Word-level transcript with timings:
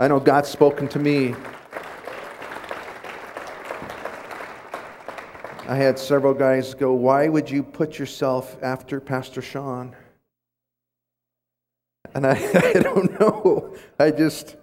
I 0.00 0.06
know 0.06 0.20
God's 0.20 0.48
spoken 0.48 0.86
to 0.88 1.00
me. 1.00 1.34
I 5.66 5.74
had 5.74 5.98
several 5.98 6.34
guys 6.34 6.72
go, 6.74 6.92
Why 6.92 7.28
would 7.28 7.50
you 7.50 7.64
put 7.64 7.98
yourself 7.98 8.56
after 8.62 9.00
Pastor 9.00 9.42
Sean? 9.42 9.96
And 12.14 12.24
I, 12.24 12.34
I 12.76 12.80
don't 12.80 13.18
know. 13.18 13.74
I 13.98 14.12
just, 14.12 14.54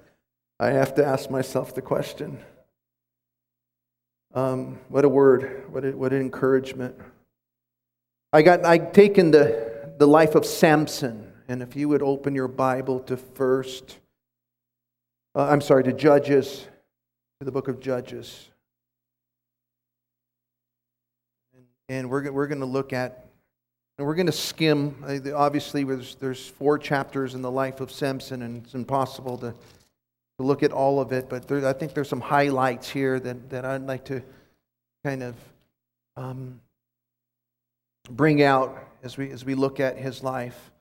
I 0.58 0.68
have 0.68 0.96
to 0.96 1.06
ask 1.06 1.30
myself 1.30 1.76
the 1.76 1.82
question. 1.82 2.40
Um, 4.34 4.80
what 4.88 5.04
a 5.04 5.10
word. 5.10 5.66
What, 5.70 5.84
a, 5.84 5.92
what 5.92 6.14
an 6.14 6.22
encouragement. 6.22 6.96
I 8.32 8.42
got, 8.42 8.66
I'd 8.66 8.94
taken 8.94 9.32
the, 9.32 9.92
the 9.98 10.08
life 10.08 10.34
of 10.34 10.46
Samson. 10.46 11.34
And 11.50 11.62
if 11.62 11.76
you 11.76 11.90
would 11.90 12.02
open 12.02 12.36
your 12.36 12.48
Bible 12.48 13.02
to 13.02 13.18
first, 13.18 14.00
uh, 15.36 15.48
I'm 15.50 15.62
sorry, 15.62 15.84
to 15.84 15.94
Judges, 15.94 16.66
to 17.40 17.46
the 17.46 17.52
book 17.52 17.68
of 17.68 17.82
Judges. 17.82 18.48
And 21.90 22.10
we're, 22.10 22.32
we're 22.32 22.48
going 22.48 22.62
to 22.62 22.66
look 22.66 22.94
at, 22.94 23.28
and 23.98 24.08
we're 24.08 24.16
going 24.16 24.26
to 24.28 24.32
skim. 24.32 24.96
Obviously, 25.36 25.84
there's, 25.84 26.16
there's 26.16 26.48
four 26.48 26.80
chapters 26.80 27.36
in 27.36 27.42
the 27.42 27.52
life 27.52 27.82
of 27.82 27.92
Samson, 27.92 28.42
and 28.42 28.64
it's 28.64 28.76
impossible 28.76 29.38
to, 29.40 29.52
to 29.52 30.46
look 30.46 30.64
at 30.64 30.72
all 30.72 31.00
of 31.02 31.12
it, 31.12 31.30
but 31.30 31.48
there, 31.48 31.68
I 31.68 31.74
think 31.74 31.94
there's 31.94 32.10
some 32.10 32.22
highlights 32.22 32.90
here 32.90 33.20
that, 33.20 33.50
that 33.50 33.66
I'd 33.66 33.86
like 33.86 34.06
to 34.06 34.24
kind 35.04 35.22
of 35.22 35.36
um, 36.18 36.60
bring 38.10 38.42
out 38.42 38.78
as 39.04 39.18
we, 39.18 39.30
as 39.32 39.46
we 39.46 39.54
look 39.54 39.80
at 39.80 39.98
his 39.98 40.24
life. 40.24 40.72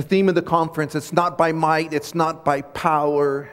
The 0.00 0.06
theme 0.06 0.30
of 0.30 0.34
the 0.34 0.40
conference 0.40 0.94
it's 0.94 1.12
not 1.12 1.36
by 1.36 1.52
might, 1.52 1.92
it's 1.92 2.14
not 2.14 2.42
by 2.42 2.62
power, 2.62 3.50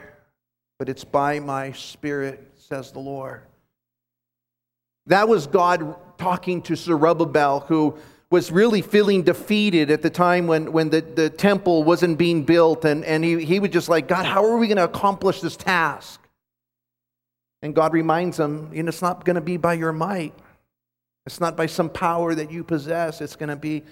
but 0.78 0.88
it's 0.88 1.04
by 1.04 1.40
my 1.40 1.72
spirit, 1.72 2.52
says 2.56 2.90
the 2.90 3.00
Lord. 3.00 3.42
That 5.08 5.28
was 5.28 5.46
God 5.46 5.94
talking 6.16 6.62
to 6.62 6.74
Zerubbabel, 6.74 7.60
who 7.68 7.98
was 8.30 8.50
really 8.50 8.80
feeling 8.80 9.24
defeated 9.24 9.90
at 9.90 10.00
the 10.00 10.08
time 10.08 10.46
when, 10.46 10.72
when 10.72 10.88
the, 10.88 11.02
the 11.02 11.28
temple 11.28 11.84
wasn't 11.84 12.16
being 12.16 12.44
built. 12.44 12.86
And, 12.86 13.04
and 13.04 13.22
he, 13.22 13.44
he 13.44 13.60
was 13.60 13.68
just 13.68 13.90
like, 13.90 14.08
God, 14.08 14.24
how 14.24 14.42
are 14.42 14.56
we 14.56 14.68
going 14.68 14.78
to 14.78 14.84
accomplish 14.84 15.42
this 15.42 15.54
task? 15.54 16.18
And 17.60 17.74
God 17.74 17.92
reminds 17.92 18.40
him, 18.40 18.70
know, 18.72 18.88
it's 18.88 19.02
not 19.02 19.26
going 19.26 19.36
to 19.36 19.42
be 19.42 19.58
by 19.58 19.74
your 19.74 19.92
might. 19.92 20.32
It's 21.26 21.40
not 21.40 21.58
by 21.58 21.66
some 21.66 21.90
power 21.90 22.34
that 22.34 22.50
you 22.50 22.64
possess. 22.64 23.20
It's 23.20 23.36
going 23.36 23.50
to 23.50 23.56
be 23.56 23.82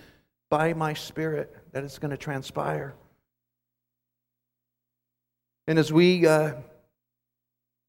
by 0.51 0.73
my 0.75 0.95
spirit 0.95 1.55
that 1.73 1.85
it's 1.85 1.99
going 1.99 2.11
to 2.11 2.17
transpire. 2.17 2.95
And 5.67 5.79
as 5.79 5.93
we 5.93 6.27
uh, 6.27 6.53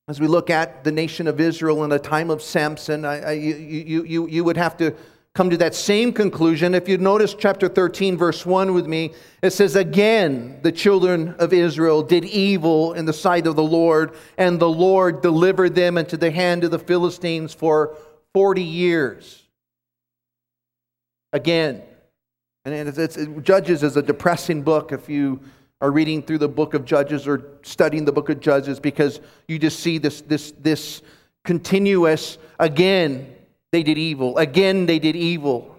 as 0.07 0.19
we 0.21 0.27
look 0.27 0.49
at 0.49 0.83
the 0.83 0.91
nation 0.91 1.27
of 1.27 1.41
Israel 1.41 1.83
in 1.83 1.89
the 1.89 1.99
time 1.99 2.29
of 2.29 2.41
Samson, 2.41 3.03
I, 3.03 3.21
I, 3.21 3.31
you, 3.33 4.05
you, 4.05 4.27
you 4.27 4.43
would 4.43 4.55
have 4.55 4.77
to 4.77 4.95
come 5.35 5.49
to 5.49 5.57
that 5.57 5.75
same 5.75 6.13
conclusion. 6.13 6.73
If 6.73 6.87
you 6.87 6.97
notice 6.97 7.35
chapter 7.37 7.67
13, 7.67 8.17
verse 8.17 8.45
1 8.45 8.73
with 8.73 8.87
me, 8.87 9.13
it 9.43 9.51
says, 9.51 9.75
Again, 9.75 10.59
the 10.63 10.71
children 10.71 11.35
of 11.39 11.51
Israel 11.51 12.01
did 12.01 12.23
evil 12.23 12.93
in 12.93 13.05
the 13.05 13.13
sight 13.13 13.45
of 13.47 13.57
the 13.57 13.63
Lord, 13.63 14.15
and 14.37 14.59
the 14.59 14.69
Lord 14.69 15.21
delivered 15.21 15.75
them 15.75 15.97
into 15.97 16.15
the 16.15 16.31
hand 16.31 16.63
of 16.63 16.71
the 16.71 16.79
Philistines 16.79 17.53
for 17.53 17.95
40 18.33 18.63
years. 18.63 19.43
Again. 21.33 21.83
And 22.73 22.89
it's, 22.89 22.97
it's, 22.97 23.17
Judges 23.43 23.81
is 23.81 23.95
a 23.95 24.01
depressing 24.01 24.61
book 24.61 24.91
if 24.91 25.07
you 25.07 25.39
are 25.79 25.89
reading 25.89 26.21
through 26.21 26.39
the 26.39 26.49
book 26.49 26.73
of 26.73 26.83
Judges 26.83 27.25
or 27.25 27.51
studying 27.63 28.03
the 28.03 28.11
book 28.11 28.27
of 28.27 28.41
Judges 28.41 28.77
because 28.77 29.21
you 29.47 29.57
just 29.57 29.79
see 29.79 29.99
this, 29.99 30.19
this, 30.21 30.51
this 30.59 31.01
continuous, 31.45 32.37
again, 32.59 33.33
they 33.71 33.83
did 33.83 33.97
evil. 33.97 34.37
Again, 34.37 34.85
they 34.85 34.99
did 34.99 35.15
evil. 35.15 35.77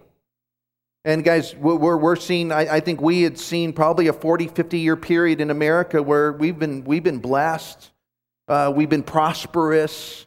And 1.05 1.23
guys, 1.23 1.55
we're, 1.57 1.99
we're 1.99 2.17
seeing, 2.17 2.53
I, 2.53 2.77
I 2.77 2.81
think 2.81 3.03
we 3.03 3.21
had 3.21 3.39
seen 3.39 3.75
probably 3.75 4.09
a 4.09 4.15
40, 4.15 4.49
50 4.49 4.79
year 4.79 4.97
period 4.97 5.43
in 5.43 5.51
America 5.51 6.03
where 6.03 6.33
we've 6.33 6.59
been, 6.59 6.85
we've 6.85 7.05
been 7.05 7.19
blessed, 7.19 7.91
uh, 8.49 8.73
we've 8.75 8.89
been 8.89 9.03
prosperous, 9.03 10.25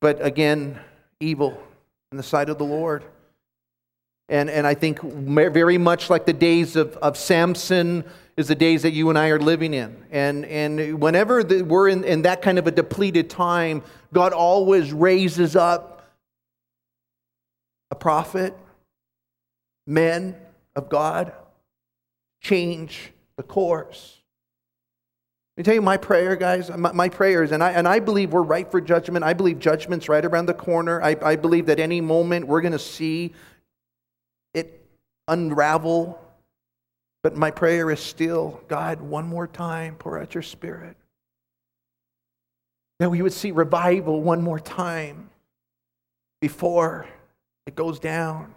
but 0.00 0.24
again, 0.24 0.80
evil 1.20 1.56
in 2.10 2.16
the 2.16 2.24
sight 2.24 2.48
of 2.48 2.58
the 2.58 2.64
Lord. 2.64 3.04
And, 4.28 4.50
and 4.50 4.66
I 4.66 4.74
think 4.74 5.00
very 5.00 5.78
much 5.78 6.10
like 6.10 6.26
the 6.26 6.32
days 6.32 6.76
of, 6.76 6.96
of 6.98 7.16
Samson 7.16 8.04
is 8.36 8.48
the 8.48 8.54
days 8.54 8.82
that 8.82 8.92
you 8.92 9.08
and 9.08 9.18
I 9.18 9.28
are 9.28 9.40
living 9.40 9.74
in. 9.74 9.96
And, 10.10 10.44
and 10.44 11.00
whenever 11.00 11.42
the, 11.42 11.62
we're 11.62 11.88
in, 11.88 12.04
in 12.04 12.22
that 12.22 12.42
kind 12.42 12.58
of 12.58 12.66
a 12.66 12.70
depleted 12.70 13.30
time, 13.30 13.82
God 14.12 14.32
always 14.32 14.92
raises 14.92 15.56
up 15.56 16.06
a 17.90 17.94
prophet, 17.94 18.54
men 19.86 20.36
of 20.76 20.88
God, 20.88 21.32
change 22.42 23.12
the 23.36 23.42
course. 23.42 24.18
Let 25.56 25.62
me 25.62 25.64
tell 25.64 25.74
you 25.74 25.82
my 25.82 25.96
prayer, 25.96 26.36
guys. 26.36 26.70
My, 26.70 26.92
my 26.92 27.08
prayers, 27.08 27.50
and 27.50 27.64
I, 27.64 27.72
and 27.72 27.88
I 27.88 27.98
believe 27.98 28.32
we're 28.32 28.42
right 28.42 28.70
for 28.70 28.80
judgment. 28.80 29.24
I 29.24 29.32
believe 29.32 29.58
judgment's 29.58 30.08
right 30.08 30.24
around 30.24 30.46
the 30.46 30.54
corner. 30.54 31.02
I, 31.02 31.16
I 31.20 31.34
believe 31.34 31.66
that 31.66 31.80
any 31.80 32.00
moment 32.00 32.46
we're 32.46 32.60
going 32.60 32.72
to 32.72 32.78
see 32.78 33.32
unravel 35.28 36.18
but 37.22 37.36
my 37.36 37.50
prayer 37.50 37.90
is 37.90 38.00
still 38.00 38.60
God, 38.68 39.00
one 39.00 39.26
more 39.26 39.46
time, 39.46 39.96
pour 39.96 40.18
out 40.18 40.34
your 40.34 40.42
spirit. 40.42 40.96
That 43.00 43.10
we 43.10 43.22
would 43.22 43.32
see 43.32 43.50
revival 43.50 44.22
one 44.22 44.42
more 44.42 44.60
time 44.60 45.30
before 46.40 47.06
it 47.66 47.74
goes 47.74 47.98
down. 47.98 48.54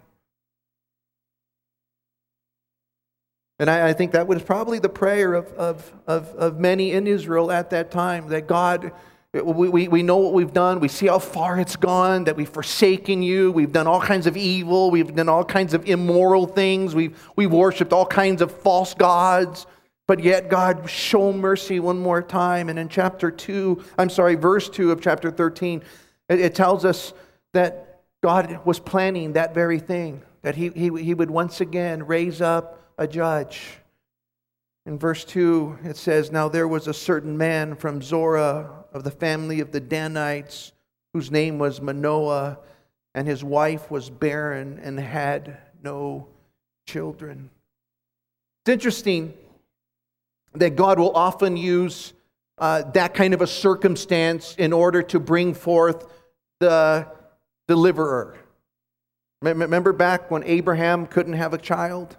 And 3.58 3.68
I, 3.68 3.90
I, 3.90 3.92
think 3.92 4.12
that 4.12 4.26
was 4.26 4.42
probably 4.42 4.80
the 4.80 4.88
prayer 4.88 5.34
of, 5.34 5.52
of, 5.52 5.92
of, 6.06 6.34
of 6.34 6.58
many 6.58 6.92
in 6.92 7.06
Israel 7.06 7.52
at 7.52 7.70
that 7.70 7.90
time 7.90 8.28
that 8.28 8.48
God 8.48 8.92
we, 9.32 9.68
we, 9.68 9.88
we 9.88 10.02
know 10.02 10.18
what 10.18 10.34
we've 10.34 10.52
done. 10.52 10.78
We 10.78 10.88
see 10.88 11.06
how 11.06 11.18
far 11.18 11.58
it's 11.58 11.76
gone, 11.76 12.24
that 12.24 12.36
we've 12.36 12.48
forsaken 12.48 13.22
you. 13.22 13.50
We've 13.50 13.72
done 13.72 13.86
all 13.86 14.00
kinds 14.00 14.26
of 14.26 14.36
evil. 14.36 14.90
We've 14.90 15.14
done 15.14 15.30
all 15.30 15.44
kinds 15.44 15.72
of 15.72 15.86
immoral 15.88 16.46
things. 16.46 16.94
We've, 16.94 17.18
we've 17.34 17.50
worshiped 17.50 17.94
all 17.94 18.04
kinds 18.04 18.42
of 18.42 18.52
false 18.52 18.92
gods. 18.92 19.66
But 20.06 20.22
yet, 20.22 20.50
God, 20.50 20.90
show 20.90 21.32
mercy 21.32 21.80
one 21.80 21.98
more 21.98 22.20
time. 22.20 22.68
And 22.68 22.78
in 22.78 22.90
chapter 22.90 23.30
2, 23.30 23.82
I'm 23.96 24.10
sorry, 24.10 24.34
verse 24.34 24.68
2 24.68 24.92
of 24.92 25.00
chapter 25.00 25.30
13, 25.30 25.82
it, 26.28 26.40
it 26.40 26.54
tells 26.54 26.84
us 26.84 27.14
that 27.54 28.02
God 28.22 28.60
was 28.66 28.78
planning 28.78 29.32
that 29.32 29.54
very 29.54 29.78
thing, 29.78 30.20
that 30.42 30.56
he, 30.56 30.68
he, 30.68 30.90
he 31.02 31.14
would 31.14 31.30
once 31.30 31.62
again 31.62 32.06
raise 32.06 32.42
up 32.42 32.92
a 32.98 33.06
judge. 33.06 33.78
In 34.84 34.98
verse 34.98 35.24
2, 35.24 35.78
it 35.84 35.96
says, 35.96 36.32
Now 36.32 36.48
there 36.48 36.66
was 36.66 36.88
a 36.88 36.94
certain 36.94 37.38
man 37.38 37.76
from 37.76 38.02
Zorah 38.02 38.84
of 38.92 39.04
the 39.04 39.10
family 39.10 39.60
of 39.60 39.70
the 39.70 39.80
Danites, 39.80 40.72
whose 41.12 41.30
name 41.30 41.58
was 41.58 41.80
Manoah, 41.80 42.58
and 43.14 43.28
his 43.28 43.44
wife 43.44 43.90
was 43.90 44.10
barren 44.10 44.80
and 44.82 44.98
had 44.98 45.58
no 45.82 46.26
children. 46.86 47.50
It's 48.62 48.72
interesting 48.72 49.34
that 50.54 50.76
God 50.76 50.98
will 50.98 51.14
often 51.14 51.56
use 51.56 52.12
uh, 52.58 52.82
that 52.92 53.14
kind 53.14 53.34
of 53.34 53.40
a 53.40 53.46
circumstance 53.46 54.54
in 54.56 54.72
order 54.72 55.02
to 55.02 55.20
bring 55.20 55.54
forth 55.54 56.06
the 56.60 57.06
deliverer. 57.68 58.36
Remember 59.42 59.92
back 59.92 60.30
when 60.30 60.44
Abraham 60.44 61.06
couldn't 61.06 61.32
have 61.32 61.54
a 61.54 61.58
child? 61.58 62.16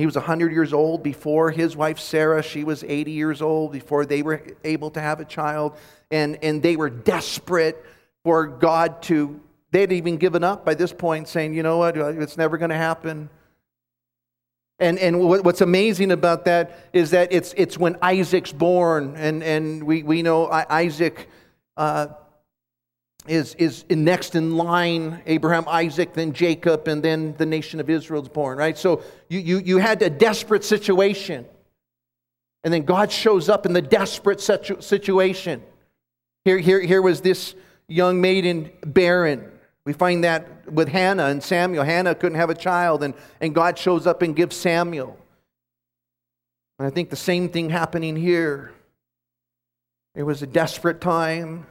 He 0.00 0.06
was 0.06 0.16
100 0.16 0.50
years 0.52 0.72
old 0.72 1.02
before 1.02 1.50
his 1.50 1.76
wife 1.76 1.98
Sarah. 1.98 2.42
She 2.42 2.64
was 2.64 2.82
80 2.82 3.12
years 3.12 3.42
old 3.42 3.72
before 3.72 4.06
they 4.06 4.22
were 4.22 4.42
able 4.64 4.90
to 4.92 5.00
have 5.00 5.20
a 5.20 5.24
child. 5.24 5.76
And, 6.10 6.38
and 6.42 6.62
they 6.62 6.74
were 6.76 6.90
desperate 6.90 7.84
for 8.24 8.46
God 8.46 9.02
to, 9.02 9.40
they 9.70 9.82
had 9.82 9.92
even 9.92 10.16
given 10.16 10.42
up 10.42 10.64
by 10.64 10.74
this 10.74 10.92
point, 10.92 11.28
saying, 11.28 11.54
you 11.54 11.62
know 11.62 11.78
what, 11.78 11.96
it's 11.96 12.36
never 12.36 12.58
going 12.58 12.70
to 12.70 12.76
happen. 12.76 13.30
And, 14.78 14.98
and 14.98 15.20
what's 15.20 15.60
amazing 15.60 16.10
about 16.10 16.46
that 16.46 16.88
is 16.94 17.10
that 17.10 17.32
it's, 17.32 17.52
it's 17.58 17.76
when 17.76 17.96
Isaac's 18.00 18.52
born, 18.52 19.14
and, 19.16 19.42
and 19.42 19.84
we, 19.84 20.02
we 20.02 20.22
know 20.22 20.48
Isaac 20.50 21.28
uh, 21.76 22.08
is, 23.28 23.54
is 23.54 23.84
next 23.90 24.34
in 24.34 24.56
line 24.56 25.22
Abraham, 25.26 25.64
Isaac, 25.68 26.14
then 26.14 26.32
Jacob, 26.32 26.88
and 26.88 27.02
then 27.02 27.34
the 27.36 27.46
nation 27.46 27.80
of 27.80 27.90
Israel 27.90 28.22
is 28.22 28.28
born, 28.28 28.58
right? 28.58 28.76
So 28.76 29.02
you, 29.28 29.38
you, 29.40 29.58
you 29.58 29.78
had 29.78 30.02
a 30.02 30.10
desperate 30.10 30.64
situation. 30.64 31.46
And 32.64 32.72
then 32.74 32.82
God 32.82 33.10
shows 33.10 33.48
up 33.48 33.64
in 33.64 33.72
the 33.72 33.82
desperate 33.82 34.40
situation. 34.40 35.62
Here, 36.44 36.58
here, 36.58 36.80
here 36.80 37.00
was 37.02 37.20
this 37.20 37.54
young 37.88 38.20
maiden 38.20 38.70
barren. 38.84 39.50
We 39.84 39.92
find 39.94 40.24
that 40.24 40.70
with 40.70 40.88
Hannah 40.88 41.26
and 41.26 41.42
Samuel. 41.42 41.84
Hannah 41.84 42.14
couldn't 42.14 42.38
have 42.38 42.50
a 42.50 42.54
child, 42.54 43.02
and, 43.02 43.14
and 43.40 43.54
God 43.54 43.78
shows 43.78 44.06
up 44.06 44.22
and 44.22 44.36
gives 44.36 44.56
Samuel. 44.56 45.18
And 46.78 46.86
I 46.86 46.90
think 46.90 47.10
the 47.10 47.16
same 47.16 47.48
thing 47.48 47.70
happening 47.70 48.16
here. 48.16 48.72
It 50.14 50.22
was 50.22 50.42
a 50.42 50.46
desperate 50.46 51.00
time. 51.00 51.66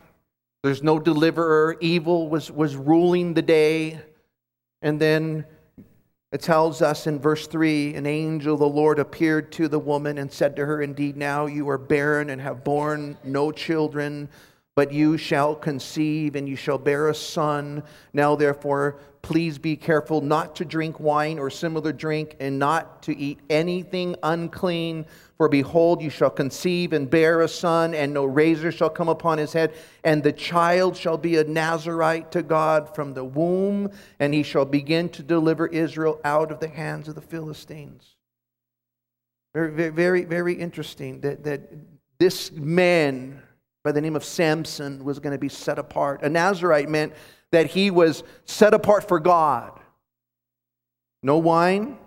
There's 0.61 0.83
no 0.83 0.99
deliverer. 0.99 1.77
Evil 1.79 2.27
was, 2.27 2.51
was 2.51 2.75
ruling 2.75 3.33
the 3.33 3.41
day. 3.41 4.01
And 4.81 4.99
then 4.99 5.45
it 6.31 6.41
tells 6.41 6.81
us 6.81 7.07
in 7.07 7.19
verse 7.19 7.47
3 7.47 7.95
an 7.95 8.05
angel 8.05 8.57
the 8.57 8.65
Lord 8.65 8.99
appeared 8.99 9.51
to 9.53 9.67
the 9.67 9.79
woman 9.79 10.17
and 10.17 10.31
said 10.31 10.55
to 10.57 10.65
her, 10.65 10.81
Indeed, 10.81 11.15
now 11.15 11.45
you 11.45 11.69
are 11.69 11.77
barren 11.77 12.29
and 12.29 12.41
have 12.41 12.63
borne 12.63 13.17
no 13.23 13.51
children, 13.51 14.29
but 14.75 14.91
you 14.91 15.17
shall 15.17 15.55
conceive 15.55 16.35
and 16.35 16.47
you 16.47 16.55
shall 16.55 16.77
bear 16.77 17.09
a 17.09 17.15
son. 17.15 17.83
Now, 18.13 18.35
therefore, 18.35 18.99
please 19.21 19.57
be 19.57 19.75
careful 19.75 20.21
not 20.21 20.55
to 20.57 20.65
drink 20.65 20.99
wine 20.99 21.39
or 21.39 21.49
similar 21.49 21.91
drink 21.91 22.35
and 22.39 22.57
not 22.57 23.03
to 23.03 23.17
eat 23.17 23.39
anything 23.49 24.15
unclean 24.23 25.05
for 25.39 25.47
behold, 25.47 26.01
you 26.01 26.09
shall 26.09 26.29
conceive 26.29 26.91
and 26.91 27.09
bear 27.09 27.39
a 27.39 27.47
son, 27.47 27.93
and 27.93 28.13
no 28.13 28.25
razor 28.25 28.73
shall 28.73 28.89
come 28.89 29.07
upon 29.07 29.37
his 29.37 29.53
head, 29.53 29.73
and 30.03 30.21
the 30.21 30.33
child 30.33 30.97
shall 30.97 31.17
be 31.17 31.37
a 31.37 31.45
Nazarite 31.45 32.29
to 32.33 32.43
God 32.43 32.93
from 32.93 33.13
the 33.13 33.23
womb, 33.23 33.89
and 34.19 34.33
he 34.33 34.43
shall 34.43 34.65
begin 34.65 35.07
to 35.09 35.23
deliver 35.23 35.65
Israel 35.67 36.19
out 36.25 36.51
of 36.51 36.59
the 36.59 36.67
hands 36.67 37.07
of 37.07 37.15
the 37.15 37.21
Philistines. 37.21 38.17
Very, 39.53 39.91
very, 39.91 40.25
very, 40.25 40.55
interesting 40.55 41.21
that, 41.21 41.45
that 41.45 41.71
this 42.17 42.51
man 42.51 43.41
by 43.83 43.91
the 43.91 44.01
name 44.01 44.15
of 44.15 44.23
Samson 44.23 45.03
was 45.03 45.19
going 45.19 45.33
to 45.33 45.39
be 45.39 45.49
set 45.49 45.79
apart. 45.79 46.21
A 46.23 46.29
Nazarite 46.29 46.89
meant 46.89 47.13
that 47.51 47.67
he 47.67 47.91
was 47.91 48.23
set 48.45 48.73
apart 48.73 49.07
for 49.07 49.19
God. 49.19 49.79
No 51.23 51.37
wine, 51.37 51.97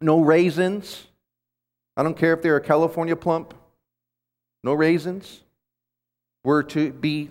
no 0.00 0.20
raisins 0.20 1.08
I 1.98 2.04
don't 2.04 2.16
care 2.16 2.32
if 2.32 2.42
they're 2.42 2.56
a 2.56 2.60
California 2.60 3.16
plump, 3.16 3.54
no 4.62 4.72
raisins, 4.72 5.42
were 6.44 6.62
to 6.62 6.92
be 6.92 7.28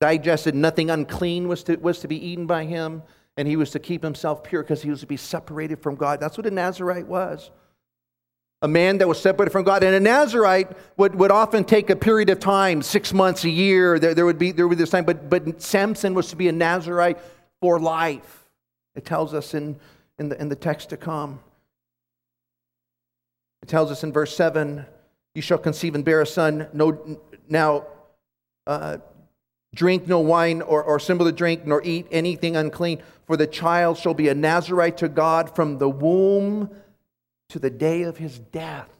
digested. 0.00 0.56
Nothing 0.56 0.90
unclean 0.90 1.46
was 1.46 1.62
to, 1.62 1.76
was 1.76 2.00
to 2.00 2.08
be 2.08 2.26
eaten 2.26 2.44
by 2.44 2.64
him, 2.64 3.04
and 3.36 3.46
he 3.46 3.54
was 3.54 3.70
to 3.70 3.78
keep 3.78 4.02
himself 4.02 4.42
pure 4.42 4.64
because 4.64 4.82
he 4.82 4.90
was 4.90 5.00
to 5.00 5.06
be 5.06 5.16
separated 5.16 5.80
from 5.80 5.94
God. 5.94 6.18
That's 6.18 6.36
what 6.36 6.46
a 6.46 6.50
Nazarite 6.50 7.06
was. 7.06 7.52
A 8.60 8.68
man 8.68 8.98
that 8.98 9.06
was 9.06 9.20
separated 9.20 9.50
from 9.50 9.62
God. 9.64 9.84
And 9.84 9.94
a 9.94 10.00
Nazarite 10.00 10.70
would, 10.96 11.14
would 11.14 11.30
often 11.30 11.64
take 11.64 11.90
a 11.90 11.96
period 11.96 12.28
of 12.28 12.40
time, 12.40 12.82
six 12.82 13.12
months, 13.12 13.44
a 13.44 13.50
year. 13.50 13.98
There, 13.98 14.14
there, 14.14 14.26
would 14.26 14.38
be 14.38 14.50
there 14.50 14.66
would 14.66 14.76
be 14.76 14.82
this 14.82 14.90
time, 14.90 15.04
but, 15.04 15.30
but 15.30 15.62
Samson 15.62 16.12
was 16.14 16.28
to 16.30 16.36
be 16.36 16.48
a 16.48 16.52
Nazarite 16.52 17.18
for 17.60 17.78
life. 17.78 18.46
It 18.96 19.04
tells 19.04 19.32
us 19.32 19.54
in, 19.54 19.76
in, 20.18 20.28
the, 20.30 20.40
in 20.40 20.48
the 20.48 20.56
text 20.56 20.90
to 20.90 20.96
come. 20.96 21.38
It 23.62 23.68
tells 23.68 23.92
us 23.92 24.02
in 24.02 24.12
verse 24.12 24.34
7 24.34 24.84
You 25.36 25.42
shall 25.42 25.58
conceive 25.58 25.94
and 25.94 26.04
bear 26.04 26.20
a 26.20 26.26
son. 26.26 26.66
No, 26.72 27.20
now, 27.48 27.86
uh, 28.66 28.98
drink 29.74 30.08
no 30.08 30.18
wine 30.18 30.62
or, 30.62 30.82
or 30.82 30.98
similar 30.98 31.30
drink, 31.30 31.64
nor 31.64 31.80
eat 31.84 32.06
anything 32.10 32.56
unclean, 32.56 33.02
for 33.26 33.36
the 33.36 33.46
child 33.46 33.98
shall 33.98 34.14
be 34.14 34.28
a 34.28 34.34
Nazarite 34.34 34.96
to 34.98 35.08
God 35.08 35.54
from 35.54 35.78
the 35.78 35.88
womb 35.88 36.70
to 37.50 37.58
the 37.58 37.70
day 37.70 38.02
of 38.02 38.16
his 38.16 38.38
death. 38.38 38.90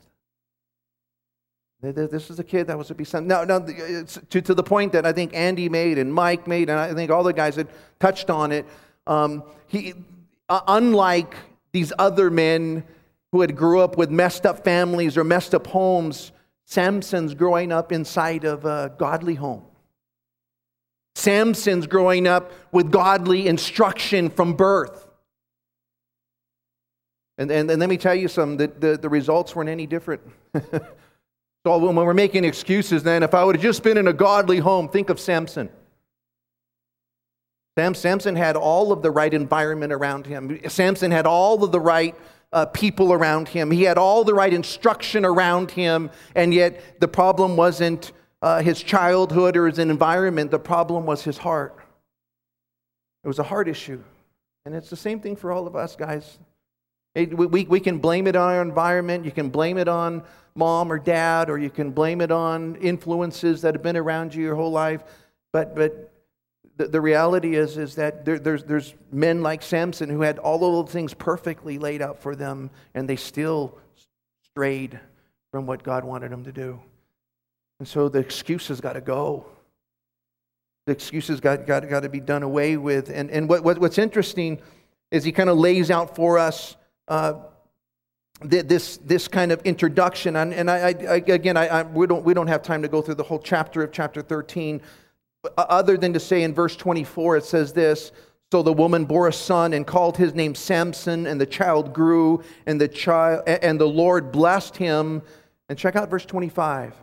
This 1.81 2.29
is 2.29 2.41
a 2.41 2.45
kid 2.45 2.67
that 2.67 2.77
was 2.77 2.89
to 2.89 2.95
be 2.95 3.05
sent. 3.05 3.27
Now, 3.27 3.45
now 3.45 3.61
to, 3.61 4.43
to 4.43 4.55
the 4.55 4.63
point 4.65 4.93
that 4.93 5.07
I 5.07 5.13
think 5.13 5.33
Andy 5.33 5.69
made 5.69 5.99
and 5.99 6.13
Mike 6.13 6.49
made, 6.49 6.71
and 6.71 6.79
I 6.79 6.93
think 6.93 7.11
all 7.11 7.23
the 7.23 7.33
guys 7.33 7.55
had 7.55 7.69
touched 8.01 8.31
on 8.31 8.51
it. 8.51 8.67
Um, 9.07 9.45
he, 9.69 9.95
uh, 10.49 10.61
unlike 10.67 11.37
these 11.71 11.93
other 11.99 12.31
men 12.31 12.83
who 13.31 13.43
had 13.43 13.57
grew 13.57 13.81
up 13.81 13.97
with 13.97 14.11
messed 14.11 14.45
up 14.45 14.65
families 14.65 15.17
or 15.17 15.23
messed 15.23 15.55
up 15.55 15.69
homes, 15.69 16.33
Samson's 16.65 17.35
growing 17.35 17.71
up 17.71 17.93
inside 17.93 18.45
of 18.45 18.65
a 18.65 18.93
godly 18.99 19.37
home. 19.37 19.63
Samson's 21.15 21.87
growing 21.87 22.27
up 22.27 22.53
with 22.73 22.91
godly 22.91 23.47
instruction 23.47 24.31
from 24.31 24.55
birth. 24.55 25.08
And, 27.39 27.51
and, 27.51 27.71
and 27.71 27.81
let 27.81 27.89
me 27.89 27.97
tell 27.97 28.15
you 28.15 28.29
something, 28.29 28.57
the, 28.57 28.67
the, 28.67 28.99
the 28.99 29.09
results 29.09 29.55
weren't 29.55 29.71
any 29.71 29.87
different. 29.87 30.23
so 30.73 31.79
when 31.79 31.95
we're 31.95 32.13
making 32.13 32.45
excuses, 32.45 33.05
then, 33.05 33.23
if 33.23 33.33
I 33.33 33.45
would 33.45 33.55
have 33.55 33.63
just 33.63 33.85
been 33.85 33.97
in 33.97 34.09
a 34.09 34.13
godly 34.13 34.59
home, 34.59 34.89
think 34.89 35.09
of 35.09 35.21
Samson. 35.21 35.71
Sam, 37.79 37.95
Samson 37.95 38.35
had 38.35 38.57
all 38.57 38.91
of 38.91 39.03
the 39.03 39.11
right 39.13 39.33
environment 39.33 39.93
around 39.93 40.27
him. 40.27 40.59
Samson 40.69 41.13
had 41.13 41.27
all 41.27 41.63
of 41.63 41.71
the 41.71 41.79
right 41.79 42.17
uh, 42.53 42.67
people 42.67 43.13
around 43.13 43.47
him. 43.47 43.71
He 43.71 43.85
had 43.85 43.99
all 43.99 44.25
the 44.25 44.35
right 44.35 44.53
instruction 44.53 45.25
around 45.25 45.71
him, 45.71 46.11
and 46.35 46.53
yet 46.53 47.01
the 47.01 47.07
problem 47.07 47.57
wasn't 47.57 48.11
uh, 48.43 48.63
his 48.63 48.83
childhood 48.83 49.57
or 49.57 49.69
his 49.69 49.79
environment. 49.79 50.51
The 50.51 50.59
problem 50.59 51.07
was 51.07 51.23
his 51.23 51.39
heart. 51.39 51.79
It 53.23 53.29
was 53.29 53.39
a 53.39 53.45
heart 53.45 53.69
issue. 53.69 54.03
And 54.65 54.75
it's 54.75 54.91
the 54.91 54.97
same 54.97 55.21
thing 55.21 55.37
for 55.37 55.53
all 55.53 55.69
of 55.69 55.77
us, 55.77 55.95
guys. 55.95 56.39
It, 57.15 57.37
we, 57.37 57.65
we 57.65 57.81
can 57.81 57.99
blame 57.99 58.27
it 58.27 58.37
on 58.37 58.55
our 58.55 58.63
environment. 58.63 59.25
You 59.25 59.33
can 59.33 59.49
blame 59.49 59.79
it 59.79 59.89
on 59.89 60.23
mom 60.55 60.93
or 60.93 60.99
dad, 60.99 61.51
or 61.51 61.59
you 61.59 61.71
can 61.71 61.91
blame 61.91 62.21
it 62.21 62.31
on 62.31 62.77
influences 62.77 63.63
that 63.63 63.75
have 63.75 63.83
been 63.83 63.97
around 63.97 64.35
you 64.35 64.43
your 64.43 64.55
whole 64.55 64.73
life. 64.73 65.03
But, 65.53 65.75
but 65.75 66.13
the, 66.77 66.89
the 66.89 67.01
reality 67.01 67.57
is, 67.57 67.77
is 67.77 67.95
that 67.97 68.25
there, 68.25 68.39
there's, 68.39 68.65
there's 68.65 68.95
men 69.13 69.43
like 69.43 69.63
Samson 69.63 70.09
who 70.09 70.23
had 70.23 70.39
all 70.39 70.57
of 70.57 70.87
those 70.87 70.93
things 70.93 71.15
perfectly 71.15 71.79
laid 71.79 72.03
out 72.03 72.21
for 72.21 72.35
them, 72.35 72.71
and 72.95 73.09
they 73.09 73.17
still 73.17 73.79
strayed 74.43 74.99
from 75.51 75.67
what 75.67 75.83
God 75.83 76.05
wanted 76.05 76.31
them 76.31 76.45
to 76.45 76.53
do. 76.53 76.81
And 77.79 77.87
so 77.87 78.09
the 78.09 78.19
excuses 78.19 78.81
got 78.81 78.95
to 78.95 79.01
go. 79.01 79.47
The 80.87 80.93
excuses 80.93 81.41
got, 81.41 81.67
got, 81.67 81.89
got 81.89 82.01
to 82.01 82.09
be 82.09 82.21
done 82.21 82.43
away 82.43 82.77
with. 82.77 83.11
And, 83.11 83.31
and 83.31 83.49
what, 83.49 83.63
what, 83.63 83.79
what's 83.79 83.99
interesting 83.99 84.61
is 85.11 85.23
he 85.23 85.33
kind 85.33 85.49
of 85.49 85.59
lays 85.59 85.91
out 85.91 86.17
for 86.17 86.39
us 86.39 86.77
uh, 87.09 87.35
this, 88.41 88.99
this 88.99 89.27
kind 89.27 89.51
of 89.51 89.61
introduction. 89.63 90.37
And, 90.37 90.55
and 90.55 90.71
I, 90.71 90.89
I, 90.89 91.23
again, 91.27 91.57
I, 91.57 91.83
we, 91.83 92.07
don't, 92.07 92.25
we 92.25 92.35
don't 92.35 92.47
have 92.47 92.63
time 92.63 92.83
to 92.83 92.89
go 92.89 93.03
through 93.03 93.17
the 93.17 93.25
whole 93.25 93.41
chapter 93.41 93.83
of 93.83 93.93
chapter 93.93 94.23
13 94.23 94.81
other 95.57 95.97
than 95.97 96.13
to 96.13 96.21
say 96.21 96.43
in 96.43 96.55
verse 96.55 96.77
24, 96.77 97.39
it 97.39 97.45
says 97.45 97.73
this 97.73 98.13
So 98.53 98.63
the 98.63 98.73
woman 98.73 99.05
bore 99.05 99.29
a 99.29 99.33
son 99.33 99.73
and 99.73 99.87
called 99.87 100.17
his 100.17 100.35
name 100.35 100.55
Samson, 100.55 101.27
and 101.27 101.41
the 101.41 101.47
child 101.47 101.93
grew, 101.93 102.43
and 102.67 102.81
the, 102.81 102.89
child, 102.89 103.43
and 103.47 103.81
the 103.81 103.89
Lord 103.89 104.33
blessed 104.33 104.77
him. 104.77 105.23
And 105.69 105.79
check 105.79 105.97
out 105.97 106.11
verse 106.11 106.25
25. 106.25 106.95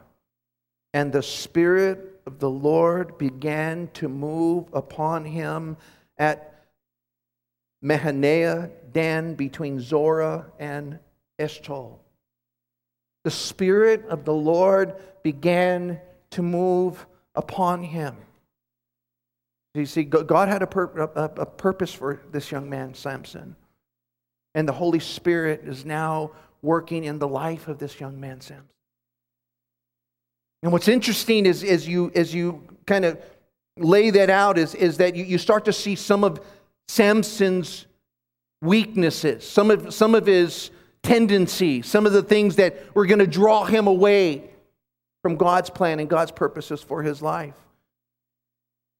And 0.94 1.12
the 1.12 1.22
Spirit 1.22 2.22
of 2.26 2.40
the 2.40 2.50
Lord 2.50 3.18
began 3.18 3.90
to 3.94 4.10
move 4.10 4.66
upon 4.74 5.24
him 5.24 5.78
at 6.18 6.55
Mahaneh 7.86 8.72
Dan 8.92 9.36
between 9.36 9.80
Zorah 9.80 10.48
and 10.58 10.98
Eshtaol. 11.40 12.00
The 13.24 13.32
Spirit 13.32 14.06
of 14.08 14.26
the 14.26 14.34
Lord 14.34 14.96
began 15.24 16.00
to 16.32 16.42
move 16.42 17.06
upon 17.36 17.84
him. 17.84 18.16
You 19.76 19.86
see, 19.86 20.04
God 20.04 20.48
had 20.48 20.62
a, 20.62 20.68
pur- 20.68 21.12
a 21.16 21.46
purpose 21.46 21.94
for 21.94 22.22
this 22.32 22.52
young 22.52 22.70
man, 22.70 22.94
Samson. 22.94 23.56
And 24.54 24.68
the 24.68 24.74
Holy 24.74 25.00
Spirit 25.00 25.64
is 25.66 25.84
now 25.84 26.32
working 26.62 27.04
in 27.04 27.20
the 27.20 27.28
life 27.28 27.68
of 27.68 27.78
this 27.78 28.00
young 28.00 28.20
man, 28.20 28.40
Samson. 28.40 28.70
And 30.64 30.72
what's 30.72 30.88
interesting 30.88 31.46
is 31.46 31.64
as 31.64 31.88
you, 31.88 32.12
as 32.16 32.34
you 32.34 32.64
kind 32.88 33.06
of 33.06 33.20
lay 33.78 34.10
that 34.12 34.30
out 34.30 34.58
is, 34.58 34.74
is 34.74 34.98
that 34.98 35.16
you, 35.16 35.26
you 35.26 35.38
start 35.38 35.66
to 35.66 35.74
see 35.74 35.96
some 35.96 36.24
of 36.24 36.40
Samson's 36.88 37.86
weaknesses, 38.62 39.48
some 39.48 39.72
of, 39.72 39.94
some 39.94 40.16
of 40.16 40.26
his 40.26 40.72
tendencies, 41.04 41.86
some 41.86 42.06
of 42.06 42.14
the 42.14 42.24
things 42.24 42.56
that 42.56 42.96
were 42.96 43.06
going 43.06 43.20
to 43.20 43.28
draw 43.28 43.64
him 43.66 43.88
away 43.88 44.50
from 45.22 45.36
God's 45.36 45.70
plan 45.70 46.00
and 46.00 46.10
God's 46.10 46.32
purposes 46.32 46.82
for 46.82 47.04
his 47.04 47.22
life. 47.22 47.56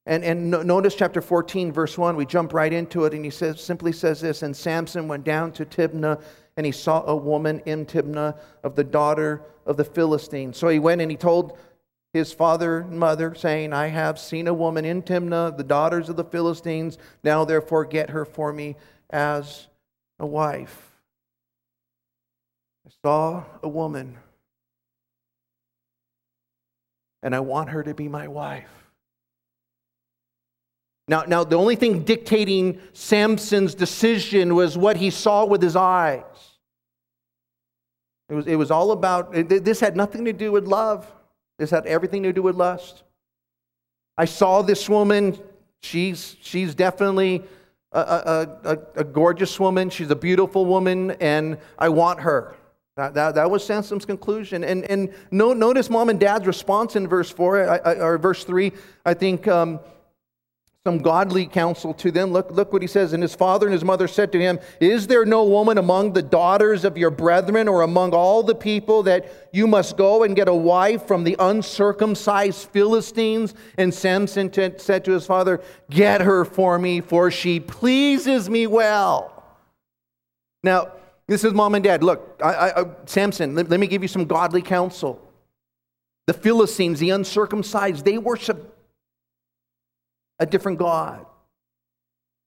And, 0.08 0.24
and 0.24 0.52
notice 0.52 0.96
chapter 0.96 1.22
14, 1.22 1.72
verse 1.72 1.98
1, 1.98 2.16
we 2.16 2.28
jump 2.28 2.54
right 2.54 2.72
into 2.72 3.06
it, 3.06 3.14
and 3.14 3.26
he 3.26 3.32
says, 3.32 3.60
simply 3.60 3.92
says 3.92 4.22
this 4.22 4.44
And 4.44 4.56
Samson 4.56 5.08
went 5.08 5.24
down 5.24 5.52
to 5.54 5.66
Timnah, 5.66 6.22
and 6.58 6.66
he 6.66 6.72
saw 6.72 7.04
a 7.06 7.16
woman 7.16 7.60
in 7.66 7.86
Timnah 7.86 8.38
of 8.64 8.76
the 8.76 8.84
daughter 8.84 9.42
of 9.66 9.78
the 9.78 9.84
Philistines. 9.84 10.58
So 10.58 10.68
he 10.68 10.78
went 10.78 11.02
and 11.02 11.10
he 11.10 11.18
told 11.18 11.58
his 12.16 12.32
father 12.32 12.80
and 12.80 12.98
mother, 12.98 13.36
saying, 13.36 13.74
I 13.74 13.88
have 13.88 14.18
seen 14.18 14.48
a 14.48 14.54
woman 14.54 14.86
in 14.86 15.04
Timnah, 15.04 15.58
the 15.58 15.64
daughters 15.64 16.08
of 16.08 16.16
the 16.16 16.24
Philistines. 16.24 16.98
Now 17.24 17.44
therefore 17.44 17.84
get 17.84 18.10
her 18.10 18.24
for 18.24 18.54
me 18.54 18.78
as 19.10 19.68
a 20.18 20.26
wife. 20.26 20.92
I 22.88 22.92
saw 23.04 23.44
a 23.62 23.68
woman 23.68 24.18
and 27.22 27.36
I 27.36 27.42
want 27.42 27.72
her 27.72 27.84
to 27.84 27.94
be 27.94 28.08
my 28.08 28.28
wife. 28.28 28.70
Now, 31.08 31.24
now, 31.28 31.44
the 31.44 31.58
only 31.58 31.76
thing 31.76 32.04
dictating 32.04 32.80
Samson's 32.94 33.76
decision 33.76 34.56
was 34.56 34.78
what 34.78 34.98
he 34.98 35.10
saw 35.10 35.46
with 35.46 35.62
his 35.62 35.76
eyes. 35.76 36.24
It 38.30 38.36
was, 38.36 38.48
it 38.48 38.56
was 38.56 38.72
all 38.72 38.92
about, 38.92 39.34
this 39.34 39.80
had 39.82 39.96
nothing 39.96 40.26
to 40.26 40.34
do 40.34 40.52
with 40.52 40.66
love. 40.66 41.12
This 41.58 41.70
that 41.70 41.86
everything 41.86 42.24
to 42.24 42.34
do 42.34 42.42
with 42.42 42.56
lust. 42.56 43.04
I 44.18 44.26
saw 44.26 44.62
this 44.62 44.90
woman. 44.90 45.40
She's, 45.82 46.36
she's 46.42 46.76
definitely 46.76 47.44
a, 47.92 48.00
a, 48.00 48.70
a, 48.70 48.78
a 49.02 49.04
gorgeous 49.04 49.60
woman. 49.60 49.90
She's 49.90 50.10
a 50.10 50.16
beautiful 50.16 50.66
woman, 50.66 51.12
and 51.12 51.58
I 51.78 51.90
want 51.90 52.22
her. 52.22 52.56
That, 52.98 53.14
that, 53.16 53.36
that 53.36 53.52
was 53.52 53.66
Samson's 53.66 54.06
conclusion. 54.06 54.64
And, 54.64 54.90
and 54.90 55.14
no, 55.30 55.52
notice 55.52 55.90
mom 55.90 56.10
and 56.10 56.20
dad's 56.20 56.48
response 56.48 56.96
in 56.96 57.08
verse 57.08 57.30
4 57.30 57.70
I, 57.70 57.78
I, 57.78 57.94
or 58.00 58.18
verse 58.18 58.46
3. 58.46 58.72
I 59.06 59.14
think 59.14 59.48
um, 59.50 59.80
some 60.86 61.00
godly 61.00 61.48
counsel 61.48 61.96
to 61.96 62.12
them. 62.12 62.32
Look, 62.32 62.52
look 62.52 62.72
what 62.72 62.84
he 62.84 62.88
says. 62.88 63.14
And 63.14 63.24
his 63.24 63.34
father 63.34 63.66
and 63.66 63.74
his 63.74 63.84
mother 63.84 64.08
said 64.08 64.32
to 64.34 64.40
him, 64.40 64.60
Is 64.80 65.08
there 65.08 65.26
no 65.26 65.44
woman 65.44 65.80
among 65.80 66.14
the 66.14 66.22
daughters 66.22 66.86
of 66.86 66.96
your 66.96 67.10
brethren 67.10 67.68
or 67.68 67.82
among 67.82 68.14
all 68.14 68.44
the 68.44 68.54
people 68.54 69.02
that 69.04 69.50
you 69.52 69.66
must 69.66 69.98
go 69.98 70.22
and 70.22 70.36
get 70.36 70.48
a 70.48 70.54
wife 70.54 71.08
from 71.08 71.24
the 71.24 71.36
uncircumcised 71.40 72.70
Philistines? 72.70 73.56
And 73.80 73.92
Samson 73.92 74.52
t- 74.52 74.74
said 74.78 75.04
to 75.06 75.12
his 75.14 75.26
father, 75.26 75.60
Get 75.90 76.22
her 76.22 76.46
for 76.46 76.78
me, 76.78 77.02
for 77.02 77.32
she 77.32 77.60
pleases 77.60 78.48
me 78.48 78.68
well. 78.68 79.44
Now, 80.62 80.92
this 81.26 81.44
is 81.44 81.52
mom 81.52 81.74
and 81.74 81.84
dad. 81.84 82.04
Look, 82.04 82.40
I, 82.44 82.70
I, 82.70 82.86
Samson, 83.08 83.56
let, 83.56 83.70
let 83.70 83.80
me 83.80 83.88
give 83.88 84.04
you 84.04 84.08
some 84.08 84.26
godly 84.26 84.62
counsel. 84.62 85.20
The 86.28 86.34
Philistines, 86.34 87.00
the 87.00 87.10
uncircumcised, 87.10 88.06
they 88.06 88.20
worship 88.20 88.75
a 90.40 90.46
different 90.46 90.80
God. 90.80 91.26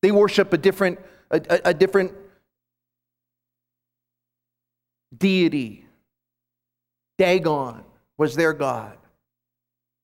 They 0.03 0.11
worship 0.13 0.53
a 0.53 0.59
different, 0.59 0.99
a, 1.31 1.41
a, 1.49 1.61
a 1.71 1.75
different 1.75 2.13
deity. 5.17 5.87
Dagon 7.17 7.85
was 8.17 8.35
their 8.35 8.53
God. 8.53 8.97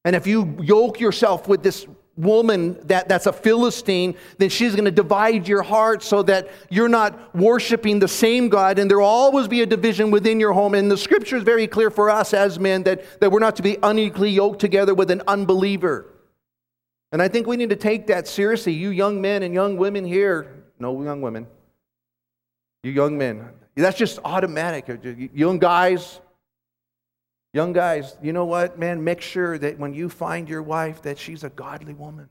And 0.05 0.17
if 0.17 0.26
you 0.26 0.57
yoke 0.61 1.00
yourself 1.00 1.49
with 1.49 1.62
this 1.62 1.87
woman 2.17 2.79
that, 2.87 3.09
that's 3.09 3.26
a 3.26 3.33
Philistine, 3.33 4.14
then 4.38 4.49
she's 4.49 4.75
going 4.75 4.85
to 4.85 4.91
divide 4.91 5.49
your 5.49 5.62
heart 5.62 6.03
so 6.03 6.23
that 6.23 6.49
you're 6.71 6.88
not 6.88 7.35
worshiping 7.35 7.99
the 7.99 8.09
same 8.09 8.49
God. 8.49 8.79
And 8.79 8.91
there 8.91 8.99
will 8.99 9.07
always 9.07 9.49
be 9.49 9.62
a 9.62 9.67
division 9.67 10.11
within 10.11 10.38
your 10.38 10.53
home. 10.53 10.75
And 10.75 10.91
the 10.91 10.97
scripture 10.97 11.37
is 11.37 11.43
very 11.43 11.67
clear 11.67 11.91
for 11.91 12.11
us 12.11 12.35
as 12.35 12.59
men 12.59 12.85
that, 12.85 13.21
that 13.21 13.33
we're 13.33 13.41
not 13.41 13.57
to 13.57 13.62
be 13.62 13.79
unequally 13.83 14.31
yoked 14.31 14.61
together 14.61 14.95
with 14.95 15.11
an 15.11 15.23
unbeliever. 15.26 16.13
And 17.14 17.23
I 17.23 17.28
think 17.28 17.47
we 17.47 17.56
need 17.56 17.71
to 17.71 17.76
take 17.76 18.09
that 18.09 18.26
seriously. 18.26 18.73
You 18.73 18.90
young 18.90 19.21
men 19.21 19.44
and 19.44 19.54
young 19.54 19.76
women 19.76 20.04
here, 20.04 20.64
no 20.80 21.00
young 21.00 21.21
women, 21.21 21.47
you 22.83 22.90
young 22.90 23.16
men, 23.16 23.50
that's 23.76 23.97
just 23.97 24.18
automatic. 24.25 24.88
Young 25.33 25.61
guys, 25.61 26.18
young 27.52 27.73
guys, 27.73 28.16
you 28.21 28.33
know 28.33 28.47
what, 28.47 28.80
man? 28.80 29.04
Make 29.04 29.21
sure 29.21 29.56
that 29.59 29.78
when 29.78 29.94
you 29.94 30.09
find 30.09 30.49
your 30.49 30.61
wife, 30.61 31.02
that 31.02 31.16
she's 31.16 31.44
a 31.44 31.50
godly 31.50 31.94
woman. 31.94 32.28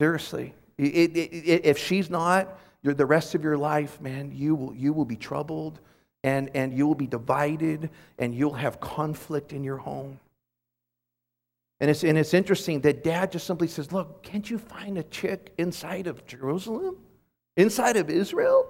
Seriously. 0.00 0.54
It, 0.78 1.14
it, 1.14 1.18
it, 1.18 1.66
if 1.66 1.76
she's 1.76 2.08
not, 2.08 2.58
the 2.82 3.04
rest 3.04 3.34
of 3.34 3.44
your 3.44 3.58
life, 3.58 4.00
man, 4.00 4.32
you 4.34 4.54
will, 4.54 4.74
you 4.74 4.94
will 4.94 5.04
be 5.04 5.16
troubled 5.16 5.78
and, 6.24 6.48
and 6.54 6.72
you 6.72 6.86
will 6.86 6.94
be 6.94 7.06
divided 7.06 7.90
and 8.18 8.34
you'll 8.34 8.54
have 8.54 8.80
conflict 8.80 9.52
in 9.52 9.62
your 9.62 9.76
home. 9.76 10.18
And 11.80 11.90
it's, 11.90 12.04
and 12.04 12.18
it's 12.18 12.34
interesting 12.34 12.82
that 12.82 13.02
dad 13.02 13.32
just 13.32 13.46
simply 13.46 13.66
says, 13.66 13.90
Look, 13.90 14.22
can't 14.22 14.48
you 14.48 14.58
find 14.58 14.98
a 14.98 15.02
chick 15.04 15.54
inside 15.56 16.06
of 16.06 16.26
Jerusalem? 16.26 16.98
Inside 17.56 17.96
of 17.96 18.10
Israel? 18.10 18.68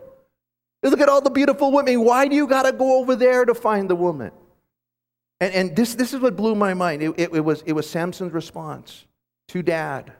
Look 0.83 1.01
at 1.01 1.09
all 1.09 1.21
the 1.21 1.31
beautiful 1.31 1.73
women. 1.73 2.05
Why 2.05 2.29
do 2.29 2.37
you 2.37 2.47
got 2.47 2.63
to 2.63 2.73
go 2.73 3.01
over 3.01 3.15
there 3.17 3.45
to 3.45 3.55
find 3.55 3.91
the 3.91 3.97
woman? 3.97 4.31
And, 5.41 5.55
and 5.55 5.77
this, 5.77 5.95
this 5.95 6.15
is 6.15 6.21
what 6.21 6.37
blew 6.37 6.55
my 6.55 6.73
mind. 6.73 7.03
It, 7.03 7.11
it, 7.19 7.35
it, 7.35 7.41
was, 7.41 7.63
it 7.67 7.73
was 7.73 7.89
Samson's 7.89 8.33
response 8.33 9.05
to 9.49 9.63
dad. 9.63 10.13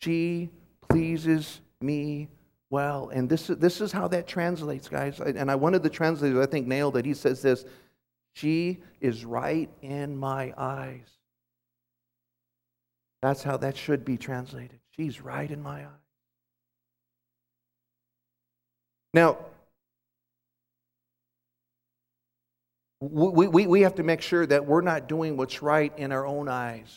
She 0.00 0.50
pleases 0.88 1.60
me 1.80 2.28
well. 2.70 3.10
And 3.10 3.28
this, 3.28 3.46
this 3.46 3.80
is 3.80 3.92
how 3.92 4.08
that 4.08 4.26
translates, 4.26 4.88
guys. 4.88 5.20
And 5.20 5.50
I 5.50 5.54
wanted 5.54 5.82
the 5.82 5.90
translators, 5.90 6.44
I 6.44 6.50
think, 6.50 6.66
nailed 6.66 6.96
it. 6.96 7.04
He 7.04 7.14
says 7.14 7.42
this 7.42 7.64
She 8.32 8.78
is 9.00 9.24
right 9.24 9.70
in 9.82 10.16
my 10.16 10.52
eyes. 10.56 11.08
That's 13.24 13.42
how 13.42 13.56
that 13.56 13.74
should 13.74 14.04
be 14.04 14.18
translated. 14.18 14.78
She's 14.90 15.22
right 15.22 15.50
in 15.50 15.62
my 15.62 15.80
eyes. 15.80 16.04
Now, 19.14 19.38
we, 23.00 23.46
we, 23.46 23.66
we 23.66 23.80
have 23.80 23.94
to 23.94 24.02
make 24.02 24.20
sure 24.20 24.44
that 24.44 24.66
we're 24.66 24.82
not 24.82 25.08
doing 25.08 25.38
what's 25.38 25.62
right 25.62 25.90
in 25.96 26.12
our 26.12 26.26
own 26.26 26.50
eyes. 26.50 26.94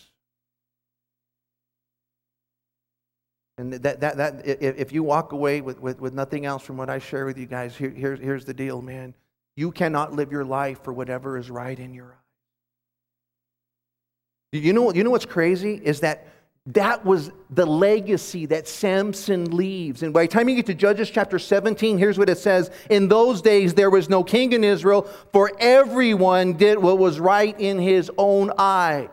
And 3.57 3.71
that, 3.75 4.01
that, 4.01 4.17
that, 4.17 4.45
if 4.45 4.91
you 4.91 5.03
walk 5.03 5.31
away 5.31 5.61
with, 5.61 5.79
with, 5.79 6.01
with 6.01 6.13
nothing 6.13 6.45
else 6.45 6.61
from 6.61 6.75
what 6.75 6.89
I 6.89 6.99
share 6.99 7.25
with 7.25 7.37
you 7.37 7.45
guys, 7.45 7.73
here, 7.73 7.89
here's, 7.89 8.19
here's 8.19 8.43
the 8.43 8.53
deal, 8.53 8.81
man. 8.81 9.13
You 9.55 9.71
cannot 9.71 10.11
live 10.11 10.33
your 10.33 10.43
life 10.43 10.83
for 10.83 10.91
whatever 10.91 11.37
is 11.37 11.49
right 11.49 11.79
in 11.79 11.93
your 11.93 12.07
eyes. 12.07 12.26
You 14.51 14.73
know, 14.73 14.93
you 14.93 15.03
know 15.03 15.09
what's 15.09 15.25
crazy? 15.25 15.81
Is 15.83 15.99
that 16.01 16.27
that 16.67 17.05
was 17.05 17.31
the 17.49 17.65
legacy 17.65 18.45
that 18.47 18.67
Samson 18.67 19.55
leaves. 19.55 20.03
And 20.03 20.13
by 20.13 20.23
the 20.23 20.27
time 20.27 20.49
you 20.49 20.55
get 20.55 20.65
to 20.65 20.73
Judges 20.73 21.09
chapter 21.09 21.39
17, 21.39 21.97
here's 21.97 22.17
what 22.17 22.29
it 22.29 22.37
says 22.37 22.71
In 22.89 23.07
those 23.07 23.41
days 23.41 23.73
there 23.73 23.89
was 23.89 24.09
no 24.09 24.23
king 24.23 24.51
in 24.51 24.63
Israel, 24.63 25.03
for 25.31 25.51
everyone 25.59 26.53
did 26.53 26.77
what 26.77 26.97
was 26.97 27.19
right 27.19 27.57
in 27.57 27.79
his 27.79 28.11
own 28.17 28.51
eyes. 28.57 29.09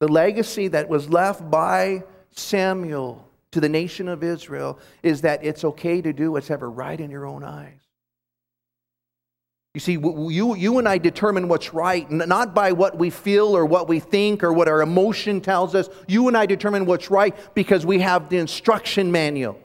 The 0.00 0.08
legacy 0.08 0.68
that 0.68 0.88
was 0.88 1.10
left 1.10 1.50
by 1.50 2.04
Samuel 2.30 3.28
to 3.52 3.60
the 3.60 3.68
nation 3.68 4.08
of 4.08 4.24
Israel 4.24 4.78
is 5.02 5.20
that 5.20 5.44
it's 5.44 5.62
okay 5.62 6.00
to 6.00 6.12
do 6.14 6.32
what's 6.32 6.50
ever 6.50 6.70
right 6.70 6.98
in 6.98 7.10
your 7.10 7.26
own 7.26 7.44
eyes. 7.44 7.81
You 9.74 9.80
see, 9.80 9.92
you, 9.92 10.54
you 10.54 10.78
and 10.78 10.86
I 10.86 10.98
determine 10.98 11.48
what's 11.48 11.72
right, 11.72 12.10
not 12.10 12.54
by 12.54 12.72
what 12.72 12.98
we 12.98 13.08
feel 13.08 13.56
or 13.56 13.64
what 13.64 13.88
we 13.88 14.00
think 14.00 14.44
or 14.44 14.52
what 14.52 14.68
our 14.68 14.82
emotion 14.82 15.40
tells 15.40 15.74
us. 15.74 15.88
You 16.06 16.28
and 16.28 16.36
I 16.36 16.44
determine 16.44 16.84
what's 16.84 17.10
right 17.10 17.34
because 17.54 17.86
we 17.86 18.00
have 18.00 18.28
the 18.28 18.36
instruction 18.36 19.10
manual. 19.10 19.58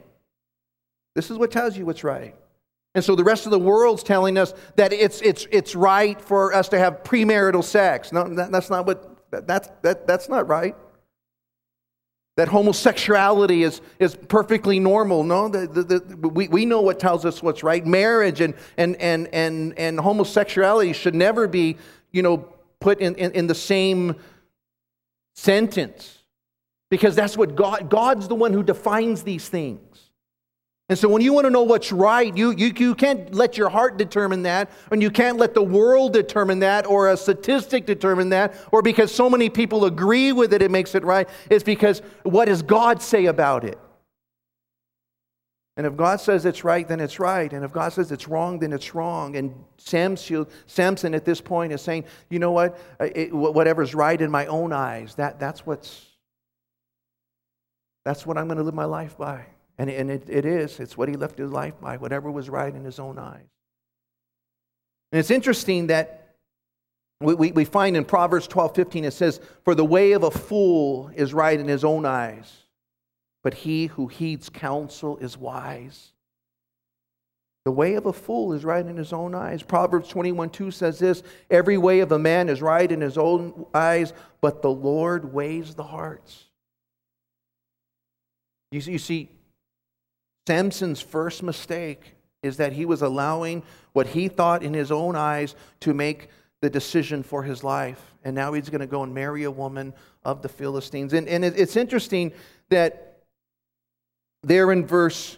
This 1.14 1.30
is 1.30 1.36
what 1.36 1.50
tells 1.50 1.76
you 1.76 1.84
what's 1.84 2.04
right. 2.04 2.34
And 2.94 3.04
so 3.04 3.14
the 3.14 3.24
rest 3.24 3.44
of 3.44 3.50
the 3.50 3.58
world's 3.58 4.02
telling 4.02 4.38
us 4.38 4.54
that 4.76 4.94
it's, 4.94 5.20
it's, 5.20 5.46
it's 5.50 5.74
right 5.74 6.18
for 6.18 6.54
us 6.54 6.70
to 6.70 6.78
have 6.78 7.02
premarital 7.02 7.62
sex. 7.62 8.10
No, 8.10 8.34
that, 8.34 8.50
that's 8.50 8.70
not 8.70 8.86
what, 8.86 9.30
that, 9.30 9.82
that, 9.82 10.06
that's 10.06 10.28
not 10.30 10.48
right 10.48 10.74
that 12.38 12.46
homosexuality 12.46 13.64
is, 13.64 13.80
is 13.98 14.14
perfectly 14.14 14.78
normal. 14.78 15.24
No, 15.24 15.48
the, 15.48 15.66
the, 15.66 15.82
the, 15.82 16.28
we, 16.28 16.46
we 16.46 16.66
know 16.66 16.80
what 16.80 17.00
tells 17.00 17.24
us 17.24 17.42
what's 17.42 17.64
right. 17.64 17.84
Marriage 17.84 18.40
and, 18.40 18.54
and, 18.76 18.94
and, 19.00 19.26
and, 19.32 19.76
and 19.76 19.98
homosexuality 19.98 20.92
should 20.92 21.16
never 21.16 21.48
be, 21.48 21.76
you 22.12 22.22
know, 22.22 22.48
put 22.78 23.00
in, 23.00 23.16
in, 23.16 23.32
in 23.32 23.48
the 23.48 23.56
same 23.56 24.14
sentence 25.34 26.16
because 26.90 27.16
that's 27.16 27.36
what 27.36 27.56
God, 27.56 27.90
God's 27.90 28.28
the 28.28 28.36
one 28.36 28.52
who 28.52 28.62
defines 28.62 29.24
these 29.24 29.48
things. 29.48 29.87
And 30.88 30.98
so 30.98 31.06
when 31.06 31.20
you 31.20 31.34
want 31.34 31.44
to 31.44 31.50
know 31.50 31.64
what's 31.64 31.92
right, 31.92 32.34
you, 32.34 32.52
you, 32.52 32.72
you 32.74 32.94
can't 32.94 33.34
let 33.34 33.58
your 33.58 33.68
heart 33.68 33.98
determine 33.98 34.42
that, 34.44 34.70
and 34.90 35.02
you 35.02 35.10
can't 35.10 35.36
let 35.36 35.52
the 35.52 35.62
world 35.62 36.14
determine 36.14 36.60
that, 36.60 36.86
or 36.86 37.10
a 37.10 37.16
statistic 37.16 37.84
determine 37.84 38.30
that, 38.30 38.54
or 38.72 38.80
because 38.80 39.14
so 39.14 39.28
many 39.28 39.50
people 39.50 39.84
agree 39.84 40.32
with 40.32 40.54
it, 40.54 40.62
it 40.62 40.70
makes 40.70 40.94
it 40.94 41.04
right. 41.04 41.28
It's 41.50 41.62
because 41.62 42.00
what 42.22 42.46
does 42.46 42.62
God 42.62 43.02
say 43.02 43.26
about 43.26 43.64
it? 43.64 43.78
And 45.76 45.86
if 45.86 45.94
God 45.94 46.20
says 46.20 46.46
it's 46.46 46.64
right, 46.64 46.88
then 46.88 47.00
it's 47.00 47.20
right. 47.20 47.52
And 47.52 47.64
if 47.64 47.72
God 47.72 47.92
says 47.92 48.10
it's 48.10 48.26
wrong, 48.26 48.58
then 48.58 48.72
it's 48.72 48.94
wrong. 48.94 49.36
And 49.36 49.54
Samson, 49.76 50.46
Samson 50.66 51.14
at 51.14 51.24
this 51.24 51.40
point 51.40 51.72
is 51.72 51.82
saying, 51.82 52.04
you 52.30 52.38
know 52.38 52.50
what? 52.50 52.78
It, 52.98 53.32
whatever's 53.32 53.94
right 53.94 54.20
in 54.20 54.30
my 54.30 54.46
own 54.46 54.72
eyes, 54.72 55.14
that, 55.16 55.38
that's, 55.38 55.66
what's, 55.66 56.04
that's 58.04 58.26
what 58.26 58.38
I'm 58.38 58.46
going 58.46 58.58
to 58.58 58.64
live 58.64 58.74
my 58.74 58.86
life 58.86 59.16
by. 59.18 59.44
And, 59.78 59.88
and 59.88 60.10
it, 60.10 60.24
it 60.28 60.44
is. 60.44 60.80
It's 60.80 60.96
what 60.96 61.08
he 61.08 61.16
left 61.16 61.38
his 61.38 61.50
life 61.50 61.74
by, 61.80 61.96
whatever 61.96 62.30
was 62.30 62.50
right 62.50 62.74
in 62.74 62.84
his 62.84 62.98
own 62.98 63.18
eyes. 63.18 63.46
And 65.12 65.20
it's 65.20 65.30
interesting 65.30 65.86
that 65.86 66.36
we, 67.20 67.34
we, 67.34 67.52
we 67.52 67.64
find 67.64 67.96
in 67.96 68.04
Proverbs 68.04 68.46
12 68.46 68.74
15, 68.74 69.04
it 69.04 69.12
says, 69.12 69.40
For 69.64 69.74
the 69.74 69.84
way 69.84 70.12
of 70.12 70.24
a 70.24 70.30
fool 70.30 71.10
is 71.14 71.32
right 71.32 71.58
in 71.58 71.68
his 71.68 71.84
own 71.84 72.04
eyes, 72.04 72.64
but 73.42 73.54
he 73.54 73.86
who 73.86 74.08
heeds 74.08 74.48
counsel 74.48 75.16
is 75.18 75.36
wise. 75.36 76.12
The 77.64 77.72
way 77.72 77.94
of 77.94 78.06
a 78.06 78.12
fool 78.12 78.54
is 78.54 78.64
right 78.64 78.84
in 78.84 78.96
his 78.96 79.12
own 79.12 79.34
eyes. 79.34 79.62
Proverbs 79.62 80.08
21 80.08 80.50
2 80.50 80.70
says 80.70 80.98
this 80.98 81.22
Every 81.50 81.78
way 81.78 82.00
of 82.00 82.12
a 82.12 82.18
man 82.18 82.48
is 82.48 82.62
right 82.62 82.90
in 82.90 83.00
his 83.00 83.18
own 83.18 83.66
eyes, 83.74 84.12
but 84.40 84.62
the 84.62 84.70
Lord 84.70 85.32
weighs 85.32 85.74
the 85.74 85.84
hearts. 85.84 86.46
You 88.70 88.80
see, 88.80 88.92
you 88.92 88.98
see 88.98 89.28
Samson's 90.48 91.02
first 91.02 91.42
mistake 91.42 92.14
is 92.42 92.56
that 92.56 92.72
he 92.72 92.86
was 92.86 93.02
allowing 93.02 93.62
what 93.92 94.06
he 94.06 94.28
thought 94.28 94.62
in 94.62 94.72
his 94.72 94.90
own 94.90 95.14
eyes 95.14 95.54
to 95.80 95.92
make 95.92 96.30
the 96.62 96.70
decision 96.70 97.22
for 97.22 97.42
his 97.42 97.62
life. 97.62 98.14
And 98.24 98.34
now 98.34 98.54
he's 98.54 98.70
going 98.70 98.80
to 98.80 98.86
go 98.86 99.02
and 99.02 99.12
marry 99.12 99.44
a 99.44 99.50
woman 99.50 99.92
of 100.24 100.40
the 100.40 100.48
Philistines. 100.48 101.12
And, 101.12 101.28
and 101.28 101.44
it's 101.44 101.76
interesting 101.76 102.32
that 102.70 103.18
there 104.42 104.72
in 104.72 104.86
verse, 104.86 105.36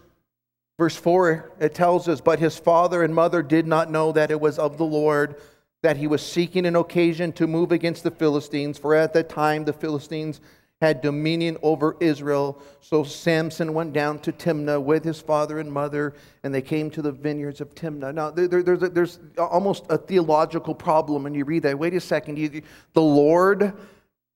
verse 0.79 0.95
4, 0.95 1.55
it 1.59 1.75
tells 1.75 2.07
us, 2.07 2.21
But 2.21 2.39
his 2.39 2.57
father 2.57 3.03
and 3.03 3.13
mother 3.13 3.43
did 3.43 3.67
not 3.67 3.91
know 3.91 4.13
that 4.13 4.31
it 4.31 4.41
was 4.41 4.61
of 4.61 4.79
the 4.79 4.87
Lord 4.87 5.35
that 5.83 5.97
he 5.97 6.07
was 6.07 6.25
seeking 6.25 6.67
an 6.67 6.77
occasion 6.77 7.33
to 7.33 7.49
move 7.49 7.73
against 7.73 8.05
the 8.05 8.13
Philistines, 8.13 8.79
for 8.79 8.95
at 8.95 9.13
that 9.15 9.29
time 9.29 9.65
the 9.65 9.73
Philistines 9.73 10.41
had 10.81 11.03
dominion 11.03 11.59
over 11.63 11.97
Israel. 12.01 12.61
So 12.81 13.05
Samson 13.05 13.75
went 13.75 13.93
down 13.93 14.19
to 14.21 14.33
Timnah 14.33 14.83
with 14.83 15.05
his 15.05 15.21
father 15.21 15.59
and 15.59 15.71
mother, 15.71 16.15
and 16.43 16.55
they 16.55 16.63
came 16.63 16.91
to 16.91 17.03
the 17.03 17.13
vineyards 17.13 17.61
of 17.61 17.75
Timnah. 17.75 18.15
Now, 18.15 18.31
there, 18.31 18.63
there's, 18.63 18.81
there's 18.81 19.19
almost 19.37 19.85
a 19.91 19.99
theological 19.99 20.75
problem 20.75 21.25
when 21.25 21.35
you 21.35 21.45
read 21.45 21.65
that. 21.65 21.79
Wait 21.79 21.95
a 21.95 22.01
second. 22.01 22.37
The 22.95 23.03
Lord 23.03 23.75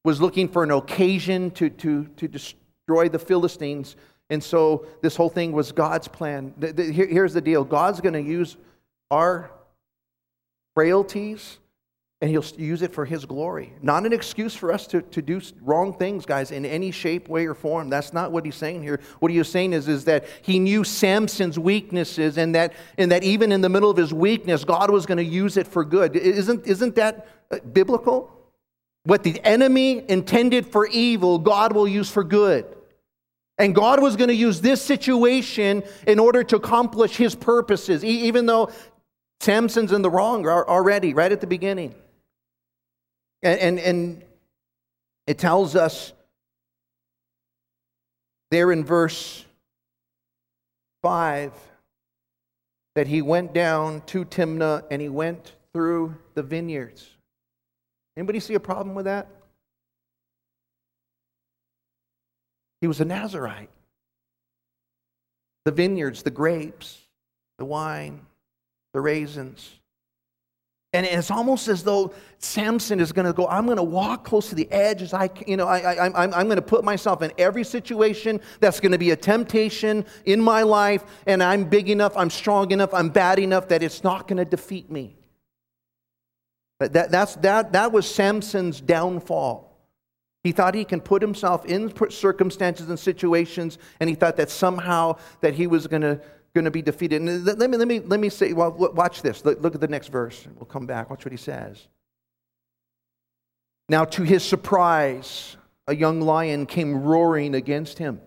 was 0.04 0.20
looking 0.20 0.48
for 0.48 0.62
an 0.62 0.70
occasion 0.70 1.50
to, 1.52 1.70
to, 1.70 2.04
to 2.16 2.28
destroy 2.28 3.08
the 3.08 3.18
Philistines. 3.18 3.96
And 4.28 4.42
so 4.42 4.86
this 5.00 5.16
whole 5.16 5.30
thing 5.30 5.52
was 5.52 5.72
God's 5.72 6.08
plan. 6.08 6.52
Here's 6.60 7.32
the 7.32 7.40
deal 7.40 7.64
God's 7.64 8.00
going 8.02 8.14
to 8.14 8.22
use 8.22 8.58
our 9.10 9.50
frailties 10.74 11.58
and 12.24 12.30
he'll 12.30 12.44
use 12.56 12.80
it 12.80 12.90
for 12.90 13.04
his 13.04 13.26
glory. 13.26 13.74
Not 13.82 14.06
an 14.06 14.14
excuse 14.14 14.54
for 14.54 14.72
us 14.72 14.86
to, 14.86 15.02
to 15.02 15.20
do 15.20 15.42
wrong 15.60 15.92
things, 15.92 16.24
guys, 16.24 16.52
in 16.52 16.64
any 16.64 16.90
shape, 16.90 17.28
way, 17.28 17.44
or 17.44 17.52
form. 17.52 17.90
That's 17.90 18.14
not 18.14 18.32
what 18.32 18.46
he's 18.46 18.56
saying 18.56 18.82
here. 18.82 19.00
What 19.18 19.30
he's 19.30 19.46
saying 19.46 19.74
is, 19.74 19.88
is 19.88 20.06
that 20.06 20.24
he 20.40 20.58
knew 20.58 20.84
Samson's 20.84 21.58
weaknesses 21.58 22.38
and 22.38 22.54
that, 22.54 22.72
and 22.96 23.12
that 23.12 23.24
even 23.24 23.52
in 23.52 23.60
the 23.60 23.68
middle 23.68 23.90
of 23.90 23.98
his 23.98 24.14
weakness, 24.14 24.64
God 24.64 24.90
was 24.90 25.04
going 25.04 25.18
to 25.18 25.24
use 25.24 25.58
it 25.58 25.68
for 25.68 25.84
good. 25.84 26.16
Isn't, 26.16 26.66
isn't 26.66 26.94
that 26.94 27.28
uh, 27.50 27.58
biblical? 27.58 28.32
What 29.02 29.22
the 29.22 29.38
enemy 29.44 30.02
intended 30.08 30.66
for 30.66 30.86
evil, 30.86 31.38
God 31.38 31.74
will 31.74 31.86
use 31.86 32.10
for 32.10 32.24
good. 32.24 32.64
And 33.58 33.74
God 33.74 34.00
was 34.00 34.16
going 34.16 34.28
to 34.28 34.34
use 34.34 34.62
this 34.62 34.80
situation 34.80 35.82
in 36.06 36.18
order 36.18 36.42
to 36.42 36.56
accomplish 36.56 37.18
his 37.18 37.34
purposes, 37.34 38.02
even 38.02 38.46
though 38.46 38.70
Samson's 39.40 39.92
in 39.92 40.00
the 40.00 40.08
wrong 40.08 40.46
already, 40.46 41.12
right 41.12 41.30
at 41.30 41.42
the 41.42 41.46
beginning. 41.46 41.94
And, 43.44 43.60
and, 43.60 43.78
and 43.78 44.24
it 45.26 45.38
tells 45.38 45.76
us 45.76 46.12
there 48.50 48.72
in 48.72 48.84
verse 48.84 49.44
5 51.02 51.52
that 52.94 53.06
he 53.06 53.20
went 53.20 53.52
down 53.52 54.00
to 54.06 54.24
Timnah 54.24 54.84
and 54.90 55.02
he 55.02 55.10
went 55.10 55.54
through 55.74 56.16
the 56.34 56.42
vineyards. 56.42 57.10
Anybody 58.16 58.40
see 58.40 58.54
a 58.54 58.60
problem 58.60 58.94
with 58.94 59.04
that? 59.04 59.28
He 62.80 62.86
was 62.86 63.00
a 63.00 63.04
Nazarite. 63.04 63.70
The 65.64 65.72
vineyards, 65.72 66.22
the 66.22 66.30
grapes, 66.30 66.98
the 67.58 67.64
wine, 67.64 68.24
the 68.92 69.00
raisins. 69.00 69.80
And 70.94 71.04
it's 71.04 71.32
almost 71.32 71.66
as 71.66 71.82
though 71.82 72.14
Samson 72.38 73.00
is 73.00 73.10
going 73.10 73.26
to 73.26 73.32
go, 73.32 73.48
I'm 73.48 73.66
going 73.66 73.78
to 73.78 73.82
walk 73.82 74.24
close 74.24 74.48
to 74.50 74.54
the 74.54 74.70
edge 74.70 75.02
as 75.02 75.12
I, 75.12 75.28
you 75.44 75.56
know, 75.56 75.66
I, 75.66 75.78
I, 75.78 76.06
I'm, 76.06 76.32
I'm 76.32 76.46
going 76.46 76.54
to 76.54 76.62
put 76.62 76.84
myself 76.84 77.20
in 77.20 77.32
every 77.36 77.64
situation 77.64 78.40
that's 78.60 78.78
going 78.78 78.92
to 78.92 78.98
be 78.98 79.10
a 79.10 79.16
temptation 79.16 80.06
in 80.24 80.40
my 80.40 80.62
life, 80.62 81.02
and 81.26 81.42
I'm 81.42 81.64
big 81.64 81.90
enough, 81.90 82.16
I'm 82.16 82.30
strong 82.30 82.70
enough, 82.70 82.94
I'm 82.94 83.08
bad 83.08 83.40
enough 83.40 83.66
that 83.68 83.82
it's 83.82 84.04
not 84.04 84.28
going 84.28 84.36
to 84.36 84.44
defeat 84.44 84.88
me. 84.88 85.16
But 86.78 86.92
that, 86.92 87.10
that's, 87.10 87.34
that, 87.36 87.72
that 87.72 87.90
was 87.90 88.08
Samson's 88.08 88.80
downfall. 88.80 89.76
He 90.44 90.52
thought 90.52 90.76
he 90.76 90.84
can 90.84 91.00
put 91.00 91.22
himself 91.22 91.64
in 91.64 91.92
circumstances 92.10 92.88
and 92.88 93.00
situations, 93.00 93.78
and 93.98 94.08
he 94.08 94.14
thought 94.14 94.36
that 94.36 94.48
somehow 94.48 95.16
that 95.40 95.54
he 95.54 95.66
was 95.66 95.88
going 95.88 96.02
to 96.02 96.20
going 96.54 96.64
to 96.64 96.70
be 96.70 96.82
defeated. 96.82 97.20
And 97.20 97.44
let 97.44 97.68
me, 97.68 97.76
let 97.76 97.88
me, 97.88 98.00
let 98.00 98.20
me 98.20 98.28
say, 98.28 98.52
well, 98.52 98.70
watch 98.70 99.22
this. 99.22 99.44
Look 99.44 99.74
at 99.74 99.80
the 99.80 99.88
next 99.88 100.08
verse. 100.08 100.46
We'll 100.56 100.66
come 100.66 100.86
back. 100.86 101.10
Watch 101.10 101.24
what 101.24 101.32
he 101.32 101.38
says. 101.38 101.88
Now, 103.88 104.04
to 104.04 104.22
his 104.22 104.44
surprise, 104.44 105.56
a 105.86 105.94
young 105.94 106.20
lion 106.20 106.66
came 106.66 107.02
roaring 107.02 107.54
against 107.54 107.98
him. 107.98 108.20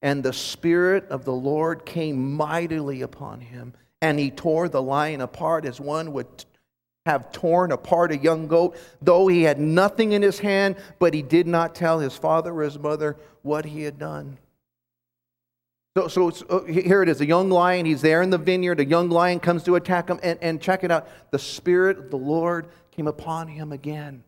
And 0.00 0.22
the 0.22 0.32
Spirit 0.32 1.08
of 1.08 1.24
the 1.24 1.32
Lord 1.32 1.84
came 1.84 2.34
mightily 2.34 3.02
upon 3.02 3.40
him. 3.40 3.74
And 4.00 4.18
he 4.18 4.30
tore 4.30 4.68
the 4.68 4.80
lion 4.80 5.20
apart 5.20 5.64
as 5.64 5.80
one 5.80 6.12
would 6.12 6.44
have 7.04 7.32
torn 7.32 7.72
apart 7.72 8.12
a 8.12 8.18
young 8.18 8.46
goat, 8.46 8.76
though 9.02 9.26
he 9.26 9.42
had 9.42 9.58
nothing 9.58 10.12
in 10.12 10.22
his 10.22 10.38
hand, 10.38 10.76
but 10.98 11.14
he 11.14 11.22
did 11.22 11.46
not 11.46 11.74
tell 11.74 11.98
his 11.98 12.14
father 12.16 12.52
or 12.52 12.62
his 12.62 12.78
mother 12.78 13.16
what 13.42 13.64
he 13.64 13.82
had 13.82 13.98
done. 13.98 14.38
So, 16.06 16.30
so, 16.30 16.46
uh, 16.48 16.64
here 16.64 17.02
it 17.02 17.08
is 17.08 17.20
a 17.20 17.26
young 17.26 17.50
lion. 17.50 17.86
He's 17.86 18.02
there 18.02 18.22
in 18.22 18.30
the 18.30 18.38
vineyard. 18.38 18.78
A 18.78 18.84
young 18.84 19.10
lion 19.10 19.40
comes 19.40 19.64
to 19.64 19.74
attack 19.74 20.08
him. 20.08 20.20
And, 20.22 20.38
and 20.40 20.60
check 20.60 20.84
it 20.84 20.90
out 20.90 21.08
the 21.32 21.38
Spirit 21.38 21.98
of 21.98 22.10
the 22.10 22.18
Lord 22.18 22.68
came 22.92 23.06
upon 23.06 23.48
him 23.48 23.72
again. 23.72 24.24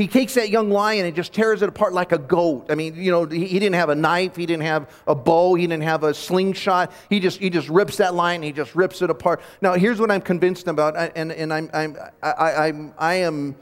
He 0.00 0.08
takes 0.08 0.32
that 0.34 0.48
young 0.48 0.70
lion 0.70 1.04
and 1.04 1.14
just 1.14 1.34
tears 1.34 1.60
it 1.60 1.68
apart 1.68 1.92
like 1.92 2.12
a 2.12 2.18
goat. 2.18 2.66
I 2.70 2.74
mean, 2.74 2.94
you 2.94 3.10
know, 3.10 3.26
he, 3.26 3.46
he 3.46 3.58
didn't 3.58 3.74
have 3.74 3.90
a 3.90 3.94
knife, 3.94 4.34
he 4.34 4.46
didn't 4.46 4.62
have 4.62 4.88
a 5.06 5.14
bow, 5.14 5.54
he 5.56 5.66
didn't 5.66 5.82
have 5.82 6.04
a 6.04 6.14
slingshot. 6.14 6.90
He 7.10 7.20
just, 7.20 7.38
he 7.38 7.50
just 7.50 7.68
rips 7.68 7.98
that 7.98 8.14
lion, 8.14 8.42
he 8.42 8.50
just 8.50 8.74
rips 8.74 9.02
it 9.02 9.10
apart. 9.10 9.42
Now, 9.60 9.74
here's 9.74 10.00
what 10.00 10.10
I'm 10.10 10.22
convinced 10.22 10.68
about, 10.68 10.96
and, 11.16 11.32
and 11.32 11.52
I'm, 11.52 11.68
I'm, 11.74 11.98
I, 12.22 12.68
I'm, 12.68 12.94
I 12.96 13.14
am 13.16 13.56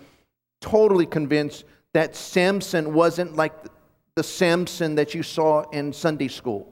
totally 0.61 1.07
convinced 1.07 1.65
that 1.93 2.15
Samson 2.15 2.95
wasn't 2.95 3.35
like 3.35 3.53
the 4.19 4.25
Samson 4.25 4.97
that 4.97 5.15
you 5.15 5.23
saw 5.23 5.63
in 5.71 5.93
Sunday 5.93 6.27
school. 6.27 6.69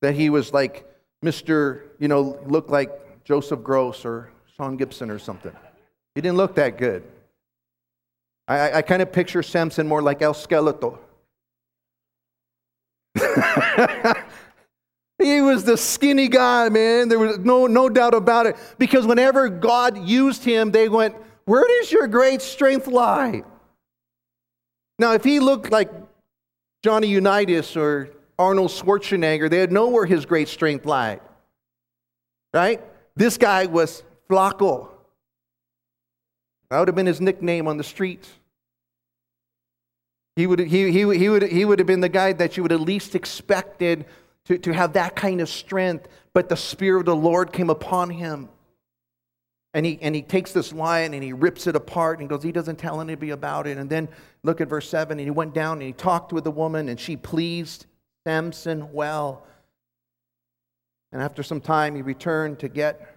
That 0.00 0.14
he 0.14 0.30
was 0.30 0.54
like 0.54 0.90
Mr., 1.22 1.82
you 1.98 2.08
know, 2.08 2.38
looked 2.46 2.70
like 2.70 3.24
Joseph 3.24 3.62
Gross 3.62 4.06
or 4.06 4.30
Sean 4.56 4.78
Gibson 4.78 5.10
or 5.10 5.18
something. 5.18 5.52
He 6.14 6.22
didn't 6.22 6.38
look 6.38 6.54
that 6.54 6.78
good. 6.78 7.02
I, 8.48 8.78
I 8.78 8.82
kind 8.82 9.02
of 9.02 9.12
picture 9.12 9.42
Samson 9.42 9.86
more 9.86 10.00
like 10.00 10.22
El 10.22 10.32
Skeleto. 10.32 10.96
he 15.18 15.42
was 15.42 15.64
the 15.64 15.76
skinny 15.76 16.28
guy, 16.28 16.70
man. 16.70 17.10
There 17.10 17.18
was 17.18 17.36
no, 17.40 17.66
no 17.66 17.90
doubt 17.90 18.14
about 18.14 18.46
it. 18.46 18.56
Because 18.78 19.06
whenever 19.06 19.50
God 19.50 20.08
used 20.08 20.42
him, 20.42 20.70
they 20.70 20.88
went, 20.88 21.14
Where 21.44 21.66
does 21.66 21.92
your 21.92 22.06
great 22.06 22.40
strength 22.40 22.86
lie? 22.86 23.42
Now, 24.98 25.12
if 25.12 25.24
he 25.24 25.40
looked 25.40 25.70
like 25.70 25.90
Johnny 26.82 27.08
Unitas 27.08 27.76
or 27.76 28.10
Arnold 28.38 28.70
Schwarzenegger, 28.70 29.50
they'd 29.50 29.72
know 29.72 29.88
where 29.88 30.06
his 30.06 30.24
great 30.26 30.48
strength 30.48 30.86
lied. 30.86 31.20
Right? 32.52 32.82
This 33.14 33.36
guy 33.38 33.66
was 33.66 34.02
Flaco. 34.28 34.88
That 36.70 36.78
would 36.78 36.88
have 36.88 36.94
been 36.94 37.06
his 37.06 37.20
nickname 37.20 37.68
on 37.68 37.76
the 37.76 37.84
streets. 37.84 38.28
He 40.34 40.46
would, 40.46 40.58
he, 40.58 40.90
he, 40.90 41.16
he, 41.16 41.28
would, 41.28 41.42
he 41.42 41.64
would 41.64 41.78
have 41.78 41.86
been 41.86 42.00
the 42.00 42.08
guy 42.08 42.32
that 42.34 42.56
you 42.56 42.62
would 42.62 42.72
have 42.72 42.80
least 42.80 43.14
expected 43.14 44.04
to, 44.46 44.58
to 44.58 44.72
have 44.72 44.92
that 44.94 45.16
kind 45.16 45.40
of 45.40 45.48
strength, 45.48 46.08
but 46.34 46.48
the 46.48 46.56
Spirit 46.56 47.00
of 47.00 47.06
the 47.06 47.16
Lord 47.16 47.52
came 47.52 47.70
upon 47.70 48.10
him. 48.10 48.48
And 49.76 49.84
he, 49.84 49.98
and 50.00 50.14
he 50.14 50.22
takes 50.22 50.52
this 50.52 50.72
lion 50.72 51.12
and 51.12 51.22
he 51.22 51.34
rips 51.34 51.66
it 51.66 51.76
apart 51.76 52.20
and 52.20 52.30
goes, 52.30 52.42
he 52.42 52.50
doesn't 52.50 52.76
tell 52.76 53.02
anybody 53.02 53.32
about 53.32 53.66
it. 53.66 53.76
And 53.76 53.90
then 53.90 54.08
look 54.42 54.62
at 54.62 54.68
verse 54.68 54.88
7 54.88 55.18
and 55.18 55.26
he 55.26 55.30
went 55.30 55.52
down 55.52 55.74
and 55.74 55.82
he 55.82 55.92
talked 55.92 56.32
with 56.32 56.44
the 56.44 56.50
woman 56.50 56.88
and 56.88 56.98
she 56.98 57.14
pleased 57.14 57.84
Samson 58.26 58.90
well. 58.90 59.46
And 61.12 61.20
after 61.20 61.42
some 61.42 61.60
time 61.60 61.94
he 61.94 62.00
returned 62.00 62.58
to 62.60 62.68
get 62.68 63.16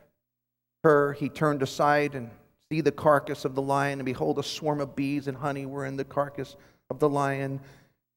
her. 0.84 1.14
He 1.14 1.30
turned 1.30 1.64
aside 1.64 2.14
and 2.14 2.30
see 2.70 2.82
the 2.82 2.92
carcass 2.92 3.46
of 3.46 3.56
the 3.56 3.62
lion, 3.62 4.00
and 4.00 4.06
behold, 4.06 4.38
a 4.38 4.44
swarm 4.44 4.82
of 4.82 4.98
bees 4.98 5.30
and 5.30 5.38
honey 5.38 5.66
were 5.66 5.86
in 5.86 5.96
the 5.96 6.04
carcass 6.04 6.58
of 6.90 7.00
the 7.00 7.08
lion. 7.08 7.62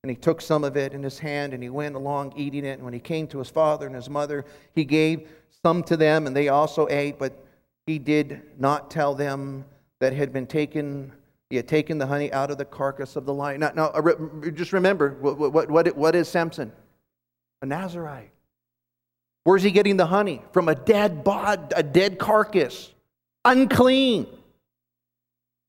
And 0.02 0.11
he 0.11 0.16
took 0.16 0.40
some 0.40 0.64
of 0.64 0.76
it 0.76 0.94
in 0.94 1.02
his 1.05 1.20
hand 1.20 1.55
and 1.55 1.62
he 1.62 1.68
went 1.68 1.94
along 1.94 2.33
eating 2.37 2.64
it. 2.64 2.72
And 2.72 2.83
when 2.83 2.92
he 2.92 2.98
came 2.98 3.28
to 3.28 3.38
his 3.38 3.50
father 3.50 3.87
and 3.87 3.94
his 3.94 4.11
mother, 4.11 4.44
he 4.74 4.85
gave 4.85 5.28
some 5.62 5.85
to 5.85 5.96
them, 5.96 6.26
and 6.26 6.35
they 6.35 6.48
also 6.48 6.88
ate. 6.90 7.20
But 7.20 7.41
he 7.87 7.99
did 7.99 8.42
not 8.59 8.90
tell 8.90 9.14
them 9.14 9.64
that 10.01 10.12
had 10.12 10.33
been 10.33 10.47
taken 10.47 11.12
he 11.53 11.57
had 11.57 11.68
taken 11.68 11.99
the 11.99 12.07
honey 12.07 12.33
out 12.33 12.51
of 12.51 12.57
the 12.57 12.64
carcass 12.64 13.14
of 13.14 13.27
the 13.27 13.35
lion. 13.35 13.61
Now, 13.61 13.73
now 13.77 13.88
uh, 13.88 14.51
just 14.53 14.73
remember, 14.73 15.18
what, 15.21 15.71
what, 15.71 15.95
what, 15.95 16.16
is 16.16 16.27
Samson? 16.27 16.73
A 17.61 17.66
Nazarite. 17.66 18.31
Where's 19.45 19.62
he 19.62 19.71
getting 19.71 19.99
the 19.99 20.07
honey? 20.07 20.40
From 20.55 20.71
a 20.71 20.75
dead 20.75 21.23
bod, 21.23 21.75
a 21.77 21.83
dead 21.83 22.18
carcass. 22.18 22.90
Unclean. 23.45 24.27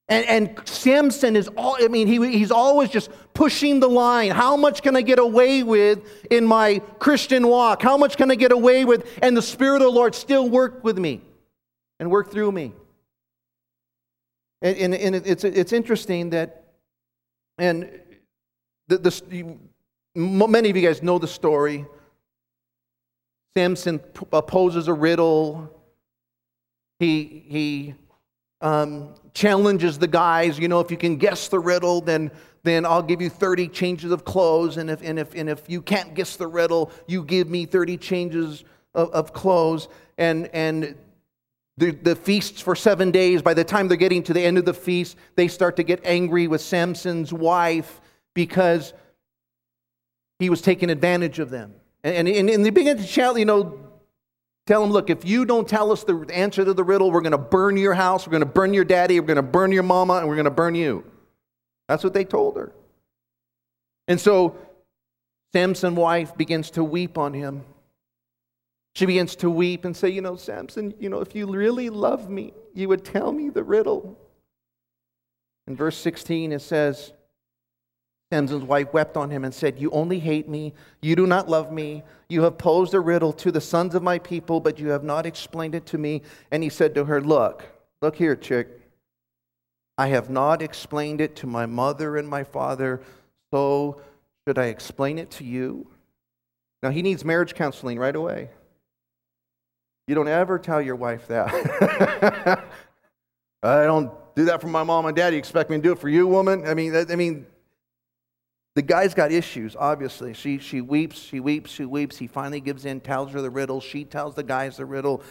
And, 0.08 0.26
and 0.26 0.62
Samson 0.66 1.36
is 1.36 1.50
all, 1.58 1.76
I 1.78 1.90
mean, 1.90 2.08
he, 2.08 2.32
he's 2.32 2.52
always 2.52 2.90
just 2.90 3.10
pushing 3.34 3.82
the 3.82 3.90
line. 3.90 4.32
How 4.32 4.56
much 4.56 4.84
can 4.84 4.96
I 4.96 5.02
get 5.02 5.20
away 5.20 5.64
with 5.64 6.00
in 6.32 6.46
my 6.46 6.80
Christian 7.00 7.46
walk? 7.46 7.82
How 7.82 7.98
much 7.98 8.16
can 8.16 8.32
I 8.32 8.36
get 8.36 8.54
away 8.54 8.86
with? 8.86 9.06
And 9.22 9.36
the 9.36 9.42
Spirit 9.42 9.82
of 9.82 9.88
the 9.88 9.92
Lord 9.92 10.16
still 10.16 10.48
work 10.48 10.82
with 10.82 10.98
me 10.98 11.24
and 12.04 12.12
work 12.12 12.30
through 12.30 12.52
me. 12.52 12.74
And, 14.62 14.76
and, 14.78 14.94
and 14.94 15.16
it's, 15.16 15.46
it's 15.46 15.72
interesting 15.72 16.32
that, 16.32 16.66
and 17.58 17.90
the, 18.90 18.98
the, 18.98 19.58
many 20.14 20.70
of 20.70 20.76
you 20.76 20.86
guys 20.86 21.02
know 21.02 21.18
the 21.18 21.30
story. 21.30 21.86
Samson 23.56 24.00
poses 24.00 24.90
a 24.90 24.94
riddle. 24.94 25.82
He, 27.00 27.46
he 27.48 27.96
um, 28.60 29.16
challenges 29.34 29.98
the 29.98 30.08
guys, 30.08 30.60
you 30.60 30.68
know, 30.68 30.82
if 30.82 30.92
you 30.92 30.98
can 30.98 31.16
guess 31.16 31.48
the 31.48 31.60
riddle, 31.60 32.02
then, 32.02 32.32
then 32.64 32.86
I'll 32.86 33.02
give 33.02 33.22
you 33.22 33.30
30 33.30 33.70
changes 33.70 34.12
of 34.12 34.26
clothes. 34.26 34.76
And 34.76 34.90
if, 34.90 35.02
and, 35.04 35.20
if, 35.20 35.34
and 35.36 35.50
if 35.50 35.70
you 35.70 35.82
can't 35.82 36.14
guess 36.16 36.36
the 36.36 36.48
riddle, 36.48 36.92
you 37.08 37.24
give 37.24 37.50
me 37.50 37.66
30 37.66 37.96
changes 37.96 38.66
of, 38.94 39.10
of 39.12 39.32
clothes. 39.32 39.88
And, 40.18 40.50
and 40.54 40.98
the, 41.78 41.92
the 41.92 42.16
feasts 42.16 42.62
for 42.62 42.76
seven 42.76 43.12
days, 43.12 43.42
by 43.42 43.54
the 43.54 43.64
time 43.64 43.88
they're 43.88 43.98
getting 43.98 44.24
to 44.24 44.34
the 44.34 44.42
end 44.42 44.58
of 44.58 44.66
the 44.66 44.74
feast, 44.74 45.18
they 45.36 45.48
start 45.48 45.76
to 45.78 45.84
get 45.84 46.02
angry 46.06 46.48
with 46.48 46.62
Samson's 46.62 47.34
wife 47.34 48.00
because 48.34 48.94
he 50.40 50.50
was 50.50 50.62
taking 50.62 50.90
advantage 50.90 51.40
of 51.40 51.50
them. 51.50 51.74
And, 52.04 52.28
and, 52.28 52.50
and 52.50 52.66
they 52.66 52.70
begin 52.70 52.98
to 52.98 53.06
challenge, 53.06 53.40
you 53.40 53.46
know, 53.46 53.80
Tell 54.66 54.82
them, 54.82 54.92
look, 54.92 55.10
if 55.10 55.26
you 55.26 55.46
don't 55.46 55.68
tell 55.68 55.92
us 55.92 56.06
the 56.06 56.26
answer 56.32 56.64
to 56.64 56.74
the 56.74 56.84
riddle, 56.84 57.12
we're 57.12 57.22
going 57.22 57.32
to 57.32 57.38
burn 57.38 57.76
your 57.76 57.94
house, 57.94 58.26
we're 58.26 58.32
going 58.32 58.42
to 58.42 58.46
burn 58.46 58.74
your 58.74 58.86
daddy, 58.86 59.20
we're 59.20 59.28
going 59.28 59.36
to 59.36 59.42
burn 59.42 59.74
your 59.74 59.84
mama, 59.84 60.16
and 60.16 60.28
we're 60.28 60.36
going 60.36 60.46
to 60.46 60.52
burn 60.52 60.74
you. 60.74 61.04
That's 61.90 62.04
what 62.04 62.14
they 62.14 62.24
told 62.24 62.56
her. 62.56 62.72
And 64.08 64.20
so 64.20 64.56
Samson's 65.52 65.98
wife 65.98 66.36
begins 66.38 66.72
to 66.72 66.84
weep 66.84 67.18
on 67.18 67.34
him. 67.34 67.66
She 68.96 69.06
begins 69.06 69.36
to 69.38 69.50
weep 69.50 69.86
and 69.86 69.96
say, 69.96 70.10
You 70.10 70.22
know, 70.22 70.36
Samson, 70.36 70.94
you 71.00 71.10
know, 71.10 71.22
if 71.22 71.36
you 71.36 71.48
really 71.48 71.90
love 71.90 72.30
me, 72.30 72.54
you 72.74 72.88
would 72.90 73.04
tell 73.04 73.32
me 73.32 73.50
the 73.50 73.64
riddle. 73.64 74.18
In 75.68 75.76
verse 75.76 75.98
16, 75.98 76.52
it 76.52 76.62
says, 76.62 77.14
Samson's 78.32 78.64
wife 78.64 78.94
wept 78.94 79.16
on 79.16 79.30
him 79.30 79.46
and 79.46 79.54
said, 79.54 79.80
You 79.80 79.92
only 79.92 80.20
hate 80.20 80.50
me. 80.50 80.74
You 81.02 81.16
do 81.16 81.28
not 81.28 81.50
love 81.50 81.72
me. 81.72 82.04
You 82.30 82.44
have 82.44 82.58
posed 82.58 82.94
a 82.94 83.00
riddle 83.00 83.34
to 83.34 83.52
the 83.52 83.62
sons 83.62 83.96
of 83.96 84.04
my 84.04 84.20
people, 84.20 84.60
but 84.60 84.80
you 84.80 84.90
have 84.90 85.04
not 85.04 85.26
explained 85.26 85.76
it 85.76 85.86
to 85.88 85.98
me. 85.98 86.22
And 86.52 86.64
he 86.64 86.70
said 86.70 86.96
to 86.96 87.06
her, 87.06 87.22
Look, 87.22 87.64
look 88.02 88.16
here, 88.16 88.36
chick. 88.36 88.80
I 89.98 90.08
have 90.08 90.30
not 90.30 90.62
explained 90.62 91.22
it 91.22 91.36
to 91.38 91.48
my 91.48 91.68
mother 91.68 92.18
and 92.18 92.28
my 92.28 92.44
father, 92.44 93.02
so 93.52 94.02
should 94.48 94.58
I 94.58 94.66
explain 94.66 95.20
it 95.20 95.30
to 95.32 95.44
you? 95.44 95.88
Now, 96.82 96.90
he 96.90 97.04
needs 97.04 97.24
marriage 97.24 97.54
counseling 97.54 98.00
right 98.00 98.16
away. 98.16 98.50
You 100.08 100.16
don't 100.16 100.28
ever 100.28 100.60
tell 100.60 100.82
your 100.82 100.96
wife 100.96 101.28
that. 101.28 101.50
I 103.64 103.86
don't 103.86 104.12
do 104.36 104.46
that 104.46 104.60
for 104.60 104.68
my 104.68 104.84
mom 104.84 105.06
and 105.06 105.16
dad. 105.16 105.34
You 105.34 105.40
expect 105.40 105.70
me 105.70 105.78
to 105.78 105.82
do 105.82 105.92
it 105.94 106.00
for 106.00 106.10
you, 106.10 106.28
woman? 106.28 106.68
I 106.68 106.74
mean, 106.74 106.96
I 106.96 107.16
mean, 107.16 107.46
the 108.76 108.82
guy's 108.82 109.14
got 109.14 109.32
issues, 109.32 109.76
obviously. 109.78 110.34
She, 110.34 110.58
she 110.58 110.82
weeps, 110.82 111.20
she 111.20 111.40
weeps, 111.40 111.72
she 111.72 111.86
weeps. 111.86 112.18
He 112.18 112.28
finally 112.28 112.60
gives 112.60 112.86
in, 112.86 113.00
tells 113.00 113.32
her 113.32 113.42
the 113.42 113.50
riddle. 113.50 113.80
She 113.80 114.04
tells 114.04 114.36
the 114.36 114.44
guys 114.44 114.78
the 114.78 114.86
riddle, 114.86 115.24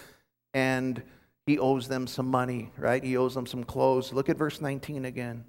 and 0.54 1.02
he 1.46 1.58
owes 1.58 1.88
them 1.88 2.06
some 2.06 2.26
money, 2.26 2.70
right? 2.78 3.02
He 3.02 3.16
owes 3.16 3.34
them 3.34 3.46
some 3.46 3.64
clothes. 3.64 4.12
Look 4.12 4.28
at 4.28 4.38
verse 4.38 4.60
19 4.60 5.04
again. 5.04 5.44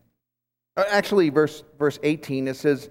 Uh, 0.76 0.84
actually, 0.90 1.30
verse, 1.30 1.64
verse 1.78 2.00
18, 2.02 2.48
it 2.48 2.56
says, 2.56 2.90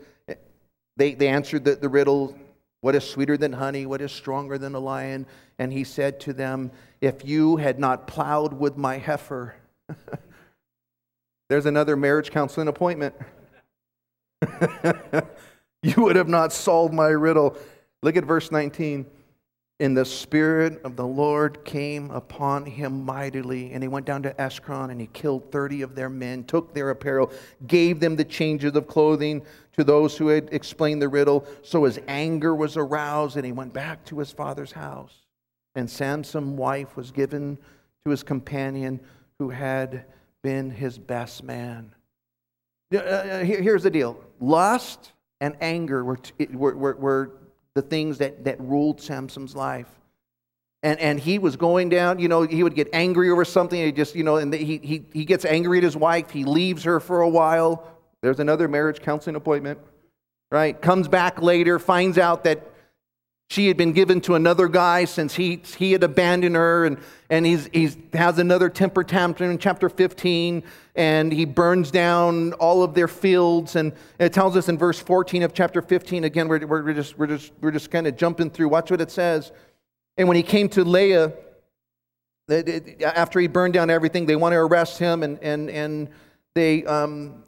they, 0.97 1.15
they 1.15 1.29
answered 1.29 1.65
the, 1.65 1.75
the 1.75 1.89
riddle, 1.89 2.37
What 2.83 2.97
is 2.97 3.09
sweeter 3.09 3.37
than 3.37 3.53
honey? 3.53 3.87
What 3.87 4.03
is 4.03 4.11
stronger 4.11 4.59
than 4.59 4.75
a 4.75 4.81
lion? 4.81 5.27
And 5.57 5.73
he 5.73 5.85
said 5.85 6.19
to 6.21 6.33
them, 6.33 6.73
If 7.01 7.25
you 7.25 7.57
had 7.57 7.79
not 7.79 8.09
plowed 8.09 8.53
with 8.53 8.77
my 8.77 8.99
heifer, 8.99 9.55
there's 11.49 11.65
another 11.65 11.97
marriage 11.97 12.33
counseling 12.33 12.67
appointment. 12.67 13.15
you 15.83 15.95
would 15.97 16.17
have 16.17 16.29
not 16.29 16.53
solved 16.53 16.93
my 16.93 17.07
riddle. 17.07 17.57
Look 18.03 18.17
at 18.17 18.25
verse 18.25 18.51
19. 18.51 19.07
And 19.81 19.97
the 19.97 20.05
Spirit 20.05 20.81
of 20.85 20.95
the 20.97 21.07
Lord 21.07 21.65
came 21.65 22.11
upon 22.11 22.67
him 22.67 23.05
mightily, 23.05 23.73
and 23.73 23.83
he 23.83 23.89
went 23.89 24.07
down 24.07 24.23
to 24.23 24.41
Ekron, 24.41 24.91
and 24.91 25.01
he 25.01 25.09
killed 25.09 25.51
30 25.51 25.83
of 25.83 25.95
their 25.95 26.09
men, 26.09 26.45
took 26.45 26.73
their 26.73 26.91
apparel, 26.91 27.33
gave 27.67 27.99
them 27.99 28.15
the 28.15 28.25
changes 28.25 28.77
of 28.77 28.87
clothing 28.87 29.43
to 29.77 29.83
those 29.83 30.17
who 30.17 30.29
had 30.29 30.49
explained 30.53 31.03
the 31.03 31.09
riddle. 31.09 31.45
So 31.63 31.85
his 31.85 31.99
anger 32.07 32.55
was 32.55 32.77
aroused, 32.77 33.37
and 33.37 33.45
he 33.45 33.53
went 33.53 33.73
back 33.73 34.05
to 34.07 34.19
his 34.19 34.31
father's 34.31 34.73
house. 34.73 35.15
And 35.75 35.91
Samson's 35.91 36.57
wife 36.59 36.97
was 36.97 37.11
given 37.11 37.59
to 38.05 38.11
his 38.11 38.23
companion 38.23 39.01
who 39.39 39.51
had 39.51 40.05
been 40.43 40.71
his 40.71 40.99
best 40.99 41.43
man. 41.43 41.95
Uh, 42.93 42.99
uh, 42.99 43.45
here's 43.45 43.83
the 43.83 43.91
deal 43.91 44.23
lust 44.41 45.13
and 45.41 45.57
anger 45.61 46.05
were, 46.05 46.19
were, 46.53 46.95
were 46.97 47.33
the 47.75 47.83
things 47.83 48.19
that, 48.19 48.45
that 48.45 48.61
ruled 48.61 49.01
Samson's 49.01 49.57
life. 49.57 49.89
And, 50.83 50.99
and 50.99 51.21
he 51.21 51.39
was 51.39 51.57
going 51.57 51.89
down, 51.89 52.19
you 52.19 52.29
know, 52.29 52.43
he 52.43 52.63
would 52.63 52.75
get 52.75 52.89
angry 52.93 53.31
over 53.31 53.45
something. 53.45 53.81
He 53.81 53.93
just, 53.93 54.17
you 54.17 54.25
know, 54.25 54.37
and 54.37 54.53
he, 54.53 54.79
he, 54.79 55.05
he 55.13 55.25
gets 55.25 55.45
angry 55.45 55.79
at 55.79 55.85
his 55.85 55.97
wife. 55.97 56.31
He 56.31 56.45
leaves 56.45 56.83
her 56.85 56.99
for 56.99 57.21
a 57.21 57.29
while. 57.29 57.87
There's 58.21 58.41
another 58.41 58.67
marriage 58.67 59.01
counseling 59.01 59.37
appointment, 59.37 59.79
right? 60.51 60.81
Comes 60.81 61.07
back 61.07 61.41
later, 61.41 61.79
finds 61.79 62.19
out 62.19 62.45
that 62.45 62.72
she 63.53 63.69
had 63.69 63.77
been 63.77 63.93
given 63.93 64.19
to 64.23 64.35
another 64.35 64.67
guy 64.67 65.05
since 65.05 65.35
he, 65.35 65.61
he 65.77 65.93
had 65.93 66.03
abandoned 66.03 66.57
her, 66.57 66.87
and, 66.87 66.97
and 67.29 67.45
he's, 67.45 67.69
he's 67.71 67.99
has 68.15 68.39
another 68.39 68.71
temper 68.71 69.05
tantrum 69.05 69.51
in 69.51 69.59
chapter 69.59 69.91
15, 69.91 70.63
and 70.95 71.31
he 71.31 71.45
burns 71.45 71.91
down 71.91 72.55
all 72.55 72.83
of 72.83 72.95
their 72.95 73.09
fields. 73.09 73.77
And 73.77 73.93
it 74.19 74.33
tells 74.33 74.57
us 74.57 74.71
in 74.71 74.79
verse 74.79 74.99
14 74.99 75.43
of 75.43 75.53
chapter 75.53 75.83
15, 75.83 76.25
again, 76.25 76.49
we're, 76.49 76.67
we're, 76.67 76.95
just, 76.95 77.19
we're, 77.19 77.27
just, 77.27 77.53
we're 77.61 77.71
just 77.71 77.91
kind 77.91 78.07
of 78.07 78.17
jumping 78.17 78.49
through. 78.49 78.71
Watch 78.71 78.91
what 78.91 79.03
it 79.03 79.11
says. 79.11 79.53
And 80.17 80.29
when 80.29 80.39
he 80.39 80.43
came 80.43 80.71
to 80.71 80.83
Lehi, 80.83 81.35
after 83.05 83.39
he 83.39 83.49
burned 83.49 83.75
down 83.75 83.91
everything, 83.91 84.25
they 84.25 84.37
want 84.37 84.55
to 84.55 84.61
arrest 84.61 84.99
him, 84.99 85.23
and, 85.23 85.39
and, 85.43 85.69
and 85.69 86.09
they 86.55 86.87
um, 86.87 87.45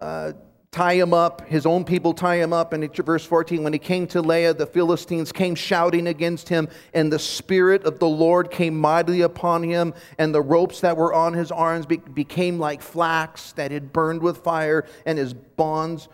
uh, 0.00 0.32
tie 0.76 0.92
him 0.92 1.14
up. 1.14 1.40
His 1.48 1.64
own 1.64 1.86
people 1.86 2.12
tie 2.12 2.36
him 2.36 2.52
up. 2.52 2.74
And 2.74 2.94
verse 2.96 3.24
14, 3.24 3.64
when 3.64 3.72
he 3.72 3.78
came 3.78 4.06
to 4.08 4.22
Lehi, 4.22 4.56
the 4.56 4.66
Philistines 4.66 5.32
came 5.32 5.54
shouting 5.54 6.06
against 6.06 6.50
him, 6.50 6.68
and 6.92 7.10
the 7.10 7.18
Spirit 7.18 7.84
of 7.84 7.98
the 7.98 8.08
Lord 8.08 8.50
came 8.50 8.78
mightily 8.78 9.22
upon 9.22 9.62
him, 9.62 9.94
and 10.18 10.34
the 10.34 10.42
ropes 10.42 10.82
that 10.82 10.98
were 10.98 11.14
on 11.14 11.32
his 11.32 11.50
arms 11.50 11.86
became 11.86 12.58
like 12.58 12.82
flax 12.82 13.52
that 13.52 13.70
had 13.70 13.90
burned 13.90 14.20
with 14.20 14.44
fire, 14.44 14.84
and 15.06 15.16
his 15.16 15.32
bonds 15.32 16.08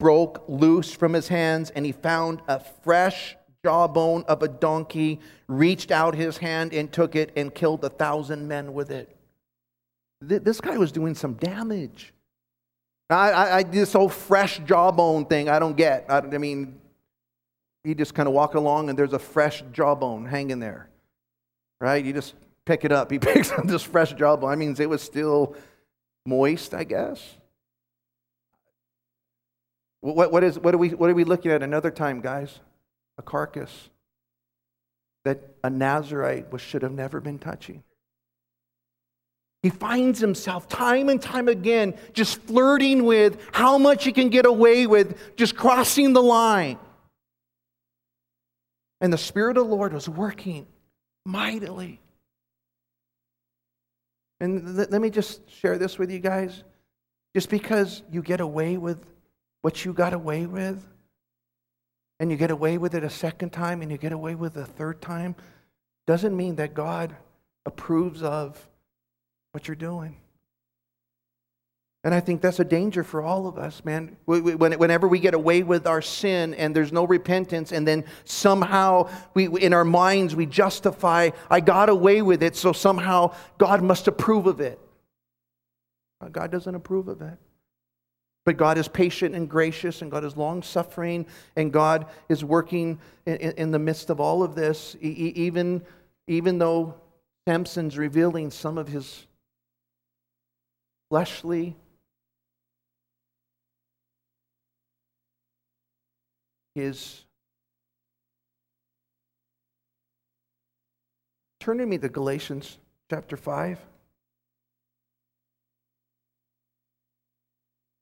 broke 0.00 0.42
loose 0.48 0.92
from 0.92 1.12
his 1.12 1.28
hands, 1.28 1.68
and 1.68 1.84
he 1.84 1.92
found 1.92 2.40
a 2.48 2.58
fresh 2.58 3.36
jawbone 3.62 4.24
of 4.28 4.42
a 4.42 4.48
donkey, 4.48 5.20
reached 5.46 5.90
out 5.90 6.14
his 6.14 6.38
hand 6.38 6.72
and 6.72 6.90
took 6.90 7.14
it, 7.14 7.32
and 7.36 7.54
killed 7.54 7.84
a 7.84 7.90
thousand 7.90 8.48
men 8.48 8.72
with 8.72 8.90
it. 8.90 9.14
This 10.22 10.62
guy 10.62 10.78
was 10.78 10.90
doing 10.90 11.14
some 11.14 11.34
damage. 11.34 12.14
I, 13.08 13.30
I, 13.30 13.56
I, 13.58 13.62
this 13.62 13.92
whole 13.92 14.08
fresh 14.08 14.58
jawbone 14.60 15.26
thing, 15.26 15.48
I 15.48 15.58
don't 15.58 15.76
get. 15.76 16.06
I, 16.08 16.18
I 16.18 16.38
mean, 16.38 16.80
you 17.84 17.94
just 17.94 18.14
kind 18.14 18.28
of 18.28 18.34
walk 18.34 18.54
along 18.54 18.90
and 18.90 18.98
there's 18.98 19.12
a 19.12 19.18
fresh 19.18 19.62
jawbone 19.72 20.26
hanging 20.26 20.58
there, 20.58 20.88
right? 21.80 22.04
You 22.04 22.12
just 22.12 22.34
pick 22.64 22.84
it 22.84 22.92
up. 22.92 23.10
He 23.16 23.18
picks 23.18 23.52
up 23.52 23.66
this 23.66 23.82
fresh 23.82 24.12
jawbone. 24.14 24.50
I 24.50 24.56
mean, 24.56 24.74
it 24.78 24.88
was 24.88 25.02
still 25.02 25.54
moist, 26.26 26.74
I 26.74 26.84
guess. 26.84 27.22
What, 30.00 30.32
what, 30.32 30.44
is, 30.44 30.58
what, 30.58 30.74
are 30.74 30.78
we, 30.78 30.90
what 30.90 31.08
are 31.08 31.14
we 31.14 31.24
looking 31.24 31.52
at 31.52 31.62
another 31.62 31.90
time, 31.90 32.20
guys? 32.20 32.58
A 33.18 33.22
carcass 33.22 33.88
that 35.24 35.56
a 35.64 35.70
Nazarite 35.70 36.46
should 36.58 36.82
have 36.82 36.92
never 36.92 37.20
been 37.20 37.38
touching. 37.38 37.82
He 39.66 39.70
finds 39.70 40.20
himself 40.20 40.68
time 40.68 41.08
and 41.08 41.20
time 41.20 41.48
again 41.48 41.96
just 42.12 42.40
flirting 42.42 43.04
with 43.04 43.36
how 43.50 43.78
much 43.78 44.04
he 44.04 44.12
can 44.12 44.28
get 44.28 44.46
away 44.46 44.86
with, 44.86 45.18
just 45.34 45.56
crossing 45.56 46.12
the 46.12 46.22
line. 46.22 46.78
And 49.00 49.12
the 49.12 49.18
Spirit 49.18 49.56
of 49.56 49.66
the 49.68 49.74
Lord 49.74 49.92
was 49.92 50.08
working 50.08 50.68
mightily. 51.24 52.00
And 54.38 54.76
let 54.76 55.00
me 55.02 55.10
just 55.10 55.50
share 55.50 55.78
this 55.78 55.98
with 55.98 56.12
you 56.12 56.20
guys. 56.20 56.62
Just 57.34 57.50
because 57.50 58.04
you 58.12 58.22
get 58.22 58.40
away 58.40 58.76
with 58.76 59.04
what 59.62 59.84
you 59.84 59.92
got 59.92 60.12
away 60.12 60.46
with, 60.46 60.80
and 62.20 62.30
you 62.30 62.36
get 62.36 62.52
away 62.52 62.78
with 62.78 62.94
it 62.94 63.02
a 63.02 63.10
second 63.10 63.50
time, 63.50 63.82
and 63.82 63.90
you 63.90 63.98
get 63.98 64.12
away 64.12 64.36
with 64.36 64.56
it 64.56 64.60
a 64.60 64.64
third 64.64 65.02
time, 65.02 65.34
doesn't 66.06 66.36
mean 66.36 66.54
that 66.54 66.72
God 66.72 67.16
approves 67.64 68.22
of 68.22 68.68
what 69.56 69.66
you're 69.66 69.74
doing. 69.74 70.14
And 72.04 72.14
I 72.14 72.20
think 72.20 72.42
that's 72.42 72.60
a 72.60 72.64
danger 72.64 73.02
for 73.02 73.22
all 73.22 73.46
of 73.46 73.56
us, 73.56 73.82
man. 73.86 74.18
Whenever 74.26 75.08
we 75.08 75.18
get 75.18 75.32
away 75.32 75.62
with 75.62 75.86
our 75.86 76.02
sin 76.02 76.52
and 76.52 76.76
there's 76.76 76.92
no 76.92 77.06
repentance, 77.06 77.72
and 77.72 77.88
then 77.88 78.04
somehow 78.26 79.08
we, 79.32 79.46
in 79.46 79.72
our 79.72 79.82
minds 79.82 80.36
we 80.36 80.44
justify, 80.44 81.30
I 81.50 81.60
got 81.60 81.88
away 81.88 82.20
with 82.20 82.42
it, 82.42 82.54
so 82.54 82.74
somehow 82.74 83.34
God 83.56 83.82
must 83.82 84.08
approve 84.08 84.46
of 84.46 84.60
it. 84.60 84.78
God 86.32 86.52
doesn't 86.52 86.74
approve 86.74 87.08
of 87.08 87.22
it. 87.22 87.38
But 88.44 88.58
God 88.58 88.76
is 88.76 88.88
patient 88.88 89.34
and 89.34 89.48
gracious, 89.48 90.02
and 90.02 90.10
God 90.10 90.22
is 90.22 90.36
long 90.36 90.62
suffering, 90.62 91.24
and 91.56 91.72
God 91.72 92.08
is 92.28 92.44
working 92.44 92.98
in, 93.24 93.36
in, 93.36 93.70
the 93.70 93.78
midst 93.78 94.10
of 94.10 94.20
all 94.20 94.42
of 94.42 94.54
this, 94.54 94.96
even, 95.00 95.82
even 96.28 96.58
though 96.58 96.94
Samson's 97.48 97.96
revealing 97.96 98.50
some 98.50 98.76
of 98.76 98.88
his 98.88 99.26
fleshly 101.08 101.76
is 106.74 107.24
turn 111.60 111.78
to 111.78 111.86
me 111.86 111.98
to 111.98 112.08
Galatians 112.08 112.78
chapter 113.10 113.36
5. 113.36 113.78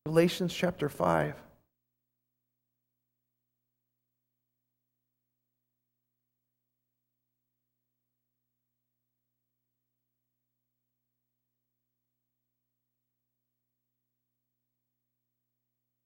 Galatians 0.06 0.52
chapter 0.52 0.88
5. 0.88 1.34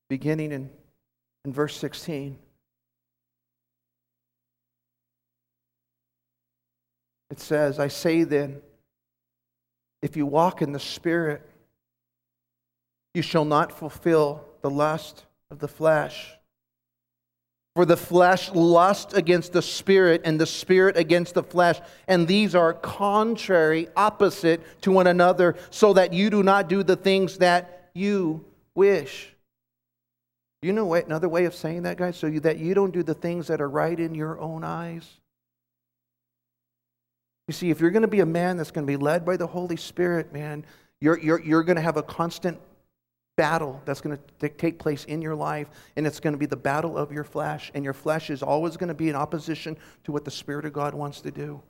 Beginning 0.09 0.53
in, 0.53 0.71
in 1.45 1.53
verse 1.53 1.77
16. 1.77 2.39
It 7.31 7.41
says, 7.41 7.79
I 7.79 7.89
say 7.89 8.25
then, 8.25 8.63
if 10.01 10.17
you 10.17 10.25
walk 10.25 10.63
in 10.63 10.73
the 10.73 10.81
Spirit, 10.81 11.43
you 13.15 13.23
shall 13.23 13.45
not 13.45 13.73
fulfill 13.73 14.45
the 14.63 14.71
lust 14.71 15.27
of 15.51 15.59
the 15.59 15.69
flesh. 15.69 16.35
For 17.75 17.85
the 17.85 17.97
flesh 17.97 18.51
lusts 18.51 19.15
against 19.15 19.53
the 19.53 19.63
spirit, 19.63 20.23
and 20.25 20.41
the 20.41 20.47
spirit 20.47 20.97
against 20.97 21.35
the 21.35 21.45
flesh. 21.45 21.81
And 22.09 22.27
these 22.27 22.55
are 22.55 22.73
contrary, 22.73 23.89
opposite 23.97 24.83
to 24.83 24.91
one 24.91 25.07
another, 25.07 25.55
so 25.71 25.93
that 25.93 26.13
you 26.13 26.29
do 26.29 26.43
not 26.43 26.69
do 26.69 26.83
the 26.83 26.97
things 26.97 27.39
that 27.39 27.91
you 27.95 28.45
wish. 28.75 29.33
You 30.61 30.73
know 30.73 30.87
what, 30.87 31.07
another 31.07 31.29
way 31.29 31.45
of 31.45 31.55
saying 31.55 31.83
that, 31.85 31.97
guys? 31.97 32.17
So 32.17 32.27
you, 32.27 32.41
that 32.41 32.59
you 32.59 32.75
don't 32.75 32.93
do 32.93 33.03
the 33.03 33.15
things 33.15 33.47
that 33.47 33.61
are 33.61 33.69
right 33.69 33.99
in 33.99 34.15
your 34.15 34.41
own 34.41 34.65
eyes. 34.65 35.09
You 37.47 37.55
see, 37.55 37.71
if 37.71 37.81
you're 37.81 37.91
going 37.91 38.03
to 38.03 38.09
be 38.09 38.21
a 38.21 38.27
man 38.27 38.57
that's 38.57 38.71
going 38.71 38.87
to 38.87 38.91
be 38.91 38.97
led 38.97 39.25
by 39.25 39.37
the 39.37 39.47
Holy 39.47 39.77
Spirit, 39.77 40.33
man, 40.33 40.67
you're, 41.01 41.19
you're, 41.19 41.41
you're 41.41 41.63
going 41.63 41.77
to 41.77 41.83
have 41.83 41.97
a 41.97 42.03
constant 42.03 42.59
battle 43.37 43.81
that's 43.85 44.01
going 44.01 44.19
to 44.41 44.49
take 44.49 44.81
place 44.81 45.05
in 45.05 45.23
your 45.23 45.37
life, 45.37 45.69
and 45.97 46.07
it's 46.07 46.19
going 46.19 46.35
to 46.35 46.39
be 46.39 46.47
the 46.47 46.57
battle 46.57 46.99
of 46.99 47.13
your 47.13 47.25
flesh. 47.25 47.71
And 47.73 47.85
your 47.85 47.95
flesh 47.95 48.29
is 48.29 48.43
always 48.43 48.77
going 48.77 48.89
to 48.89 48.95
be 48.95 49.09
in 49.09 49.15
opposition 49.15 49.79
to 50.05 50.13
what 50.13 50.25
the 50.25 50.31
Spirit 50.31 50.65
of 50.65 50.73
God 50.73 50.93
wants 50.93 51.21
to 51.21 51.31
do. 51.31 51.63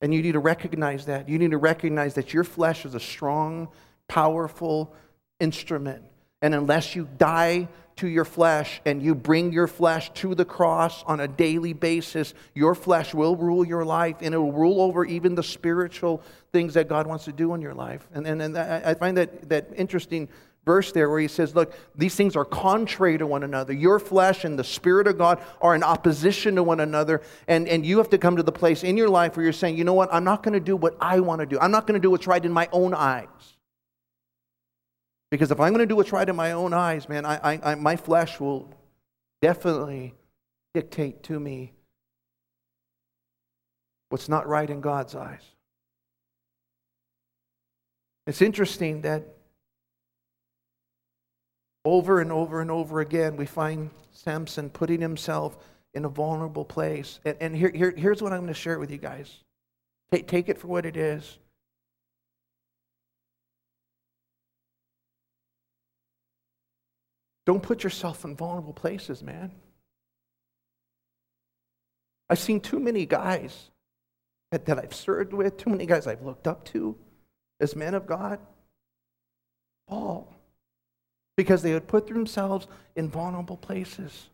And 0.00 0.14
you 0.14 0.22
need 0.22 0.32
to 0.32 0.40
recognize 0.40 1.04
that. 1.06 1.28
You 1.28 1.38
need 1.38 1.50
to 1.50 1.58
recognize 1.58 2.14
that 2.14 2.32
your 2.32 2.42
flesh 2.42 2.86
is 2.86 2.94
a 2.94 3.00
strong, 3.00 3.68
powerful 4.08 4.94
instrument. 5.40 6.02
And 6.42 6.54
unless 6.54 6.94
you 6.94 7.08
die 7.18 7.68
to 7.96 8.08
your 8.08 8.24
flesh 8.24 8.80
and 8.86 9.02
you 9.02 9.14
bring 9.14 9.52
your 9.52 9.66
flesh 9.66 10.10
to 10.14 10.34
the 10.34 10.44
cross 10.44 11.02
on 11.04 11.20
a 11.20 11.28
daily 11.28 11.74
basis, 11.74 12.32
your 12.54 12.74
flesh 12.74 13.12
will 13.12 13.36
rule 13.36 13.64
your 13.64 13.84
life 13.84 14.16
and 14.22 14.34
it 14.34 14.38
will 14.38 14.52
rule 14.52 14.80
over 14.80 15.04
even 15.04 15.34
the 15.34 15.42
spiritual 15.42 16.22
things 16.50 16.74
that 16.74 16.88
God 16.88 17.06
wants 17.06 17.26
to 17.26 17.32
do 17.32 17.52
in 17.54 17.60
your 17.60 17.74
life. 17.74 18.08
And, 18.14 18.26
and, 18.26 18.40
and 18.40 18.56
I 18.56 18.94
find 18.94 19.18
that, 19.18 19.50
that 19.50 19.68
interesting 19.76 20.28
verse 20.64 20.92
there 20.92 21.10
where 21.10 21.20
he 21.20 21.28
says, 21.28 21.54
Look, 21.54 21.74
these 21.94 22.14
things 22.14 22.36
are 22.36 22.44
contrary 22.44 23.18
to 23.18 23.26
one 23.26 23.42
another. 23.42 23.74
Your 23.74 23.98
flesh 23.98 24.44
and 24.44 24.58
the 24.58 24.64
Spirit 24.64 25.06
of 25.06 25.18
God 25.18 25.42
are 25.60 25.74
in 25.74 25.82
opposition 25.82 26.54
to 26.56 26.62
one 26.62 26.80
another. 26.80 27.20
And, 27.48 27.68
and 27.68 27.84
you 27.84 27.98
have 27.98 28.10
to 28.10 28.18
come 28.18 28.36
to 28.36 28.42
the 28.42 28.52
place 28.52 28.82
in 28.82 28.96
your 28.96 29.08
life 29.08 29.36
where 29.36 29.44
you're 29.44 29.52
saying, 29.52 29.76
You 29.76 29.84
know 29.84 29.94
what? 29.94 30.08
I'm 30.12 30.24
not 30.24 30.42
going 30.42 30.54
to 30.54 30.60
do 30.60 30.76
what 30.76 30.96
I 31.00 31.20
want 31.20 31.40
to 31.40 31.46
do. 31.46 31.58
I'm 31.60 31.70
not 31.70 31.86
going 31.86 32.00
to 32.00 32.02
do 32.02 32.10
what's 32.10 32.26
right 32.26 32.44
in 32.44 32.52
my 32.52 32.68
own 32.72 32.94
eyes. 32.94 33.26
Because 35.30 35.50
if 35.50 35.60
I'm 35.60 35.72
going 35.72 35.80
to 35.80 35.86
do 35.86 35.96
what's 35.96 36.12
right 36.12 36.28
in 36.28 36.36
my 36.36 36.52
own 36.52 36.72
eyes, 36.72 37.08
man, 37.08 37.24
I, 37.24 37.36
I, 37.36 37.72
I, 37.72 37.74
my 37.76 37.96
flesh 37.96 38.40
will 38.40 38.68
definitely 39.40 40.14
dictate 40.74 41.22
to 41.24 41.38
me 41.38 41.72
what's 44.08 44.28
not 44.28 44.48
right 44.48 44.68
in 44.68 44.80
God's 44.80 45.14
eyes. 45.14 45.42
It's 48.26 48.42
interesting 48.42 49.02
that 49.02 49.24
over 51.84 52.20
and 52.20 52.30
over 52.30 52.60
and 52.60 52.70
over 52.70 53.00
again, 53.00 53.36
we 53.36 53.46
find 53.46 53.90
Samson 54.12 54.68
putting 54.68 55.00
himself 55.00 55.56
in 55.94 56.04
a 56.04 56.08
vulnerable 56.08 56.64
place. 56.64 57.20
And, 57.24 57.36
and 57.40 57.56
here, 57.56 57.72
here, 57.74 57.94
here's 57.96 58.22
what 58.22 58.32
I'm 58.32 58.40
going 58.40 58.48
to 58.48 58.54
share 58.54 58.78
with 58.78 58.90
you 58.90 58.98
guys 58.98 59.32
take, 60.12 60.26
take 60.26 60.48
it 60.48 60.58
for 60.58 60.66
what 60.66 60.86
it 60.86 60.96
is. 60.96 61.38
Don't 67.50 67.60
put 67.60 67.82
yourself 67.82 68.24
in 68.24 68.36
vulnerable 68.36 68.72
places, 68.72 69.24
man. 69.24 69.50
I've 72.28 72.38
seen 72.38 72.60
too 72.60 72.78
many 72.78 73.06
guys 73.06 73.70
that, 74.52 74.66
that 74.66 74.78
I've 74.78 74.94
served 74.94 75.32
with, 75.32 75.56
too 75.56 75.70
many 75.70 75.84
guys 75.84 76.06
I've 76.06 76.22
looked 76.22 76.46
up 76.46 76.64
to 76.66 76.94
as 77.58 77.74
men 77.74 77.94
of 77.94 78.06
God 78.06 78.38
fall 79.88 80.32
because 81.36 81.60
they 81.60 81.72
would 81.72 81.88
put 81.88 82.06
themselves 82.06 82.68
in 82.94 83.08
vulnerable 83.08 83.56
places. 83.56 84.28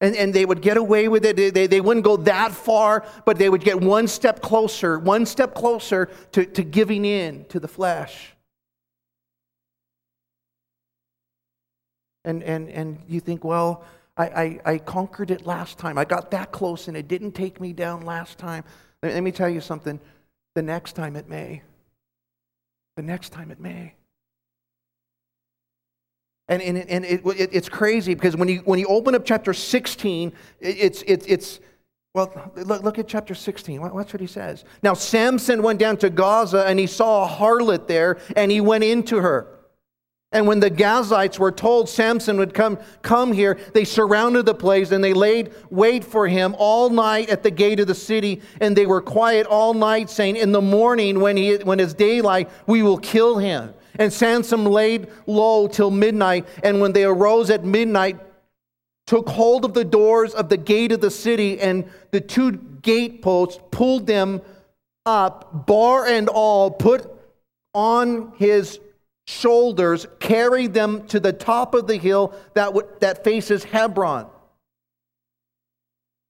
And, 0.00 0.14
and 0.14 0.32
they 0.32 0.44
would 0.44 0.62
get 0.62 0.76
away 0.76 1.08
with 1.08 1.24
it. 1.24 1.34
They, 1.34 1.50
they, 1.50 1.66
they 1.66 1.80
wouldn't 1.80 2.04
go 2.04 2.18
that 2.18 2.52
far, 2.52 3.04
but 3.24 3.36
they 3.36 3.48
would 3.48 3.64
get 3.64 3.80
one 3.80 4.06
step 4.06 4.40
closer, 4.40 5.00
one 5.00 5.26
step 5.26 5.56
closer 5.56 6.08
to, 6.30 6.46
to 6.46 6.62
giving 6.62 7.04
in 7.04 7.46
to 7.46 7.58
the 7.58 7.66
flesh. 7.66 8.33
And, 12.24 12.42
and, 12.42 12.68
and 12.70 12.98
you 13.08 13.20
think, 13.20 13.44
well, 13.44 13.84
I, 14.16 14.24
I, 14.24 14.60
I 14.72 14.78
conquered 14.78 15.30
it 15.30 15.46
last 15.46 15.78
time. 15.78 15.98
I 15.98 16.04
got 16.04 16.30
that 16.30 16.52
close 16.52 16.88
and 16.88 16.96
it 16.96 17.08
didn't 17.08 17.32
take 17.32 17.60
me 17.60 17.72
down 17.72 18.02
last 18.02 18.38
time. 18.38 18.64
Let, 19.02 19.22
me 19.22 19.32
tell 19.32 19.48
you 19.48 19.60
something. 19.60 20.00
The 20.54 20.62
next 20.62 20.92
time 20.92 21.16
it 21.16 21.28
may. 21.28 21.62
The 22.96 23.02
next 23.02 23.30
time 23.30 23.50
it 23.50 23.60
may. 23.60 23.94
And, 26.48 26.62
and, 26.62 26.78
and 26.78 27.04
it, 27.04 27.22
it, 27.24 27.50
it's 27.52 27.68
crazy 27.68 28.14
because 28.14 28.36
when 28.36 28.48
you, 28.48 28.58
when 28.64 28.78
you 28.78 28.86
open 28.86 29.14
up 29.14 29.24
chapter 29.24 29.52
16, 29.52 30.32
it, 30.60 30.66
it's, 30.68 31.02
it, 31.02 31.24
it's, 31.26 31.60
well, 32.14 32.52
look, 32.54 32.82
look 32.82 32.98
at 32.98 33.08
chapter 33.08 33.34
16. 33.34 33.80
Watch 33.80 34.12
what 34.12 34.20
he 34.20 34.26
says. 34.26 34.64
Now, 34.82 34.94
Samson 34.94 35.62
went 35.62 35.80
down 35.80 35.96
to 35.98 36.10
Gaza 36.10 36.64
and 36.66 36.78
he 36.78 36.86
saw 36.86 37.24
a 37.24 37.28
harlot 37.28 37.88
there 37.88 38.18
and 38.36 38.52
he 38.52 38.60
went 38.60 38.84
into 38.84 39.20
her. 39.20 39.48
And 40.34 40.48
when 40.48 40.58
the 40.58 40.70
Gazites 40.70 41.38
were 41.38 41.52
told 41.52 41.88
Samson 41.88 42.38
would 42.38 42.52
come, 42.52 42.76
come 43.02 43.32
here, 43.32 43.56
they 43.72 43.84
surrounded 43.84 44.46
the 44.46 44.54
place 44.54 44.90
and 44.90 45.02
they 45.02 45.12
laid 45.12 45.52
wait 45.70 46.02
for 46.02 46.26
him 46.26 46.56
all 46.58 46.90
night 46.90 47.30
at 47.30 47.44
the 47.44 47.52
gate 47.52 47.78
of 47.78 47.86
the 47.86 47.94
city. 47.94 48.42
And 48.60 48.76
they 48.76 48.84
were 48.84 49.00
quiet 49.00 49.46
all 49.46 49.74
night, 49.74 50.10
saying, 50.10 50.34
In 50.34 50.50
the 50.50 50.60
morning, 50.60 51.20
when, 51.20 51.36
he, 51.36 51.54
when 51.58 51.78
it's 51.78 51.94
daylight, 51.94 52.50
we 52.66 52.82
will 52.82 52.98
kill 52.98 53.38
him. 53.38 53.72
And 53.96 54.12
Samson 54.12 54.64
laid 54.64 55.08
low 55.28 55.68
till 55.68 55.92
midnight. 55.92 56.48
And 56.64 56.80
when 56.80 56.92
they 56.92 57.04
arose 57.04 57.48
at 57.48 57.64
midnight, 57.64 58.18
took 59.06 59.28
hold 59.28 59.64
of 59.64 59.72
the 59.72 59.84
doors 59.84 60.34
of 60.34 60.48
the 60.48 60.56
gate 60.56 60.90
of 60.90 61.00
the 61.00 61.10
city, 61.12 61.60
and 61.60 61.88
the 62.10 62.20
two 62.20 62.52
gateposts 62.82 63.60
pulled 63.70 64.08
them 64.08 64.40
up, 65.06 65.66
bar 65.66 66.06
and 66.06 66.28
all, 66.28 66.72
put 66.72 67.08
on 67.72 68.32
his 68.36 68.80
shoulders, 69.26 70.06
carried 70.20 70.74
them 70.74 71.06
to 71.08 71.18
the 71.20 71.32
top 71.32 71.74
of 71.74 71.86
the 71.86 71.96
hill 71.96 72.34
that, 72.54 72.66
w- 72.66 72.86
that 73.00 73.24
faces 73.24 73.64
Hebron. 73.64 74.26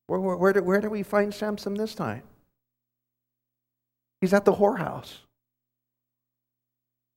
Where, 0.06 0.20
where, 0.20 0.36
where, 0.36 0.52
do, 0.52 0.62
where 0.62 0.80
do 0.80 0.90
we 0.90 1.02
find 1.02 1.34
Samson 1.34 1.74
this 1.74 1.94
time? 1.94 2.22
He's 4.20 4.32
at 4.32 4.44
the 4.44 4.52
whorehouse. 4.52 5.18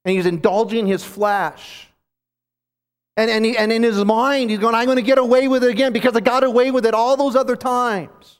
And 0.05 0.15
he's 0.15 0.25
indulging 0.25 0.87
his 0.87 1.03
flesh. 1.03 1.87
And, 3.17 3.29
and, 3.29 3.45
he, 3.45 3.57
and 3.57 3.71
in 3.71 3.83
his 3.83 4.03
mind, 4.05 4.49
he's 4.49 4.59
going, 4.59 4.75
I'm 4.75 4.85
going 4.85 4.97
to 4.97 5.01
get 5.01 5.17
away 5.17 5.47
with 5.47 5.63
it 5.63 5.69
again 5.69 5.91
because 5.91 6.15
I 6.15 6.21
got 6.21 6.43
away 6.43 6.71
with 6.71 6.85
it 6.85 6.93
all 6.93 7.17
those 7.17 7.35
other 7.35 7.55
times. 7.55 8.37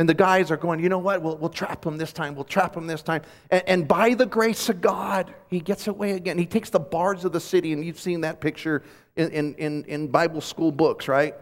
And 0.00 0.08
the 0.08 0.14
guys 0.14 0.50
are 0.50 0.56
going, 0.56 0.80
you 0.80 0.88
know 0.88 0.96
what? 0.96 1.20
We'll, 1.20 1.36
we'll 1.36 1.50
trap 1.50 1.84
him 1.84 1.98
this 1.98 2.10
time. 2.10 2.34
We'll 2.34 2.44
trap 2.44 2.74
him 2.74 2.86
this 2.86 3.02
time. 3.02 3.20
And, 3.50 3.62
and 3.66 3.86
by 3.86 4.14
the 4.14 4.24
grace 4.24 4.70
of 4.70 4.80
God, 4.80 5.34
he 5.48 5.60
gets 5.60 5.88
away 5.88 6.12
again. 6.12 6.38
He 6.38 6.46
takes 6.46 6.70
the 6.70 6.80
bars 6.80 7.26
of 7.26 7.32
the 7.32 7.40
city, 7.40 7.74
and 7.74 7.84
you've 7.84 8.00
seen 8.00 8.22
that 8.22 8.40
picture 8.40 8.82
in, 9.16 9.54
in, 9.56 9.84
in 9.84 10.08
Bible 10.08 10.40
school 10.40 10.72
books, 10.72 11.06
right? 11.06 11.34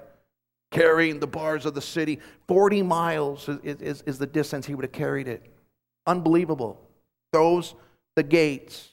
Carrying 0.73 1.21
the 1.21 1.27
bars 1.29 1.67
of 1.67 1.75
the 1.75 1.81
city. 1.81 2.19
40 2.49 2.83
miles 2.83 3.49
is, 3.49 3.81
is, 3.81 4.03
is 4.07 4.19
the 4.19 4.27
distance 4.27 4.67
he 4.67 4.75
would 4.75 4.87
have 4.87 4.91
carried 4.91 5.29
it. 5.29 5.47
Unbelievable. 6.05 6.81
Throws 7.33 7.77
the 8.17 8.25
gates. 8.25 8.89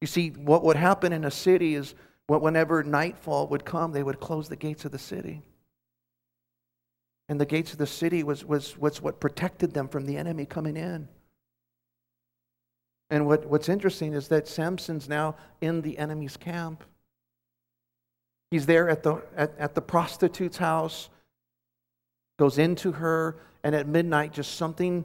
You 0.00 0.06
see, 0.06 0.30
what 0.30 0.64
would 0.64 0.76
happen 0.76 1.12
in 1.12 1.26
a 1.26 1.30
city 1.30 1.74
is 1.74 1.94
whenever 2.26 2.82
nightfall 2.82 3.48
would 3.48 3.66
come, 3.66 3.92
they 3.92 4.02
would 4.02 4.18
close 4.18 4.48
the 4.48 4.56
gates 4.56 4.86
of 4.86 4.92
the 4.92 4.98
city. 4.98 5.42
And 7.28 7.40
the 7.40 7.46
gates 7.46 7.72
of 7.72 7.78
the 7.78 7.86
city 7.86 8.22
was, 8.22 8.44
was, 8.44 8.76
was 8.76 9.00
what 9.00 9.20
protected 9.20 9.72
them 9.72 9.88
from 9.88 10.06
the 10.06 10.16
enemy 10.16 10.44
coming 10.44 10.76
in. 10.76 11.08
And 13.10 13.26
what, 13.26 13.46
what's 13.46 13.68
interesting 13.68 14.12
is 14.12 14.28
that 14.28 14.48
Samson's 14.48 15.08
now 15.08 15.36
in 15.60 15.82
the 15.82 15.98
enemy's 15.98 16.36
camp. 16.36 16.84
He's 18.50 18.66
there 18.66 18.88
at 18.88 19.02
the, 19.02 19.22
at, 19.36 19.58
at 19.58 19.74
the 19.74 19.82
prostitute's 19.82 20.56
house, 20.56 21.08
goes 22.38 22.58
into 22.58 22.92
her, 22.92 23.36
and 23.62 23.74
at 23.74 23.88
midnight, 23.88 24.32
just 24.32 24.56
something 24.56 25.04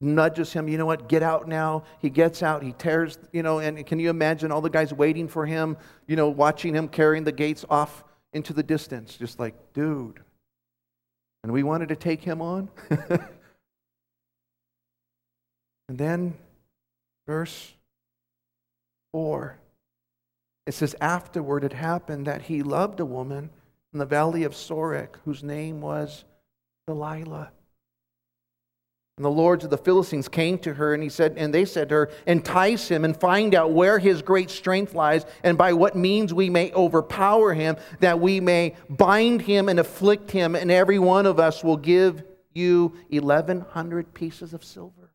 nudges 0.00 0.52
him, 0.52 0.68
you 0.68 0.78
know 0.78 0.86
what, 0.86 1.08
get 1.08 1.22
out 1.22 1.48
now. 1.48 1.82
He 2.00 2.08
gets 2.08 2.42
out, 2.42 2.62
he 2.62 2.72
tears, 2.72 3.18
you 3.32 3.42
know, 3.42 3.58
and 3.58 3.84
can 3.84 3.98
you 3.98 4.10
imagine 4.10 4.52
all 4.52 4.60
the 4.60 4.70
guys 4.70 4.92
waiting 4.92 5.28
for 5.28 5.44
him, 5.44 5.76
you 6.06 6.16
know, 6.16 6.28
watching 6.28 6.74
him 6.74 6.88
carrying 6.88 7.24
the 7.24 7.32
gates 7.32 7.64
off 7.68 8.04
into 8.32 8.52
the 8.52 8.62
distance, 8.62 9.16
just 9.16 9.40
like, 9.40 9.54
dude, 9.72 10.20
and 11.42 11.52
we 11.52 11.62
wanted 11.62 11.88
to 11.88 11.96
take 11.96 12.22
him 12.22 12.42
on. 12.42 12.68
and 12.90 13.18
then, 15.88 16.34
verse 17.26 17.74
4, 19.12 19.58
it 20.66 20.72
says, 20.72 20.94
Afterward 21.00 21.64
it 21.64 21.72
happened 21.72 22.26
that 22.26 22.42
he 22.42 22.62
loved 22.62 23.00
a 23.00 23.04
woman 23.04 23.50
in 23.92 23.98
the 23.98 24.06
valley 24.06 24.44
of 24.44 24.52
Sorek, 24.52 25.16
whose 25.24 25.42
name 25.42 25.80
was 25.80 26.24
Delilah. 26.86 27.52
And 29.18 29.24
the 29.24 29.30
lords 29.30 29.64
of 29.64 29.70
the 29.70 29.76
Philistines 29.76 30.28
came 30.28 30.58
to 30.58 30.74
her, 30.74 30.94
and 30.94 31.02
he 31.02 31.08
said, 31.08 31.34
and 31.36 31.52
they 31.52 31.64
said 31.64 31.88
to 31.88 31.94
her, 31.96 32.10
Entice 32.24 32.86
him 32.86 33.04
and 33.04 33.18
find 33.18 33.52
out 33.52 33.72
where 33.72 33.98
his 33.98 34.22
great 34.22 34.48
strength 34.48 34.94
lies, 34.94 35.26
and 35.42 35.58
by 35.58 35.72
what 35.72 35.96
means 35.96 36.32
we 36.32 36.48
may 36.48 36.72
overpower 36.72 37.52
him, 37.52 37.76
that 37.98 38.20
we 38.20 38.38
may 38.38 38.76
bind 38.88 39.42
him 39.42 39.68
and 39.68 39.80
afflict 39.80 40.30
him, 40.30 40.54
and 40.54 40.70
every 40.70 41.00
one 41.00 41.26
of 41.26 41.40
us 41.40 41.64
will 41.64 41.76
give 41.76 42.22
you 42.54 42.94
1,100 43.10 44.14
pieces 44.14 44.54
of 44.54 44.62
silver. 44.62 45.10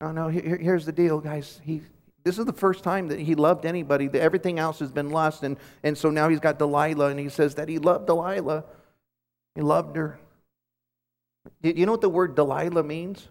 No, 0.00 0.12
no, 0.12 0.28
here, 0.28 0.56
here's 0.56 0.86
the 0.86 0.92
deal, 0.92 1.18
guys. 1.18 1.60
He, 1.64 1.82
this 2.22 2.38
is 2.38 2.44
the 2.44 2.52
first 2.52 2.84
time 2.84 3.08
that 3.08 3.18
he 3.18 3.34
loved 3.34 3.66
anybody. 3.66 4.06
That 4.06 4.22
Everything 4.22 4.60
else 4.60 4.78
has 4.78 4.92
been 4.92 5.10
lust, 5.10 5.42
and, 5.42 5.56
and 5.82 5.98
so 5.98 6.10
now 6.10 6.28
he's 6.28 6.38
got 6.38 6.60
Delilah, 6.60 7.08
and 7.08 7.18
he 7.18 7.28
says 7.28 7.56
that 7.56 7.68
he 7.68 7.80
loved 7.80 8.06
Delilah. 8.06 8.66
He 9.56 9.62
loved 9.62 9.96
her. 9.96 10.20
Do 11.62 11.70
you 11.70 11.86
know 11.86 11.92
what 11.92 12.00
the 12.00 12.08
word 12.08 12.34
Delilah 12.34 12.82
means? 12.82 13.28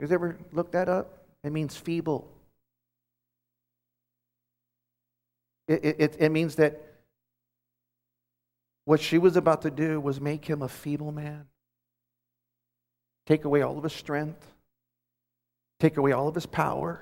You 0.00 0.08
ever 0.10 0.36
looked 0.52 0.72
that 0.72 0.88
up? 0.88 1.24
It 1.44 1.52
means 1.52 1.76
feeble. 1.76 2.28
It, 5.68 5.84
it, 5.84 6.16
it 6.18 6.28
means 6.30 6.56
that 6.56 6.80
what 8.84 9.00
she 9.00 9.18
was 9.18 9.36
about 9.36 9.62
to 9.62 9.70
do 9.70 10.00
was 10.00 10.20
make 10.20 10.44
him 10.44 10.62
a 10.62 10.68
feeble 10.68 11.12
man, 11.12 11.46
take 13.26 13.44
away 13.44 13.62
all 13.62 13.78
of 13.78 13.84
his 13.84 13.92
strength, 13.92 14.44
take 15.78 15.96
away 15.96 16.12
all 16.12 16.26
of 16.26 16.34
his 16.34 16.46
power, 16.46 17.00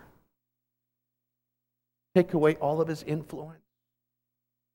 take 2.15 2.35
away 2.35 2.57
all 2.57 2.83
of 2.83 2.89
his 2.89 3.03
influence, 3.03 3.63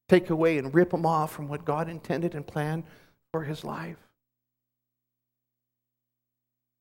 take 0.10 0.32
away 0.32 0.58
and 0.58 0.74
rip 0.74 0.94
him 0.94 1.06
off 1.06 1.32
from 1.32 1.48
what 1.48 1.64
God 1.64 1.90
intended 1.90 2.34
and 2.34 2.46
planned 2.46 2.84
for 3.32 3.44
his 3.44 3.64
life. 3.64 3.98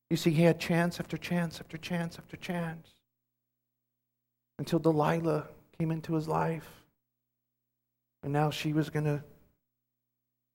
You 0.09 0.17
see, 0.17 0.31
he 0.31 0.43
had 0.43 0.59
chance 0.59 0.99
after 0.99 1.17
chance 1.17 1.59
after 1.59 1.77
chance 1.77 2.17
after 2.17 2.37
chance 2.37 2.87
until 4.59 4.79
Delilah 4.79 5.47
came 5.77 5.91
into 5.91 6.13
his 6.13 6.27
life. 6.27 6.67
And 8.23 8.31
now 8.31 8.49
she 8.49 8.73
was 8.73 8.89
going 8.89 9.05
to 9.05 9.23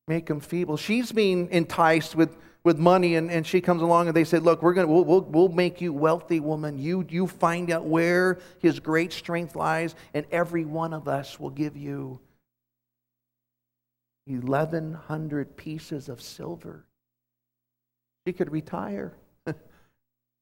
make 0.09 0.29
him 0.29 0.41
feeble. 0.41 0.77
She's 0.77 1.13
being 1.13 1.49
enticed 1.51 2.15
with, 2.17 2.37
with 2.65 2.79
money, 2.79 3.15
and, 3.17 3.31
and 3.31 3.47
she 3.47 3.61
comes 3.61 3.83
along 3.83 4.09
and 4.09 4.17
they 4.17 4.25
say, 4.25 4.39
Look, 4.39 4.63
we're 4.63 4.75
gonna, 4.75 4.89
we'll, 4.89 5.05
we'll, 5.05 5.23
we'll 5.23 5.49
make 5.49 5.81
you 5.81 5.93
wealthy, 5.93 6.41
woman. 6.41 6.79
You, 6.79 7.07
you 7.09 7.27
find 7.27 7.71
out 7.71 7.85
where 7.85 8.39
his 8.61 8.81
great 8.81 9.13
strength 9.13 9.55
lies, 9.55 9.95
and 10.15 10.27
every 10.33 10.65
one 10.65 10.93
of 10.93 11.07
us 11.07 11.39
will 11.39 11.51
give 11.51 11.77
you 11.77 12.19
1,100 14.27 15.57
pieces 15.57 16.09
of 16.09 16.21
silver. 16.21 16.85
She 18.27 18.33
could 18.33 18.53
retire. 18.53 19.13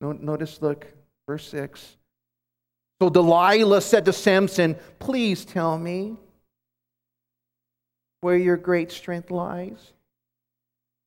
Notice, 0.01 0.63
look, 0.63 0.87
verse 1.27 1.49
6. 1.49 1.97
So 3.01 3.11
Delilah 3.11 3.81
said 3.81 4.05
to 4.05 4.13
Samson, 4.13 4.77
Please 4.99 5.45
tell 5.45 5.79
me 5.79 6.17
where 8.21 8.37
your 8.37 8.57
great 8.57 8.91
strength 8.91 9.31
lies, 9.31 9.93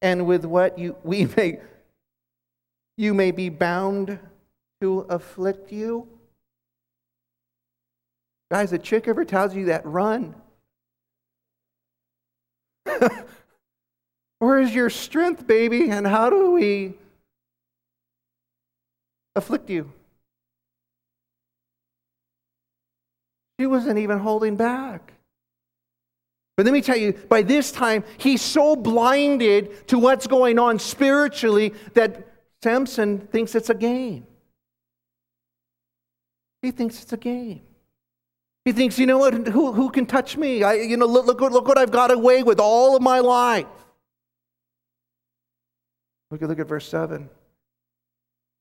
and 0.01 0.25
with 0.25 0.45
what 0.45 0.79
you, 0.79 0.95
we 1.03 1.25
may, 1.37 1.59
you 2.97 3.13
may 3.13 3.31
be 3.31 3.49
bound 3.49 4.17
to 4.81 4.99
afflict 5.09 5.71
you. 5.71 6.07
Guys, 8.49 8.73
a 8.73 8.77
chick 8.77 9.07
ever 9.07 9.23
tells 9.25 9.55
you 9.55 9.65
that, 9.65 9.85
run. 9.85 10.35
Where 14.39 14.59
is 14.59 14.73
your 14.73 14.89
strength, 14.89 15.45
baby? 15.45 15.89
And 15.89 16.07
how 16.07 16.29
do 16.29 16.51
we 16.51 16.95
afflict 19.35 19.69
you. 19.69 19.91
She 23.59 23.67
wasn't 23.67 23.99
even 23.99 24.19
holding 24.19 24.55
back. 24.55 25.13
But 26.57 26.65
let 26.65 26.73
me 26.73 26.81
tell 26.81 26.97
you, 26.97 27.13
by 27.13 27.41
this 27.41 27.71
time, 27.71 28.03
he's 28.17 28.41
so 28.41 28.75
blinded 28.75 29.87
to 29.87 29.97
what's 29.97 30.27
going 30.27 30.59
on 30.59 30.79
spiritually 30.79 31.73
that 31.93 32.27
Samson 32.63 33.19
thinks 33.19 33.55
it's 33.55 33.69
a 33.69 33.75
game. 33.75 34.25
He 36.61 36.71
thinks 36.71 37.01
it's 37.01 37.13
a 37.13 37.17
game. 37.17 37.61
He 38.65 38.71
thinks, 38.71 38.99
you 38.99 39.07
know 39.07 39.17
what, 39.17 39.47
who, 39.47 39.71
who 39.71 39.89
can 39.89 40.05
touch 40.05 40.37
me? 40.37 40.61
I, 40.61 40.73
you 40.73 40.97
know, 40.97 41.07
look, 41.07 41.25
look, 41.25 41.39
look 41.39 41.67
what 41.67 41.77
I've 41.77 41.91
got 41.91 42.11
away 42.11 42.43
with 42.43 42.59
all 42.59 42.95
of 42.95 43.01
my 43.01 43.19
life. 43.19 43.65
Look 46.29 46.41
at, 46.43 46.49
look 46.49 46.59
at 46.59 46.67
verse 46.67 46.87
7. 46.87 47.27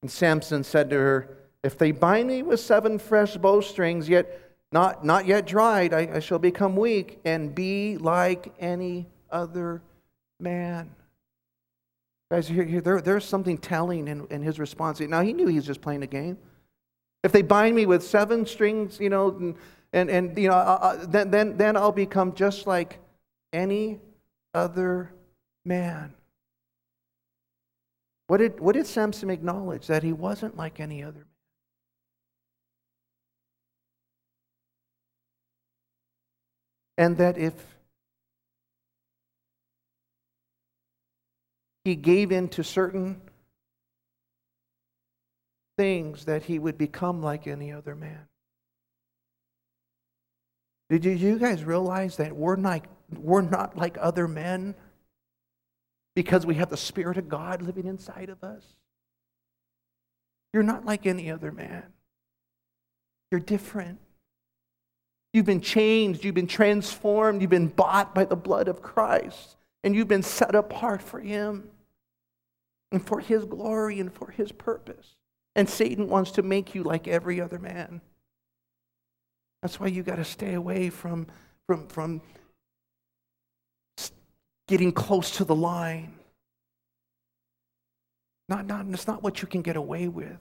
And 0.03 0.11
Samson 0.11 0.65
said 0.65 0.91
to 0.91 0.97
her, 0.97 1.37
If 1.63 1.79
they 1.79 1.93
bind 1.93 2.29
me 2.29 2.43
with 2.43 2.61
seven 2.61 2.99
fresh 2.99 3.37
bowstrings, 3.37 4.09
yet 4.09 4.51
not, 4.73 5.05
not 5.05 5.27
yet 5.27 5.47
dried, 5.47 5.93
I, 5.93 6.09
I 6.15 6.19
shall 6.21 6.39
become 6.39 6.77
weak 6.77 7.21
and 7.25 7.55
be 7.55 7.97
like 7.97 8.53
any 8.59 9.09
other 9.31 9.83
man. 10.39 10.91
Guys, 12.31 12.47
here, 12.47 12.65
here, 12.65 12.81
there, 12.81 13.01
there's 13.01 13.25
something 13.25 13.59
telling 13.59 14.07
in, 14.07 14.27
in 14.31 14.43
his 14.43 14.61
response. 14.61 15.01
Now, 15.01 15.21
he 15.21 15.33
knew 15.33 15.49
he 15.49 15.57
was 15.57 15.67
just 15.67 15.81
playing 15.81 16.05
a 16.05 16.07
game. 16.07 16.39
If 17.25 17.33
they 17.33 17.43
bind 17.43 17.75
me 17.75 17.87
with 17.87 18.05
seven 18.05 18.47
strings, 18.47 19.01
you 19.01 19.11
know, 19.11 19.31
and, 19.31 19.57
and, 19.93 20.09
and 20.09 20.39
you 20.39 20.49
know, 20.49 20.55
uh, 20.55 20.79
uh, 20.81 21.07
then, 21.07 21.31
then, 21.31 21.57
then 21.57 21.77
I'll 21.77 21.93
become 21.93 22.35
just 22.35 22.69
like 22.69 22.99
any 23.53 23.99
other 24.55 25.13
man. 25.65 26.15
What 28.31 28.37
did, 28.37 28.61
what 28.61 28.77
did 28.77 28.87
Samson 28.87 29.29
acknowledge? 29.29 29.89
That 29.89 30.05
he 30.05 30.13
wasn't 30.13 30.57
like 30.57 30.79
any 30.79 31.03
other 31.03 31.19
man. 31.19 31.27
And 36.97 37.17
that 37.17 37.37
if 37.37 37.55
he 41.83 41.97
gave 41.97 42.31
in 42.31 42.49
to 42.51 42.63
certain 42.63 43.21
things, 45.77 46.27
that 46.27 46.45
he 46.45 46.61
would 46.61 46.79
become 46.79 47.21
like 47.21 47.49
any 47.49 47.73
other 47.73 47.97
man. 47.97 48.29
Did 50.89 51.05
you, 51.05 51.11
you 51.11 51.37
guys 51.37 51.65
realize 51.65 52.17
that 52.19 52.37
we're 52.37 52.55
not, 52.55 52.87
we're 53.13 53.43
not 53.43 53.77
like 53.77 53.99
other 54.01 54.29
men? 54.29 54.77
Because 56.15 56.47
we 56.47 56.57
have 56.57 56.71
the 56.71 56.77
Spirit 56.77 57.17
of 57.17 57.29
God 57.29 57.63
living 57.63 57.87
inside 57.87 58.29
of 58.29 58.43
us. 58.45 58.65
You're 60.53 60.63
not 60.63 60.85
like 60.85 61.07
any 61.07 61.31
other 61.31 61.53
man. 61.53 61.85
You're 63.31 63.41
different. 63.41 63.99
You've 65.33 65.47
been 65.47 65.61
changed, 65.61 66.25
you've 66.25 66.35
been 66.35 66.47
transformed, 66.47 67.41
you've 67.41 67.51
been 67.51 67.69
bought 67.69 68.15
by 68.15 68.25
the 68.25 68.37
blood 68.37 68.69
of 68.69 68.83
Christ, 68.83 69.57
and 69.85 69.95
you've 69.95 70.09
been 70.09 70.23
set 70.25 70.55
apart 70.55 71.03
for 71.03 71.21
Him. 71.21 71.71
and 72.93 73.07
for 73.07 73.21
his 73.21 73.45
glory 73.45 74.01
and 74.01 74.13
for 74.13 74.31
his 74.31 74.53
purpose. 74.53 75.17
And 75.55 75.69
Satan 75.69 76.09
wants 76.09 76.33
to 76.33 76.43
make 76.43 76.75
you 76.75 76.83
like 76.83 77.07
every 77.09 77.41
other 77.41 77.59
man. 77.59 78.01
That's 79.63 79.79
why 79.79 79.89
you 79.89 80.03
got 80.03 80.17
to 80.17 80.25
stay 80.25 80.55
away 80.55 80.91
from, 80.91 81.27
from, 81.67 81.87
from 81.89 82.21
getting 84.71 84.93
close 84.93 85.33
to 85.33 85.45
the 85.45 85.55
line. 85.55 86.13
Not, 88.49 88.67
not, 88.67 88.87
it's 88.91 89.09
not 89.09 89.21
what 89.21 89.43
you 89.43 89.49
can 89.49 89.63
get 89.63 89.75
away 89.75 90.07
with. 90.07 90.39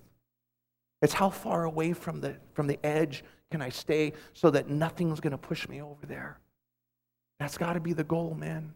It's 1.02 1.14
how 1.14 1.32
far 1.32 1.64
away 1.64 1.94
from 1.94 2.22
the, 2.22 2.36
from 2.54 2.68
the 2.68 2.78
edge 2.86 3.24
can 3.50 3.60
I 3.60 3.70
stay 3.70 4.14
so 4.34 4.52
that 4.52 4.70
nothing's 4.70 5.20
going 5.20 5.32
to 5.32 5.38
push 5.38 5.68
me 5.68 5.82
over 5.82 6.06
there. 6.06 6.38
That's 7.40 7.58
got 7.58 7.74
to 7.74 7.80
be 7.80 7.94
the 7.94 8.04
goal, 8.04 8.36
man. 8.36 8.76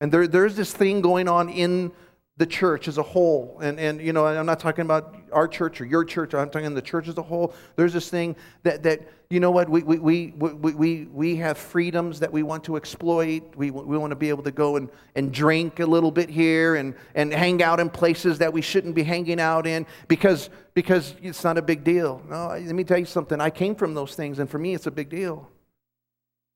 And 0.00 0.10
there, 0.10 0.26
there's 0.26 0.56
this 0.56 0.72
thing 0.72 1.02
going 1.02 1.28
on 1.28 1.50
in 1.50 1.92
the 2.38 2.46
church 2.46 2.86
as 2.86 2.98
a 2.98 3.02
whole. 3.02 3.58
And, 3.60 3.78
and, 3.78 4.00
you 4.00 4.12
know, 4.12 4.26
I'm 4.26 4.46
not 4.46 4.60
talking 4.60 4.82
about 4.82 5.16
our 5.32 5.48
church 5.48 5.80
or 5.80 5.84
your 5.84 6.04
church, 6.04 6.34
I'm 6.34 6.48
talking 6.48 6.72
the 6.72 6.80
church 6.80 7.08
as 7.08 7.18
a 7.18 7.22
whole. 7.22 7.52
There's 7.74 7.92
this 7.92 8.08
thing 8.08 8.36
that, 8.62 8.84
that 8.84 9.02
you 9.28 9.40
know 9.40 9.50
what, 9.50 9.68
we, 9.68 9.82
we, 9.82 9.98
we, 9.98 10.32
we, 10.36 10.72
we, 10.72 11.04
we 11.06 11.36
have 11.36 11.58
freedoms 11.58 12.20
that 12.20 12.32
we 12.32 12.44
want 12.44 12.62
to 12.64 12.76
exploit. 12.76 13.42
We, 13.56 13.72
we 13.72 13.98
want 13.98 14.12
to 14.12 14.16
be 14.16 14.28
able 14.28 14.44
to 14.44 14.52
go 14.52 14.76
and, 14.76 14.88
and 15.16 15.32
drink 15.32 15.80
a 15.80 15.86
little 15.86 16.12
bit 16.12 16.30
here 16.30 16.76
and, 16.76 16.94
and 17.16 17.32
hang 17.32 17.60
out 17.60 17.80
in 17.80 17.90
places 17.90 18.38
that 18.38 18.52
we 18.52 18.62
shouldn't 18.62 18.94
be 18.94 19.02
hanging 19.02 19.40
out 19.40 19.66
in 19.66 19.84
because, 20.06 20.48
because 20.74 21.14
it's 21.20 21.42
not 21.42 21.58
a 21.58 21.62
big 21.62 21.82
deal. 21.82 22.22
No, 22.30 22.48
let 22.48 22.74
me 22.74 22.84
tell 22.84 22.98
you 22.98 23.04
something. 23.04 23.40
I 23.40 23.50
came 23.50 23.74
from 23.74 23.94
those 23.94 24.14
things, 24.14 24.38
and 24.38 24.48
for 24.48 24.58
me, 24.58 24.74
it's 24.74 24.86
a 24.86 24.92
big 24.92 25.08
deal. 25.10 25.50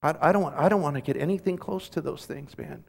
I, 0.01 0.15
I, 0.21 0.33
don't, 0.33 0.55
I 0.55 0.69
don't 0.69 0.81
want 0.81 0.95
to 0.95 1.03
get 1.03 1.17
anything 1.17 1.59
close 1.59 1.89
to 1.91 2.01
those 2.01 2.25
things, 2.25 2.57
man. 2.57 2.85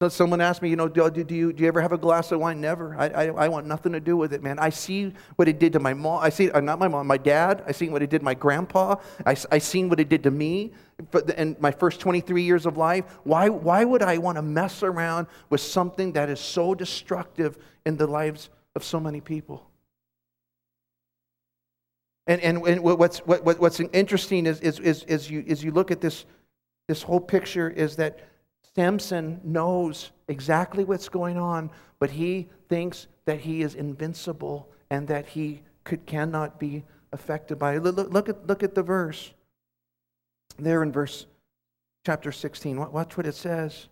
So 0.00 0.08
someone 0.08 0.40
asked 0.40 0.62
me, 0.62 0.70
you 0.70 0.76
know, 0.76 0.86
do, 0.86 1.10
do, 1.10 1.34
you, 1.34 1.52
do 1.52 1.62
you 1.64 1.66
ever 1.66 1.80
have 1.80 1.90
a 1.90 1.98
glass 1.98 2.30
of 2.30 2.38
wine? 2.38 2.60
Never. 2.60 2.94
I, 2.96 3.08
I, 3.08 3.24
I, 3.26 3.48
want 3.48 3.66
nothing 3.66 3.90
to 3.90 3.98
do 3.98 4.16
with 4.16 4.32
it, 4.32 4.44
man. 4.44 4.56
I 4.60 4.70
see 4.70 5.12
what 5.34 5.48
it 5.48 5.58
did 5.58 5.72
to 5.72 5.80
my 5.80 5.92
mom. 5.92 6.22
I 6.22 6.28
see, 6.28 6.52
uh, 6.52 6.60
not 6.60 6.78
my 6.78 6.86
mom, 6.86 7.08
my 7.08 7.16
dad. 7.16 7.64
I 7.66 7.72
seen 7.72 7.90
what 7.90 8.00
it 8.00 8.08
did 8.08 8.20
to 8.20 8.24
my 8.24 8.34
grandpa. 8.34 8.94
I, 9.26 9.34
I 9.50 9.58
seen 9.58 9.88
what 9.88 9.98
it 9.98 10.08
did 10.08 10.22
to 10.22 10.30
me 10.30 10.70
in 11.36 11.56
my 11.58 11.72
first 11.72 11.98
23 11.98 12.44
years 12.44 12.64
of 12.64 12.76
life. 12.76 13.06
Why, 13.24 13.48
why 13.48 13.84
would 13.84 14.02
I 14.02 14.18
want 14.18 14.36
to 14.36 14.42
mess 14.42 14.84
around 14.84 15.26
with 15.50 15.62
something 15.62 16.12
that 16.12 16.28
is 16.28 16.38
so 16.38 16.76
destructive 16.76 17.58
in 17.84 17.96
the 17.96 18.06
lives 18.06 18.50
of 18.76 18.84
so 18.84 19.00
many 19.00 19.20
people? 19.20 19.68
And, 22.28 22.40
and, 22.42 22.64
and 22.64 22.82
what's, 22.84 23.18
what, 23.26 23.44
what's 23.58 23.80
interesting 23.80 24.46
is, 24.46 24.60
is, 24.60 24.78
is, 24.78 25.02
is, 25.04 25.28
you, 25.28 25.42
is 25.44 25.64
you 25.64 25.72
look 25.72 25.90
at 25.90 26.00
this, 26.00 26.24
this 26.86 27.02
whole 27.02 27.20
picture 27.20 27.68
is 27.68 27.96
that 27.96 28.20
Samson 28.74 29.40
knows 29.44 30.10
exactly 30.28 30.84
what's 30.84 31.08
going 31.08 31.36
on, 31.36 31.70
but 31.98 32.10
he 32.10 32.48
thinks 32.68 33.06
that 33.24 33.40
he 33.40 33.62
is 33.62 33.74
invincible 33.74 34.68
and 34.90 35.06
that 35.08 35.26
he 35.26 35.62
could, 35.84 36.06
cannot 36.06 36.58
be 36.58 36.84
affected 37.12 37.58
by 37.58 37.76
it. 37.76 37.82
Look, 37.82 37.96
look, 38.10 38.28
at, 38.28 38.46
look 38.46 38.62
at 38.62 38.74
the 38.74 38.82
verse. 38.82 39.32
There 40.58 40.82
in 40.82 40.92
verse 40.92 41.26
chapter 42.04 42.32
16, 42.32 42.78
watch 42.92 43.16
what 43.16 43.26
it 43.26 43.34
says. 43.34 43.88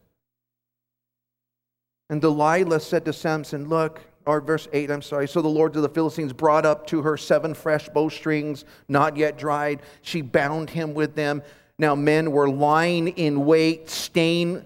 And 2.09 2.21
Delilah 2.21 2.81
said 2.81 3.05
to 3.07 3.13
Samson, 3.13 3.69
Look, 3.69 4.01
or 4.27 4.41
verse 4.41 4.69
8, 4.73 4.91
I'm 4.91 5.03
sorry. 5.03 5.29
So 5.29 5.41
the 5.41 5.49
Lord 5.49 5.77
of 5.77 5.83
the 5.83 5.89
Philistines 5.89 6.33
brought 6.33 6.67
up 6.67 6.87
to 6.89 7.03
her 7.03 7.17
seven 7.17 7.55
fresh 7.55 7.89
bowstrings, 7.89 8.65
not 8.89 9.17
yet 9.17 9.39
dried. 9.39 9.83
She 10.03 10.21
bound 10.21 10.71
him 10.71 10.95
with 10.95 11.15
them. 11.15 11.43
Now 11.79 11.95
men 11.95 12.33
were 12.33 12.49
lying 12.49 13.09
in 13.09 13.45
wait, 13.45 13.91
staying 13.91 14.65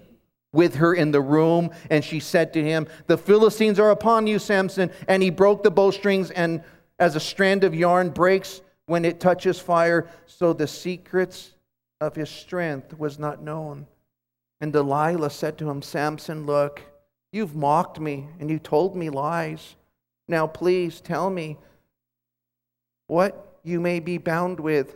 with 0.53 0.75
her 0.75 0.93
in 0.93 1.11
the 1.11 1.21
room, 1.21 1.71
and 1.89 2.03
she 2.03 2.19
said 2.19 2.53
to 2.53 2.63
him, 2.63 2.87
The 3.07 3.17
Philistines 3.17 3.79
are 3.79 3.91
upon 3.91 4.27
you, 4.27 4.39
Samson. 4.39 4.91
And 5.07 5.23
he 5.23 5.29
broke 5.29 5.63
the 5.63 5.71
bowstrings, 5.71 6.31
and 6.31 6.63
as 6.99 7.15
a 7.15 7.19
strand 7.19 7.63
of 7.63 7.73
yarn 7.73 8.09
breaks 8.09 8.61
when 8.85 9.05
it 9.05 9.19
touches 9.19 9.59
fire, 9.59 10.09
so 10.25 10.53
the 10.53 10.67
secrets 10.67 11.53
of 11.99 12.15
his 12.15 12.29
strength 12.29 12.97
was 12.97 13.17
not 13.19 13.41
known. 13.41 13.87
And 14.59 14.73
Delilah 14.73 15.29
said 15.29 15.57
to 15.59 15.69
him, 15.69 15.81
Samson, 15.81 16.45
look, 16.45 16.81
you've 17.31 17.55
mocked 17.55 17.99
me, 17.99 18.27
and 18.39 18.49
you 18.49 18.59
told 18.59 18.95
me 18.95 19.09
lies. 19.09 19.75
Now 20.27 20.47
please 20.47 21.01
tell 21.01 21.29
me 21.29 21.57
what 23.07 23.59
you 23.63 23.79
may 23.79 23.99
be 23.99 24.17
bound 24.17 24.59
with. 24.59 24.95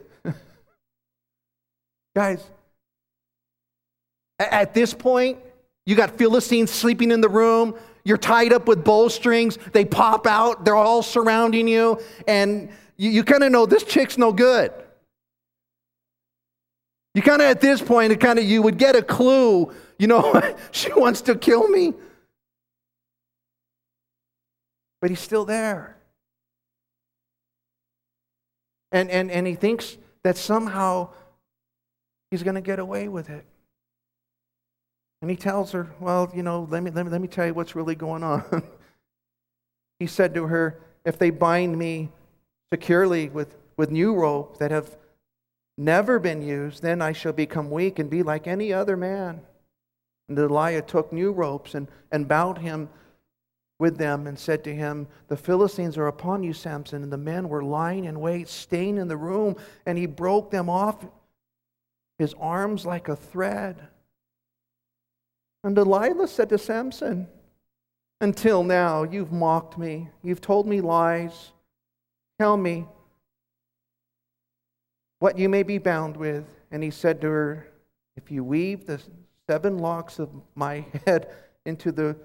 Guys, 2.15 2.43
at 4.39 4.73
this 4.73 4.93
point, 4.93 5.39
you 5.85 5.95
got 5.95 6.17
Philistines 6.17 6.71
sleeping 6.71 7.11
in 7.11 7.21
the 7.21 7.29
room. 7.29 7.75
You're 8.03 8.17
tied 8.17 8.53
up 8.53 8.67
with 8.67 8.83
bowstrings. 8.83 9.57
They 9.73 9.83
pop 9.83 10.25
out. 10.25 10.63
They're 10.63 10.75
all 10.75 11.03
surrounding 11.03 11.67
you. 11.67 11.99
And 12.27 12.69
you, 12.97 13.09
you 13.09 13.23
kind 13.23 13.43
of 13.43 13.51
know 13.51 13.65
this 13.65 13.83
chick's 13.83 14.17
no 14.17 14.31
good. 14.31 14.71
You 17.13 17.21
kind 17.21 17.41
of, 17.41 17.47
at 17.47 17.61
this 17.61 17.81
point, 17.81 18.17
kind 18.19 18.39
of, 18.39 18.45
you 18.45 18.61
would 18.61 18.77
get 18.77 18.95
a 18.95 19.01
clue, 19.01 19.73
you 19.97 20.07
know, 20.07 20.41
she 20.71 20.91
wants 20.93 21.21
to 21.21 21.35
kill 21.35 21.67
me. 21.67 21.93
But 25.01 25.09
he's 25.09 25.19
still 25.19 25.45
there. 25.45 25.97
And, 28.91 29.09
and, 29.09 29.29
and 29.29 29.45
he 29.47 29.55
thinks 29.55 29.97
that 30.23 30.37
somehow 30.37 31.09
he's 32.35 32.43
going 32.43 32.55
to 32.55 32.61
get 32.61 32.79
away 32.79 33.07
with 33.07 33.29
it. 33.29 33.45
And 35.21 35.31
he 35.31 35.37
tells 35.37 35.71
her, 35.71 35.89
Well, 36.01 36.29
you 36.35 36.43
know, 36.43 36.67
let 36.69 36.83
me, 36.83 36.91
let 36.91 37.05
me, 37.05 37.11
let 37.11 37.21
me 37.21 37.29
tell 37.29 37.45
you 37.47 37.53
what's 37.53 37.75
really 37.75 37.95
going 37.95 38.23
on. 38.23 38.43
he 39.99 40.05
said 40.05 40.33
to 40.33 40.47
her, 40.47 40.81
If 41.05 41.17
they 41.17 41.29
bind 41.29 41.79
me 41.79 42.11
securely 42.73 43.29
with, 43.29 43.55
with 43.77 43.89
new 43.89 44.13
ropes 44.13 44.59
that 44.59 44.71
have 44.71 44.97
never 45.77 46.19
been 46.19 46.41
used, 46.41 46.81
then 46.81 47.01
I 47.01 47.13
shall 47.13 47.31
become 47.31 47.71
weak 47.71 47.99
and 47.99 48.09
be 48.09 48.21
like 48.21 48.47
any 48.47 48.73
other 48.73 48.97
man. 48.97 49.39
And 50.27 50.35
Delilah 50.35 50.81
took 50.81 51.13
new 51.13 51.31
ropes 51.31 51.73
and, 51.73 51.87
and 52.11 52.27
bound 52.27 52.57
him 52.57 52.89
with 53.79 53.97
them 53.97 54.27
and 54.27 54.37
said 54.37 54.61
to 54.65 54.75
him, 54.75 55.07
The 55.29 55.37
Philistines 55.37 55.97
are 55.97 56.07
upon 56.07 56.43
you, 56.43 56.51
Samson. 56.51 57.01
And 57.01 57.13
the 57.13 57.17
men 57.17 57.47
were 57.47 57.63
lying 57.63 58.03
in 58.03 58.19
wait, 58.19 58.49
staying 58.49 58.97
in 58.97 59.07
the 59.07 59.15
room, 59.15 59.55
and 59.85 59.97
he 59.97 60.05
broke 60.05 60.51
them 60.51 60.69
off 60.69 60.97
his 62.17 62.33
arms 62.39 62.85
like 62.85 63.07
a 63.09 63.15
thread. 63.15 63.87
And 65.63 65.75
Delilah 65.75 66.27
said 66.27 66.49
to 66.49 66.57
Samson, 66.57 67.27
Until 68.21 68.63
now, 68.63 69.03
you've 69.03 69.31
mocked 69.31 69.77
me. 69.77 70.09
You've 70.23 70.41
told 70.41 70.67
me 70.67 70.81
lies. 70.81 71.51
Tell 72.39 72.57
me 72.57 72.85
what 75.19 75.37
you 75.37 75.49
may 75.49 75.63
be 75.63 75.77
bound 75.77 76.17
with. 76.17 76.45
And 76.71 76.83
he 76.83 76.91
said 76.91 77.21
to 77.21 77.27
her, 77.27 77.67
If 78.15 78.31
you 78.31 78.43
weave 78.43 78.85
the 78.85 79.01
seven 79.49 79.79
locks 79.79 80.19
of 80.19 80.29
my 80.55 80.85
head 81.05 81.29
into 81.65 81.91
the 81.91 82.15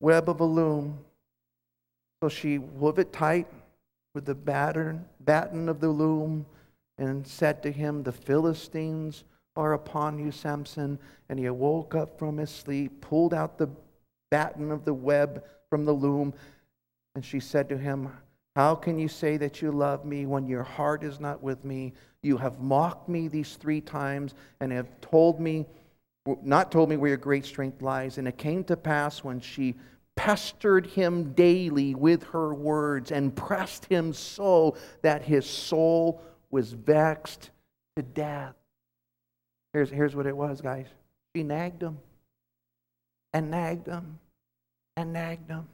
web 0.00 0.28
of 0.28 0.40
a 0.40 0.44
loom. 0.44 0.98
So 2.22 2.28
she 2.28 2.58
wove 2.58 2.98
it 2.98 3.12
tight 3.12 3.46
with 4.14 4.26
the 4.26 4.34
batten, 4.34 5.04
batten 5.20 5.68
of 5.68 5.80
the 5.80 5.88
loom 5.88 6.44
and 7.00 7.26
said 7.26 7.62
to 7.62 7.72
him, 7.72 8.02
The 8.02 8.12
Philistines 8.12 9.24
are 9.56 9.72
upon 9.72 10.18
you, 10.18 10.30
Samson. 10.30 10.98
And 11.28 11.38
he 11.38 11.46
awoke 11.46 11.94
up 11.94 12.18
from 12.18 12.36
his 12.36 12.50
sleep, 12.50 13.00
pulled 13.00 13.34
out 13.34 13.58
the 13.58 13.70
batten 14.30 14.70
of 14.70 14.84
the 14.84 14.94
web 14.94 15.44
from 15.68 15.84
the 15.84 15.92
loom, 15.92 16.34
and 17.14 17.24
she 17.24 17.40
said 17.40 17.68
to 17.68 17.78
him, 17.78 18.08
How 18.54 18.74
can 18.74 18.98
you 18.98 19.08
say 19.08 19.36
that 19.36 19.60
you 19.60 19.72
love 19.72 20.04
me 20.04 20.26
when 20.26 20.46
your 20.46 20.62
heart 20.62 21.02
is 21.02 21.20
not 21.20 21.42
with 21.42 21.64
me? 21.64 21.92
You 22.22 22.36
have 22.36 22.60
mocked 22.60 23.08
me 23.08 23.28
these 23.28 23.56
three 23.56 23.80
times 23.80 24.34
and 24.60 24.70
have 24.72 24.88
told 25.00 25.40
me, 25.40 25.66
not 26.42 26.70
told 26.70 26.88
me 26.88 26.96
where 26.96 27.08
your 27.08 27.16
great 27.16 27.44
strength 27.44 27.82
lies. 27.82 28.18
And 28.18 28.28
it 28.28 28.38
came 28.38 28.62
to 28.64 28.76
pass 28.76 29.24
when 29.24 29.40
she 29.40 29.74
pestered 30.16 30.86
him 30.86 31.32
daily 31.32 31.94
with 31.94 32.22
her 32.24 32.52
words 32.52 33.10
and 33.10 33.34
pressed 33.34 33.86
him 33.86 34.12
so 34.12 34.76
that 35.02 35.22
his 35.22 35.46
soul 35.46 36.20
was 36.50 36.72
vexed 36.72 37.50
to 37.96 38.02
death. 38.02 38.54
Here's, 39.72 39.90
here's 39.90 40.16
what 40.16 40.26
it 40.26 40.36
was, 40.36 40.60
guys. 40.60 40.86
She 41.34 41.42
nagged 41.42 41.82
him 41.82 41.98
and 43.32 43.50
nagged 43.50 43.86
him 43.86 44.18
and 44.96 45.12
nagged 45.12 45.48
him. 45.48 45.68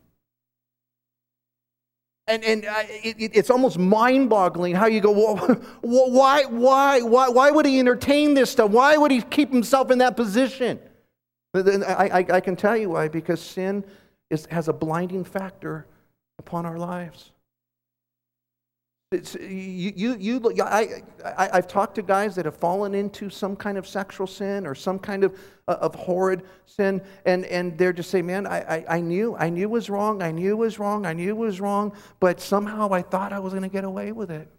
And, 2.29 2.45
and 2.45 2.64
it, 2.64 3.37
it's 3.37 3.51
almost 3.51 3.79
mind 3.79 4.29
boggling 4.29 4.74
how 4.74 4.87
you 4.87 5.01
go, 5.01 5.12
well, 5.12 5.37
why, 5.81 6.45
why, 6.45 7.01
why, 7.01 7.29
why 7.29 7.51
would 7.51 7.64
he 7.64 7.79
entertain 7.79 8.35
this 8.35 8.51
stuff? 8.51 8.70
Why 8.70 8.97
would 8.97 9.12
he 9.12 9.22
keep 9.22 9.53
himself 9.53 9.91
in 9.91 9.99
that 9.99 10.16
position? 10.16 10.81
I, 11.55 12.11
I, 12.12 12.27
I 12.35 12.41
can 12.41 12.57
tell 12.57 12.77
you 12.77 12.91
why, 12.91 13.09
because 13.09 13.41
sin 13.41 13.85
is, 14.29 14.47
has 14.47 14.68
a 14.68 14.72
blinding 14.72 15.24
factor 15.24 15.87
upon 16.39 16.66
our 16.66 16.77
lives. 16.77 17.31
It's, 19.12 19.36
you, 19.36 19.92
you, 19.94 20.16
you, 20.16 20.62
I, 20.64 21.02
I, 21.24 21.50
I've 21.52 21.68
talked 21.68 21.94
to 21.94 22.02
guys 22.02 22.34
that 22.34 22.44
have 22.44 22.57
fallen 22.57 22.92
into 22.92 23.30
some 23.30 23.54
kind 23.54 23.78
of 23.78 23.86
sexual 23.86 24.26
sin 24.26 24.66
or 24.66 24.74
some 24.74 24.98
kind 24.98 25.22
of, 25.22 25.38
uh, 25.68 25.76
of 25.80 25.94
horrid 25.94 26.42
sin, 26.66 27.00
and, 27.24 27.44
and 27.44 27.78
they're 27.78 27.92
just 27.92 28.11
saying, 28.11 28.26
man, 28.26 28.48
I, 28.48 28.78
I, 28.78 28.96
I 28.96 29.00
knew, 29.00 29.36
I 29.36 29.48
knew 29.48 29.62
it 29.62 29.70
was 29.70 29.88
wrong, 29.88 30.22
I 30.22 30.32
knew 30.32 30.50
it 30.50 30.59
was 30.59 30.80
wrong, 30.80 31.07
I 31.07 31.12
knew 31.12 31.28
it 31.28 31.36
was 31.36 31.61
wrong, 31.61 31.92
but 32.18 32.40
somehow 32.40 32.92
I 32.92 33.02
thought 33.02 33.32
I 33.32 33.38
was 33.38 33.52
going 33.52 33.62
to 33.62 33.68
get 33.68 33.84
away 33.84 34.11
with 34.11 34.30
it. 34.32 34.50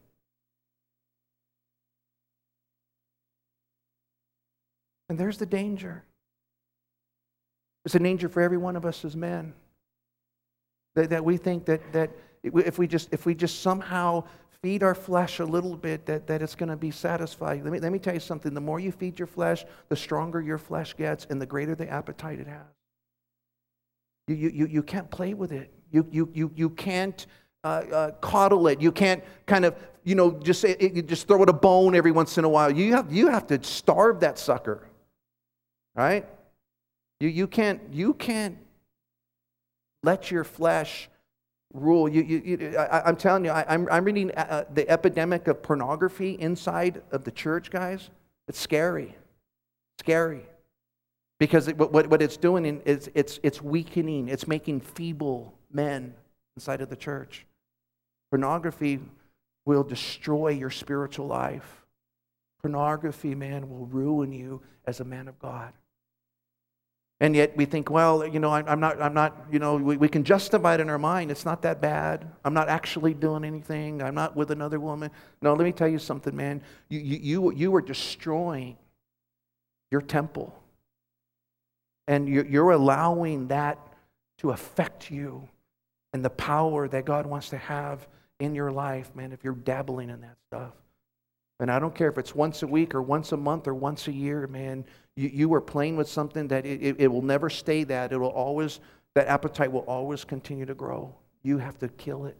And 5.09 5.19
there's 5.19 5.37
the 5.37 5.45
danger. 5.45 6.05
It's 7.83 7.95
a 7.95 7.99
danger 7.99 8.29
for 8.29 8.41
every 8.41 8.57
one 8.57 8.77
of 8.77 8.85
us 8.85 9.03
as 9.03 9.15
men. 9.15 9.53
That, 10.95 11.09
that 11.09 11.25
we 11.25 11.35
think 11.35 11.65
that, 11.65 11.91
that 11.91 12.11
if 12.43 12.77
we 12.77 12.88
just, 12.88 13.09
if 13.11 13.25
we 13.25 13.35
just 13.35 13.61
somehow 13.61 14.23
feed 14.61 14.83
our 14.83 14.95
flesh 14.95 15.39
a 15.39 15.45
little 15.45 15.75
bit, 15.75 16.05
that, 16.05 16.27
that 16.27 16.41
it's 16.41 16.55
going 16.55 16.69
to 16.69 16.75
be 16.75 16.91
satisfied. 16.91 17.63
Let 17.63 17.71
me, 17.71 17.79
let 17.79 17.91
me 17.91 17.99
tell 17.99 18.13
you 18.13 18.19
something. 18.19 18.53
The 18.53 18.61
more 18.61 18.79
you 18.79 18.91
feed 18.91 19.19
your 19.19 19.27
flesh, 19.27 19.65
the 19.89 19.95
stronger 19.95 20.41
your 20.41 20.57
flesh 20.57 20.95
gets 20.97 21.25
and 21.29 21.41
the 21.41 21.45
greater 21.45 21.75
the 21.75 21.88
appetite 21.89 22.39
it 22.39 22.47
has. 22.47 22.65
You, 24.27 24.35
you, 24.35 24.49
you 24.49 24.67
you 24.67 24.83
can't 24.83 25.09
play 25.09 25.33
with 25.33 25.51
it. 25.51 25.71
You, 25.91 26.05
you, 26.11 26.29
you, 26.33 26.51
you 26.55 26.69
can't 26.71 27.25
uh, 27.63 27.67
uh, 27.67 28.11
coddle 28.19 28.67
it. 28.67 28.81
You 28.81 28.91
can't 28.91 29.23
kind 29.45 29.63
of, 29.63 29.75
you 30.03 30.15
know, 30.15 30.31
just, 30.31 30.63
it, 30.63 31.07
just 31.07 31.27
throw 31.27 31.43
it 31.43 31.49
a 31.49 31.53
bone 31.53 31.95
every 31.95 32.11
once 32.11 32.38
in 32.38 32.43
a 32.43 32.49
while. 32.49 32.71
You 32.71 32.93
have, 32.93 33.13
you 33.13 33.27
have 33.29 33.47
to 33.47 33.63
starve 33.63 34.21
that 34.21 34.38
sucker. 34.38 34.88
Right? 35.95 36.27
You, 37.19 37.29
you, 37.29 37.47
can't, 37.47 37.81
you 37.91 38.13
can't 38.13 38.57
let 40.03 40.29
your 40.29 40.43
flesh 40.43 41.09
rule. 41.74 42.07
You, 42.07 42.24
you, 42.24 42.41
you 42.43 42.78
I, 42.78 43.07
am 43.09 43.15
telling 43.15 43.45
you, 43.45 43.51
I, 43.51 43.61
am 43.74 43.88
I'm, 43.88 43.91
I'm 43.91 44.03
reading 44.05 44.32
uh, 44.32 44.47
uh, 44.49 44.63
the 44.74 44.89
epidemic 44.89 45.47
of 45.47 45.61
pornography 45.61 46.38
inside 46.39 47.01
of 47.11 47.24
the 47.24 47.32
church, 47.32 47.72
guys. 47.72 48.09
It's 48.47 48.59
scary. 48.59 49.15
Scary. 49.99 50.43
Because 51.39 51.68
it, 51.68 51.78
what, 51.78 52.07
what 52.07 52.22
it's 52.22 52.38
doing 52.38 52.82
is 52.86 53.09
it's, 53.13 53.39
it's 53.43 53.61
weakening, 53.61 54.28
it's 54.28 54.47
making 54.47 54.82
feeble 54.82 55.53
men 55.72 56.15
inside 56.55 56.82
of 56.82 56.89
the 56.89 56.95
church. 56.95 57.45
Pornography 58.32 58.99
will 59.65 59.84
destroy 59.84 60.49
your 60.49 60.72
spiritual 60.72 61.28
life. 61.28 61.86
Pornography, 62.61 63.36
man, 63.36 63.70
will 63.70 63.86
ruin 63.86 64.32
you 64.32 64.61
as 64.86 64.99
a 64.99 65.05
man 65.05 65.28
of 65.28 65.38
God. 65.39 65.74
And 67.20 67.36
yet 67.36 67.57
we 67.57 67.65
think, 67.65 67.89
well, 67.89 68.28
you 68.28 68.39
know, 68.39 68.51
I'm 68.51 68.80
not, 68.80 69.01
I'm 69.01 69.13
not 69.13 69.47
you 69.51 69.57
know, 69.57 69.76
we, 69.76 69.97
we 69.97 70.07
can 70.07 70.24
justify 70.24 70.76
it 70.76 70.80
in 70.80 70.89
our 70.89 70.99
mind. 70.99 71.32
It's 71.32 71.45
not 71.45 71.63
that 71.63 71.82
bad. 71.82 72.30
I'm 72.45 72.53
not 72.53 72.70
actually 72.70 73.15
doing 73.15 73.43
anything. 73.43 74.03
I'm 74.03 74.13
not 74.13 74.36
with 74.36 74.51
another 74.51 74.80
woman. 74.80 75.09
No, 75.41 75.53
let 75.53 75.63
me 75.63 75.72
tell 75.72 75.88
you 75.88 75.97
something, 75.97 76.36
man. 76.36 76.61
You, 76.89 76.99
you, 76.99 77.18
you, 77.18 77.53
you 77.53 77.76
are 77.76 77.82
destroying 77.82 78.78
your 79.89 80.01
temple. 80.01 80.53
And 82.07 82.30
you're, 82.30 82.45
you're 82.45 82.72
allowing 82.72 83.47
that 83.47 83.80
to 84.39 84.51
affect 84.51 85.09
you 85.09 85.49
and 86.13 86.24
the 86.24 86.30
power 86.30 86.88
that 86.88 87.05
God 87.05 87.26
wants 87.26 87.49
to 87.49 87.57
have 87.57 88.07
in 88.39 88.53
your 88.53 88.72
life, 88.72 89.15
man, 89.15 89.32
if 89.32 89.43
you're 89.43 89.55
dabbling 89.55 90.11
in 90.11 90.22
that 90.22 90.38
stuff. 90.47 90.74
And 91.60 91.72
I 91.72 91.80
don't 91.80 91.95
care 91.95 92.10
if 92.10 92.18
it's 92.18 92.36
once 92.36 92.62
a 92.62 92.68
week 92.68 92.93
or 92.93 93.01
once 93.01 93.32
a 93.32 93.38
month 93.38 93.68
or 93.68 93.74
once 93.74 94.08
a 94.08 94.12
year, 94.12 94.45
man. 94.47 94.86
You, 95.16 95.30
you 95.30 95.53
are 95.53 95.62
playing 95.62 95.95
with 95.95 96.08
something 96.08 96.47
that 96.49 96.66
it, 96.66 96.82
it, 96.82 96.95
it 96.99 97.08
will 97.08 97.24
never 97.24 97.49
stay 97.49 97.84
that. 97.86 98.12
It 98.12 98.18
will 98.18 98.28
always, 98.28 98.80
that 99.16 99.28
appetite 99.28 99.72
will 99.72 99.82
always 99.82 100.24
continue 100.24 100.66
to 100.66 100.76
grow. 100.76 101.16
You 101.41 101.58
have 101.58 101.80
to 101.80 101.88
kill 101.88 102.26
it. 102.26 102.38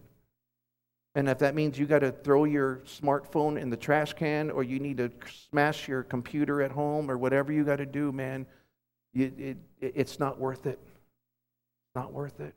And 1.14 1.28
if 1.28 1.38
that 1.38 1.56
means 1.56 1.76
you 1.78 1.86
got 1.86 2.00
to 2.00 2.12
throw 2.12 2.44
your 2.44 2.76
smartphone 2.86 3.60
in 3.60 3.70
the 3.70 3.76
trash 3.76 4.12
can 4.12 4.52
or 4.52 4.62
you 4.62 4.78
need 4.78 4.98
to 4.98 5.10
smash 5.50 5.88
your 5.88 6.04
computer 6.04 6.62
at 6.62 6.70
home 6.70 7.10
or 7.10 7.18
whatever 7.18 7.52
you 7.52 7.64
got 7.64 7.76
to 7.76 7.86
do, 7.86 8.12
man, 8.12 8.46
you, 9.12 9.32
it, 9.36 9.56
it's 9.80 10.20
not 10.20 10.38
worth 10.38 10.66
it. 10.66 10.78
Not 11.96 12.12
worth 12.12 12.38
it. 12.38 12.54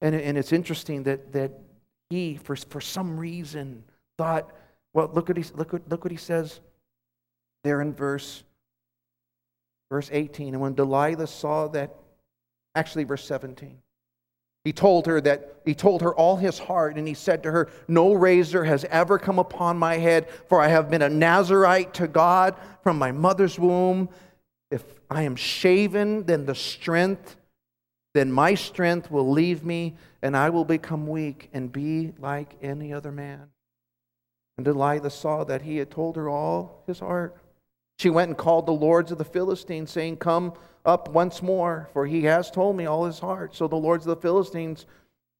And, 0.00 0.14
and 0.14 0.38
it's 0.38 0.52
interesting 0.52 1.02
that, 1.04 1.32
that 1.32 1.58
he, 2.08 2.36
for, 2.36 2.54
for 2.54 2.80
some 2.80 3.18
reason, 3.18 3.82
thought, 4.16 4.52
well, 4.94 5.10
look, 5.12 5.28
what 5.28 5.36
he, 5.36 5.44
look, 5.54 5.72
what, 5.72 5.88
look 5.88 6.04
what 6.04 6.10
he 6.10 6.16
says 6.16 6.60
there 7.64 7.80
in 7.80 7.92
verse 7.92 8.44
Verse 9.90 10.10
18, 10.12 10.54
and 10.54 10.60
when 10.60 10.74
Delilah 10.74 11.26
saw 11.26 11.66
that, 11.68 11.94
actually, 12.74 13.04
verse 13.04 13.24
17, 13.24 13.78
he 14.64 14.72
told 14.72 15.06
her 15.06 15.20
that 15.22 15.62
he 15.64 15.74
told 15.74 16.02
her 16.02 16.14
all 16.14 16.36
his 16.36 16.58
heart, 16.58 16.96
and 16.98 17.08
he 17.08 17.14
said 17.14 17.42
to 17.44 17.50
her, 17.50 17.70
No 17.86 18.12
razor 18.12 18.64
has 18.64 18.84
ever 18.86 19.18
come 19.18 19.38
upon 19.38 19.78
my 19.78 19.96
head, 19.96 20.28
for 20.46 20.60
I 20.60 20.68
have 20.68 20.90
been 20.90 21.00
a 21.00 21.08
Nazarite 21.08 21.94
to 21.94 22.06
God 22.06 22.54
from 22.82 22.98
my 22.98 23.12
mother's 23.12 23.58
womb. 23.58 24.10
If 24.70 24.84
I 25.10 25.22
am 25.22 25.36
shaven, 25.36 26.24
then 26.24 26.44
the 26.44 26.54
strength, 26.54 27.36
then 28.12 28.30
my 28.30 28.54
strength 28.54 29.10
will 29.10 29.30
leave 29.30 29.64
me, 29.64 29.96
and 30.20 30.36
I 30.36 30.50
will 30.50 30.66
become 30.66 31.06
weak 31.06 31.48
and 31.54 31.72
be 31.72 32.12
like 32.18 32.56
any 32.60 32.92
other 32.92 33.12
man. 33.12 33.48
And 34.58 34.64
Delilah 34.64 35.10
saw 35.10 35.44
that 35.44 35.62
he 35.62 35.78
had 35.78 35.90
told 35.90 36.16
her 36.16 36.28
all 36.28 36.82
his 36.86 36.98
heart. 36.98 37.36
She 37.98 38.10
went 38.10 38.28
and 38.28 38.36
called 38.36 38.66
the 38.66 38.72
lords 38.72 39.10
of 39.10 39.18
the 39.18 39.24
Philistines, 39.24 39.90
saying, 39.90 40.18
Come 40.18 40.52
up 40.84 41.08
once 41.08 41.42
more, 41.42 41.88
for 41.92 42.06
he 42.06 42.24
has 42.24 42.50
told 42.50 42.76
me 42.76 42.84
all 42.84 43.04
his 43.04 43.20
heart. 43.20 43.54
So 43.54 43.68
the 43.68 43.76
lords 43.76 44.04
of 44.04 44.16
the 44.16 44.20
Philistines 44.20 44.84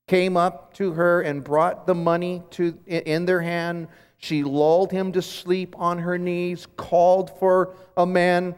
came 0.06 0.36
up 0.36 0.72
to 0.74 0.92
her 0.92 1.20
and 1.20 1.44
brought 1.44 1.86
the 1.86 1.94
money 1.94 2.42
to, 2.50 2.78
in 2.86 3.26
their 3.26 3.42
hand. 3.42 3.88
She 4.18 4.42
lulled 4.42 4.92
him 4.92 5.12
to 5.12 5.22
sleep 5.22 5.74
on 5.78 5.98
her 5.98 6.16
knees, 6.16 6.66
called 6.76 7.36
for 7.38 7.74
a 7.96 8.06
man, 8.06 8.54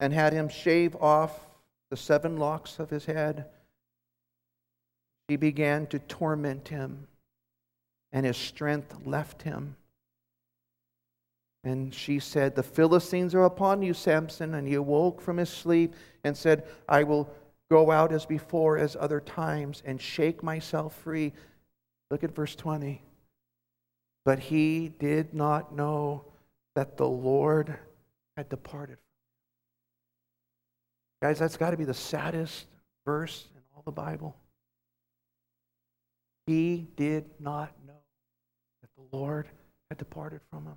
and 0.00 0.12
had 0.12 0.32
him 0.32 0.48
shave 0.48 0.96
off 0.96 1.46
the 1.90 1.96
seven 1.96 2.36
locks 2.36 2.78
of 2.78 2.90
his 2.90 3.04
head. 3.04 3.46
She 5.28 5.36
began 5.36 5.86
to 5.88 5.98
torment 5.98 6.68
him, 6.68 7.06
and 8.14 8.24
his 8.24 8.36
strength 8.36 8.94
left 9.04 9.42
him. 9.42 9.74
And 11.64 11.92
she 11.92 12.20
said, 12.20 12.54
The 12.54 12.62
Philistines 12.62 13.34
are 13.34 13.44
upon 13.44 13.82
you, 13.82 13.92
Samson. 13.92 14.54
And 14.54 14.68
he 14.68 14.74
awoke 14.74 15.20
from 15.20 15.36
his 15.36 15.50
sleep 15.50 15.94
and 16.22 16.36
said, 16.36 16.64
I 16.88 17.02
will 17.02 17.28
go 17.70 17.90
out 17.90 18.12
as 18.12 18.24
before, 18.24 18.78
as 18.78 18.96
other 18.98 19.20
times, 19.20 19.82
and 19.84 20.00
shake 20.00 20.42
myself 20.42 20.94
free. 20.94 21.32
Look 22.10 22.22
at 22.22 22.34
verse 22.34 22.54
20. 22.54 23.02
But 24.24 24.38
he 24.38 24.90
did 24.98 25.34
not 25.34 25.74
know 25.74 26.24
that 26.76 26.96
the 26.96 27.08
Lord 27.08 27.76
had 28.36 28.48
departed. 28.48 28.98
Guys, 31.20 31.38
that's 31.38 31.56
got 31.56 31.70
to 31.70 31.76
be 31.76 31.84
the 31.84 31.94
saddest 31.94 32.66
verse 33.04 33.48
in 33.56 33.62
all 33.74 33.82
the 33.84 33.90
Bible. 33.90 34.36
He 36.46 36.86
did 36.96 37.24
not 37.40 37.72
know 37.86 37.93
Lord 39.14 39.46
had 39.90 39.98
departed 39.98 40.40
from 40.50 40.66
him. 40.66 40.76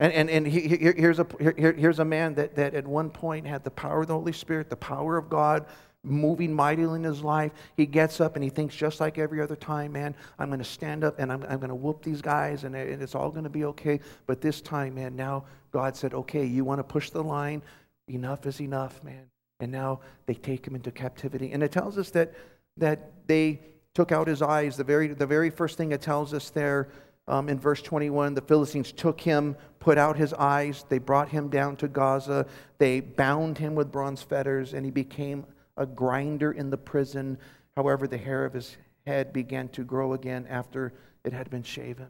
And, 0.00 0.12
and, 0.14 0.30
and 0.30 0.46
he, 0.46 0.60
here's, 0.68 1.18
a, 1.18 1.26
here, 1.38 1.72
here's 1.72 1.98
a 1.98 2.04
man 2.04 2.34
that, 2.34 2.56
that 2.56 2.74
at 2.74 2.86
one 2.86 3.10
point 3.10 3.46
had 3.46 3.64
the 3.64 3.70
power 3.70 4.00
of 4.00 4.08
the 4.08 4.14
Holy 4.14 4.32
Spirit, 4.32 4.70
the 4.70 4.76
power 4.76 5.18
of 5.18 5.28
God 5.28 5.66
moving 6.02 6.54
mightily 6.54 6.96
in 6.96 7.04
his 7.04 7.22
life. 7.22 7.52
He 7.76 7.84
gets 7.84 8.18
up 8.18 8.34
and 8.34 8.42
he 8.42 8.48
thinks, 8.48 8.74
just 8.74 9.00
like 9.00 9.18
every 9.18 9.42
other 9.42 9.56
time, 9.56 9.92
man, 9.92 10.14
I'm 10.38 10.48
going 10.48 10.60
to 10.60 10.64
stand 10.64 11.04
up 11.04 11.18
and 11.18 11.30
I'm, 11.30 11.42
I'm 11.42 11.58
going 11.58 11.68
to 11.68 11.74
whoop 11.74 12.02
these 12.02 12.22
guys 12.22 12.64
and, 12.64 12.74
and 12.74 13.02
it's 13.02 13.14
all 13.14 13.30
going 13.30 13.44
to 13.44 13.50
be 13.50 13.66
okay. 13.66 14.00
But 14.26 14.40
this 14.40 14.62
time, 14.62 14.94
man, 14.94 15.14
now 15.16 15.44
God 15.70 15.94
said, 15.94 16.14
okay, 16.14 16.46
you 16.46 16.64
want 16.64 16.78
to 16.78 16.84
push 16.84 17.10
the 17.10 17.22
line? 17.22 17.62
Enough 18.08 18.46
is 18.46 18.60
enough, 18.62 19.04
man. 19.04 19.26
And 19.60 19.70
now 19.70 20.00
they 20.24 20.34
take 20.34 20.66
him 20.66 20.74
into 20.74 20.90
captivity. 20.90 21.52
And 21.52 21.62
it 21.62 21.70
tells 21.70 21.98
us 21.98 22.08
that, 22.12 22.32
that 22.78 23.12
they 23.26 23.60
took 23.94 24.12
out 24.12 24.28
his 24.28 24.42
eyes. 24.42 24.76
The 24.76 24.84
very, 24.84 25.08
the 25.08 25.26
very 25.26 25.50
first 25.50 25.76
thing 25.76 25.92
it 25.92 26.00
tells 26.00 26.32
us 26.34 26.50
there 26.50 26.88
um, 27.30 27.48
in 27.48 27.60
verse 27.60 27.80
21, 27.80 28.34
the 28.34 28.40
Philistines 28.40 28.90
took 28.90 29.20
him, 29.20 29.54
put 29.78 29.98
out 29.98 30.16
his 30.16 30.32
eyes, 30.34 30.84
they 30.88 30.98
brought 30.98 31.28
him 31.28 31.48
down 31.48 31.76
to 31.76 31.86
Gaza, 31.86 32.44
they 32.78 33.00
bound 33.00 33.56
him 33.56 33.76
with 33.76 33.92
bronze 33.92 34.20
fetters, 34.20 34.74
and 34.74 34.84
he 34.84 34.90
became 34.90 35.46
a 35.76 35.86
grinder 35.86 36.50
in 36.50 36.70
the 36.70 36.76
prison. 36.76 37.38
However, 37.76 38.08
the 38.08 38.18
hair 38.18 38.44
of 38.44 38.52
his 38.52 38.76
head 39.06 39.32
began 39.32 39.68
to 39.68 39.84
grow 39.84 40.14
again 40.14 40.46
after 40.50 40.92
it 41.24 41.32
had 41.32 41.50
been 41.50 41.62
shaven. 41.62 42.08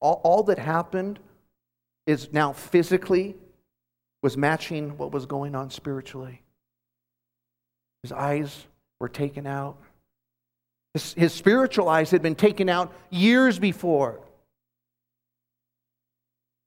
All, 0.00 0.20
all 0.22 0.42
that 0.44 0.58
happened 0.58 1.18
is 2.06 2.32
now 2.32 2.52
physically 2.52 3.36
was 4.20 4.36
matching 4.36 4.98
what 4.98 5.12
was 5.12 5.24
going 5.24 5.54
on 5.54 5.70
spiritually. 5.70 6.42
His 8.02 8.12
eyes 8.12 8.66
were 9.00 9.08
taken 9.08 9.46
out. 9.46 9.76
His, 10.94 11.14
his 11.14 11.32
spiritual 11.32 11.88
eyes 11.88 12.10
had 12.10 12.22
been 12.22 12.34
taken 12.34 12.68
out 12.68 12.92
years 13.10 13.58
before. 13.58 14.20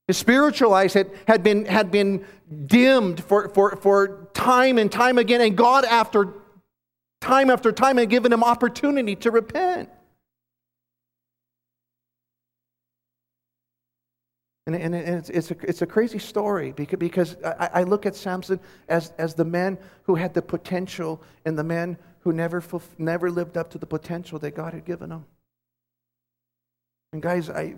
His 0.08 0.18
spiritual 0.18 0.74
eyes 0.74 0.94
had, 0.94 1.12
had, 1.28 1.44
been, 1.44 1.66
had 1.66 1.92
been 1.92 2.26
dimmed 2.68 3.24
for, 3.24 3.50
for, 3.50 3.76
for 3.76 4.28
time 4.34 4.78
and 4.78 4.92
time 4.92 5.18
again. 5.18 5.42
And 5.42 5.58
God, 5.58 5.84
after 5.84 6.34
time 7.22 7.50
after 7.50 7.72
time 7.72 7.98
had 7.98 8.10
given 8.10 8.32
him 8.32 8.44
opportunity 8.44 9.16
to 9.16 9.32
repent. 9.32 9.90
And, 14.68 14.76
and 14.76 14.95
it's, 14.95 15.30
it's, 15.30 15.51
a, 15.51 15.55
it's 15.61 15.82
a 15.84 15.86
crazy 15.86 16.18
story 16.18 16.72
because, 16.72 16.97
because 16.97 17.36
I, 17.43 17.70
I 17.74 17.84
look 17.84 18.05
at 18.05 18.16
Samson 18.16 18.59
as, 18.89 19.13
as 19.20 19.36
the 19.36 19.45
man 19.45 19.78
who 20.03 20.16
had 20.16 20.34
the 20.34 20.41
potential 20.41 21.22
and 21.45 21.57
the 21.57 21.63
man 21.63 21.97
who 22.22 22.34
never, 22.34 22.63
never 22.97 23.30
lived 23.30 23.57
up 23.57 23.70
to 23.72 23.78
the 23.78 23.86
potential 23.86 24.39
that 24.39 24.55
God 24.55 24.74
had 24.74 24.84
given 24.84 25.11
him. 25.11 25.26
And 27.13 27.22
guys, 27.22 27.49
I, 27.49 27.76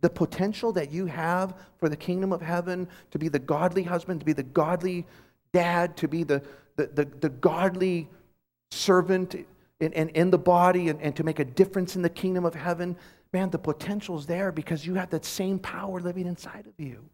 the 0.00 0.10
potential 0.10 0.72
that 0.72 0.90
you 0.90 1.06
have 1.06 1.54
for 1.78 1.88
the 1.88 1.96
kingdom 1.96 2.32
of 2.32 2.40
heaven 2.40 2.88
to 3.10 3.18
be 3.18 3.28
the 3.28 3.38
godly 3.38 3.82
husband, 3.82 4.20
to 4.20 4.26
be 4.26 4.32
the 4.32 4.42
godly 4.42 5.06
dad, 5.52 5.96
to 5.98 6.08
be 6.08 6.24
the, 6.24 6.42
the, 6.76 6.86
the, 6.86 7.04
the 7.20 7.28
godly 7.28 8.08
servant 8.70 9.36
in, 9.80 9.92
in, 9.92 10.08
in 10.08 10.30
the 10.30 10.38
body 10.38 10.88
and, 10.88 11.00
and 11.02 11.14
to 11.16 11.22
make 11.22 11.38
a 11.38 11.44
difference 11.44 11.94
in 11.94 12.02
the 12.02 12.08
kingdom 12.08 12.44
of 12.44 12.54
heaven, 12.54 12.96
man, 13.34 13.50
the 13.50 13.58
potential 13.58 14.16
is 14.16 14.26
there 14.26 14.52
because 14.52 14.86
you 14.86 14.94
have 14.94 15.10
that 15.10 15.24
same 15.24 15.58
power 15.58 16.00
living 16.00 16.26
inside 16.26 16.66
of 16.68 16.72
you. 16.78 17.04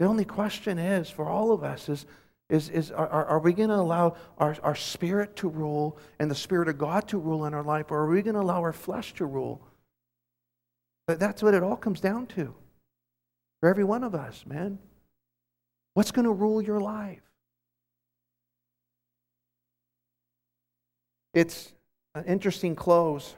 The 0.00 0.06
only 0.06 0.24
question 0.24 0.78
is 0.78 1.08
for 1.08 1.26
all 1.28 1.52
of 1.52 1.62
us 1.62 1.88
is, 1.88 2.06
is, 2.50 2.68
is 2.68 2.90
are, 2.90 3.08
are 3.08 3.38
we 3.38 3.52
going 3.52 3.68
to 3.68 3.76
allow 3.76 4.16
our, 4.36 4.56
our 4.64 4.74
spirit 4.74 5.36
to 5.36 5.48
rule 5.48 5.96
and 6.18 6.28
the 6.28 6.34
Spirit 6.34 6.68
of 6.68 6.76
God 6.76 7.06
to 7.08 7.18
rule 7.18 7.46
in 7.46 7.54
our 7.54 7.62
life, 7.62 7.92
or 7.92 8.00
are 8.00 8.08
we 8.08 8.20
going 8.20 8.34
to 8.34 8.40
allow 8.40 8.60
our 8.60 8.72
flesh 8.72 9.14
to 9.14 9.26
rule? 9.26 9.62
But 11.06 11.20
that's 11.20 11.40
what 11.40 11.54
it 11.54 11.62
all 11.62 11.76
comes 11.76 12.00
down 12.00 12.26
to 12.26 12.52
for 13.60 13.68
every 13.68 13.84
one 13.84 14.02
of 14.02 14.14
us, 14.14 14.44
man. 14.44 14.80
What's 15.94 16.10
going 16.10 16.26
to 16.26 16.32
rule 16.32 16.60
your 16.60 16.80
life? 16.80 17.22
It's 21.32 21.72
an 22.16 22.24
interesting 22.24 22.74
close. 22.74 23.36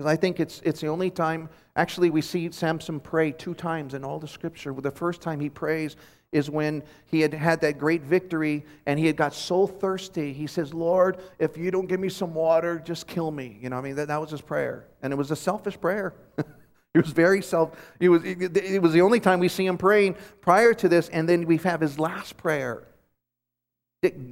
Because 0.00 0.10
I 0.10 0.16
think 0.16 0.40
it's, 0.40 0.62
it's 0.64 0.80
the 0.80 0.86
only 0.86 1.10
time, 1.10 1.50
actually, 1.76 2.08
we 2.08 2.22
see 2.22 2.50
Samson 2.52 3.00
pray 3.00 3.32
two 3.32 3.52
times 3.52 3.92
in 3.92 4.02
all 4.02 4.18
the 4.18 4.26
scripture. 4.26 4.72
The 4.72 4.90
first 4.90 5.20
time 5.20 5.38
he 5.38 5.50
prays 5.50 5.94
is 6.32 6.48
when 6.48 6.82
he 7.04 7.20
had 7.20 7.34
had 7.34 7.60
that 7.60 7.78
great 7.78 8.00
victory 8.00 8.64
and 8.86 8.98
he 8.98 9.04
had 9.04 9.14
got 9.18 9.34
so 9.34 9.66
thirsty. 9.66 10.32
He 10.32 10.46
says, 10.46 10.72
Lord, 10.72 11.18
if 11.38 11.58
you 11.58 11.70
don't 11.70 11.86
give 11.86 12.00
me 12.00 12.08
some 12.08 12.32
water, 12.32 12.78
just 12.82 13.08
kill 13.08 13.30
me. 13.30 13.58
You 13.60 13.68
know, 13.68 13.76
I 13.76 13.82
mean, 13.82 13.94
that, 13.96 14.08
that 14.08 14.18
was 14.18 14.30
his 14.30 14.40
prayer. 14.40 14.86
And 15.02 15.12
it 15.12 15.16
was 15.16 15.30
a 15.32 15.36
selfish 15.36 15.78
prayer. 15.78 16.14
It 16.92 17.04
was 17.04 17.12
very 17.12 17.40
self. 17.40 17.76
It 18.00 18.08
was, 18.08 18.24
it 18.24 18.82
was 18.82 18.92
the 18.92 19.02
only 19.02 19.20
time 19.20 19.38
we 19.38 19.46
see 19.46 19.64
him 19.64 19.78
praying 19.78 20.16
prior 20.40 20.74
to 20.74 20.88
this, 20.88 21.08
and 21.10 21.28
then 21.28 21.46
we 21.46 21.56
have 21.58 21.80
his 21.80 22.00
last 22.00 22.36
prayer 22.36 22.82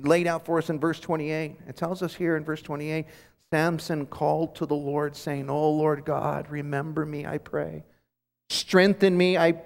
laid 0.02 0.26
out 0.26 0.44
for 0.44 0.58
us 0.58 0.68
in 0.68 0.80
verse 0.80 0.98
28. 0.98 1.54
It 1.68 1.76
tells 1.76 2.02
us 2.02 2.16
here 2.16 2.36
in 2.36 2.42
verse 2.42 2.60
28 2.60 3.06
Samson 3.52 4.06
called 4.06 4.54
to 4.56 4.66
the 4.66 4.74
Lord, 4.74 5.16
saying, 5.16 5.48
Oh 5.48 5.70
Lord 5.70 6.04
God, 6.04 6.50
remember 6.50 7.06
me, 7.06 7.26
I 7.26 7.38
pray. 7.38 7.84
Strengthen 8.50 9.16
me, 9.16 9.36
I 9.38 9.62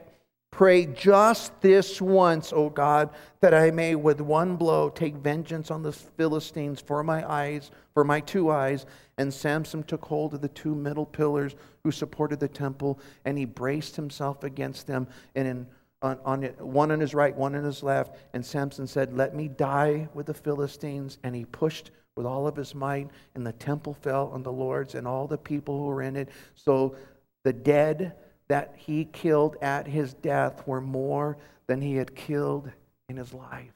pray, 0.50 0.86
just 0.86 1.60
this 1.60 2.00
once, 2.00 2.52
O 2.52 2.68
God, 2.68 3.10
that 3.40 3.54
I 3.54 3.70
may 3.70 3.94
with 3.94 4.20
one 4.20 4.56
blow 4.56 4.90
take 4.90 5.14
vengeance 5.16 5.70
on 5.70 5.82
the 5.82 5.92
Philistines 5.92 6.80
for 6.80 7.02
my 7.02 7.28
eyes, 7.28 7.70
for 7.94 8.04
my 8.04 8.20
two 8.20 8.50
eyes. 8.50 8.86
And 9.18 9.32
Samson 9.32 9.82
took 9.82 10.04
hold 10.04 10.34
of 10.34 10.40
the 10.40 10.48
two 10.48 10.74
middle 10.74 11.06
pillars 11.06 11.54
who 11.82 11.90
supported 11.90 12.38
the 12.38 12.48
temple, 12.48 13.00
and 13.24 13.36
he 13.36 13.44
braced 13.44 13.96
himself 13.96 14.44
against 14.44 14.86
them, 14.86 15.08
and 15.34 15.48
in 15.48 15.66
on, 16.02 16.18
on 16.24 16.42
it, 16.42 16.60
one 16.60 16.90
on 16.90 17.00
his 17.00 17.14
right, 17.14 17.34
one 17.34 17.54
on 17.54 17.64
his 17.64 17.82
left. 17.82 18.16
And 18.34 18.44
Samson 18.44 18.86
said, 18.86 19.16
Let 19.16 19.34
me 19.34 19.48
die 19.48 20.08
with 20.14 20.26
the 20.26 20.34
Philistines. 20.34 21.18
And 21.22 21.34
he 21.34 21.44
pushed 21.44 21.92
with 22.16 22.26
all 22.26 22.46
of 22.46 22.56
his 22.56 22.74
might, 22.74 23.08
and 23.34 23.46
the 23.46 23.52
temple 23.52 23.94
fell 23.94 24.28
on 24.28 24.42
the 24.42 24.52
lords 24.52 24.94
and 24.94 25.06
all 25.06 25.26
the 25.26 25.38
people 25.38 25.78
who 25.78 25.86
were 25.86 26.02
in 26.02 26.16
it. 26.16 26.28
So 26.54 26.96
the 27.44 27.52
dead 27.52 28.14
that 28.48 28.74
he 28.76 29.06
killed 29.06 29.56
at 29.62 29.86
his 29.86 30.14
death 30.14 30.66
were 30.66 30.80
more 30.80 31.38
than 31.66 31.80
he 31.80 31.96
had 31.96 32.14
killed 32.14 32.70
in 33.08 33.16
his 33.16 33.32
life. 33.32 33.72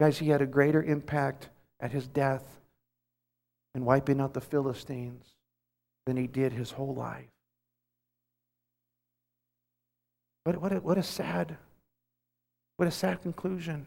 Guys, 0.00 0.18
he 0.18 0.28
had 0.28 0.42
a 0.42 0.46
greater 0.46 0.82
impact 0.82 1.48
at 1.80 1.92
his 1.92 2.06
death 2.06 2.44
in 3.74 3.84
wiping 3.84 4.20
out 4.20 4.34
the 4.34 4.40
Philistines 4.40 5.24
than 6.06 6.16
he 6.16 6.26
did 6.26 6.52
his 6.52 6.70
whole 6.70 6.94
life. 6.94 7.26
What, 10.44 10.60
what, 10.60 10.72
a, 10.72 10.76
what 10.76 10.98
a 10.98 11.02
sad, 11.02 11.56
what 12.76 12.88
a 12.88 12.92
sad 12.92 13.22
conclusion. 13.22 13.86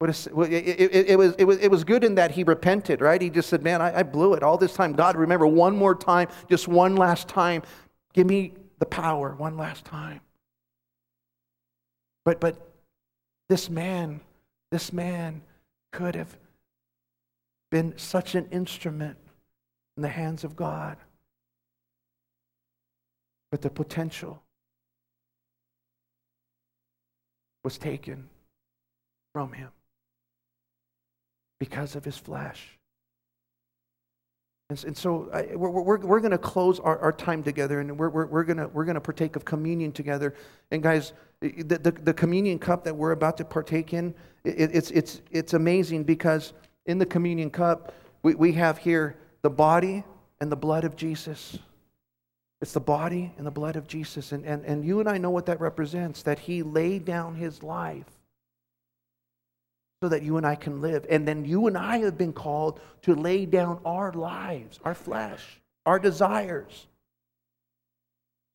What 0.00 0.08
it, 0.08 0.26
it, 0.26 1.10
it, 1.10 1.18
was, 1.18 1.34
it, 1.36 1.44
was, 1.44 1.58
it 1.58 1.70
was 1.70 1.84
good 1.84 2.04
in 2.04 2.14
that 2.14 2.30
he 2.30 2.42
repented, 2.42 3.02
right? 3.02 3.20
He 3.20 3.28
just 3.28 3.50
said, 3.50 3.62
Man, 3.62 3.82
I, 3.82 3.98
I 3.98 4.02
blew 4.02 4.32
it 4.32 4.42
all 4.42 4.56
this 4.56 4.72
time. 4.72 4.94
God, 4.94 5.14
remember 5.14 5.46
one 5.46 5.76
more 5.76 5.94
time, 5.94 6.28
just 6.48 6.66
one 6.66 6.96
last 6.96 7.28
time. 7.28 7.62
Give 8.14 8.26
me 8.26 8.54
the 8.78 8.86
power 8.86 9.34
one 9.34 9.58
last 9.58 9.84
time. 9.84 10.22
But, 12.24 12.40
but 12.40 12.56
this 13.50 13.68
man, 13.68 14.22
this 14.70 14.90
man 14.90 15.42
could 15.92 16.14
have 16.14 16.34
been 17.70 17.92
such 17.98 18.34
an 18.34 18.48
instrument 18.50 19.18
in 19.98 20.02
the 20.02 20.08
hands 20.08 20.44
of 20.44 20.56
God. 20.56 20.96
But 23.50 23.60
the 23.60 23.68
potential 23.68 24.42
was 27.62 27.76
taken 27.76 28.30
from 29.34 29.52
him 29.52 29.68
because 31.60 31.94
of 31.94 32.04
his 32.04 32.16
flesh. 32.16 32.80
And, 34.70 34.96
so 34.96 35.28
I, 35.32 35.56
we're, 35.56 35.68
we're, 35.68 35.98
we're 35.98 36.20
going 36.20 36.30
to 36.30 36.38
close 36.38 36.78
our, 36.78 36.98
our 37.00 37.12
time 37.12 37.42
together 37.42 37.80
and 37.80 37.98
we're, 37.98 38.08
we're, 38.08 38.26
we're 38.26 38.44
going 38.44 38.72
we're 38.72 38.84
gonna 38.84 39.00
partake 39.00 39.34
of 39.34 39.44
communion 39.44 39.90
together. 39.90 40.34
And 40.70 40.80
guys, 40.80 41.12
the, 41.40 41.62
the, 41.62 41.90
the 41.90 42.14
communion 42.14 42.58
cup 42.58 42.84
that 42.84 42.94
we're 42.94 43.10
about 43.10 43.36
to 43.38 43.44
partake 43.44 43.92
in, 43.92 44.14
it, 44.44 44.70
it's, 44.72 44.92
it's, 44.92 45.22
it's 45.32 45.54
amazing 45.54 46.04
because 46.04 46.52
in 46.86 46.98
the 46.98 47.06
communion 47.06 47.50
cup, 47.50 47.92
we, 48.22 48.36
we 48.36 48.52
have 48.52 48.78
here 48.78 49.16
the 49.42 49.50
body 49.50 50.04
and 50.40 50.52
the 50.52 50.56
blood 50.56 50.84
of 50.84 50.94
Jesus. 50.94 51.58
It's 52.60 52.72
the 52.72 52.80
body 52.80 53.32
and 53.38 53.46
the 53.46 53.50
blood 53.50 53.74
of 53.74 53.88
Jesus. 53.88 54.30
And, 54.30 54.44
and, 54.44 54.64
and 54.64 54.84
you 54.84 55.00
and 55.00 55.08
I 55.08 55.18
know 55.18 55.30
what 55.30 55.46
that 55.46 55.60
represents 55.60 56.22
that 56.22 56.38
he 56.38 56.62
laid 56.62 57.04
down 57.04 57.34
his 57.34 57.64
life 57.64 58.19
so 60.02 60.08
that 60.08 60.22
you 60.22 60.36
and 60.36 60.46
I 60.46 60.54
can 60.54 60.80
live. 60.80 61.04
And 61.10 61.28
then 61.28 61.44
you 61.44 61.66
and 61.66 61.76
I 61.76 61.98
have 61.98 62.16
been 62.16 62.32
called 62.32 62.80
to 63.02 63.14
lay 63.14 63.44
down 63.44 63.80
our 63.84 64.12
lives, 64.12 64.80
our 64.84 64.94
flesh, 64.94 65.60
our 65.84 65.98
desires, 65.98 66.86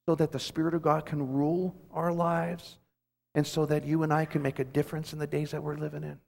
so 0.08 0.16
that 0.16 0.32
the 0.32 0.39
Spirit 0.39 0.74
of 0.74 0.82
God 0.82 1.06
can 1.06 1.34
rule 1.34 1.76
our 1.91 2.12
lives 2.12 2.78
and 3.36 3.46
so 3.46 3.66
that 3.66 3.86
you 3.86 4.04
and 4.04 4.14
I 4.14 4.26
can 4.26 4.41
make 4.41 4.60
a 4.60 4.64
difference 4.64 5.14
in 5.14 5.20
the 5.20 5.28
days 5.28 5.52
that 5.52 5.62
we're 5.62 5.78
living 5.78 6.04
in. 6.04 6.20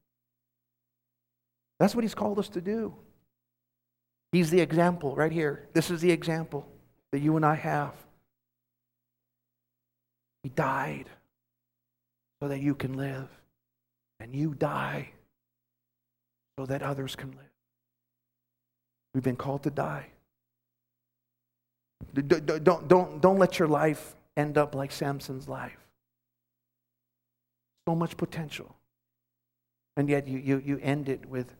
That's 1.79 1.95
what 1.95 2.03
He's 2.03 2.15
called 2.15 2.39
us 2.39 2.49
to 2.49 2.61
do. 2.61 2.95
He's 4.31 4.49
the 4.49 4.59
example 4.59 5.15
right 5.15 5.31
here. 5.31 5.67
This 5.73 5.89
is 5.89 6.01
the 6.01 6.11
example 6.11 6.67
that 7.11 7.19
you 7.19 7.35
and 7.37 7.45
I 7.45 7.55
have. 7.55 7.93
He 10.43 10.49
died 10.49 11.09
so 12.41 12.49
that 12.49 12.59
you 12.59 12.75
can 12.75 12.93
live 12.93 13.29
and 14.19 14.33
you 14.35 14.53
die 14.53 15.09
so 16.57 16.65
that 16.65 16.81
others 16.81 17.15
can 17.15 17.31
live. 17.31 17.51
We've 19.13 19.23
been 19.23 19.35
called 19.35 19.63
to 19.63 19.69
die. 19.69 20.07
Don't, 22.13 22.87
don't, 22.87 23.21
don't 23.21 23.39
let 23.39 23.59
your 23.59 23.67
life 23.67 24.15
end 24.35 24.57
up 24.57 24.75
like 24.75 24.91
Samson's 24.91 25.47
life. 25.47 25.77
So 27.87 27.95
much 27.95 28.17
potential. 28.17 28.75
And 29.95 30.09
yet 30.09 30.27
you, 30.27 30.37
you, 30.37 30.61
you 30.63 30.79
end 30.81 31.09
it 31.09 31.25
with 31.27 31.53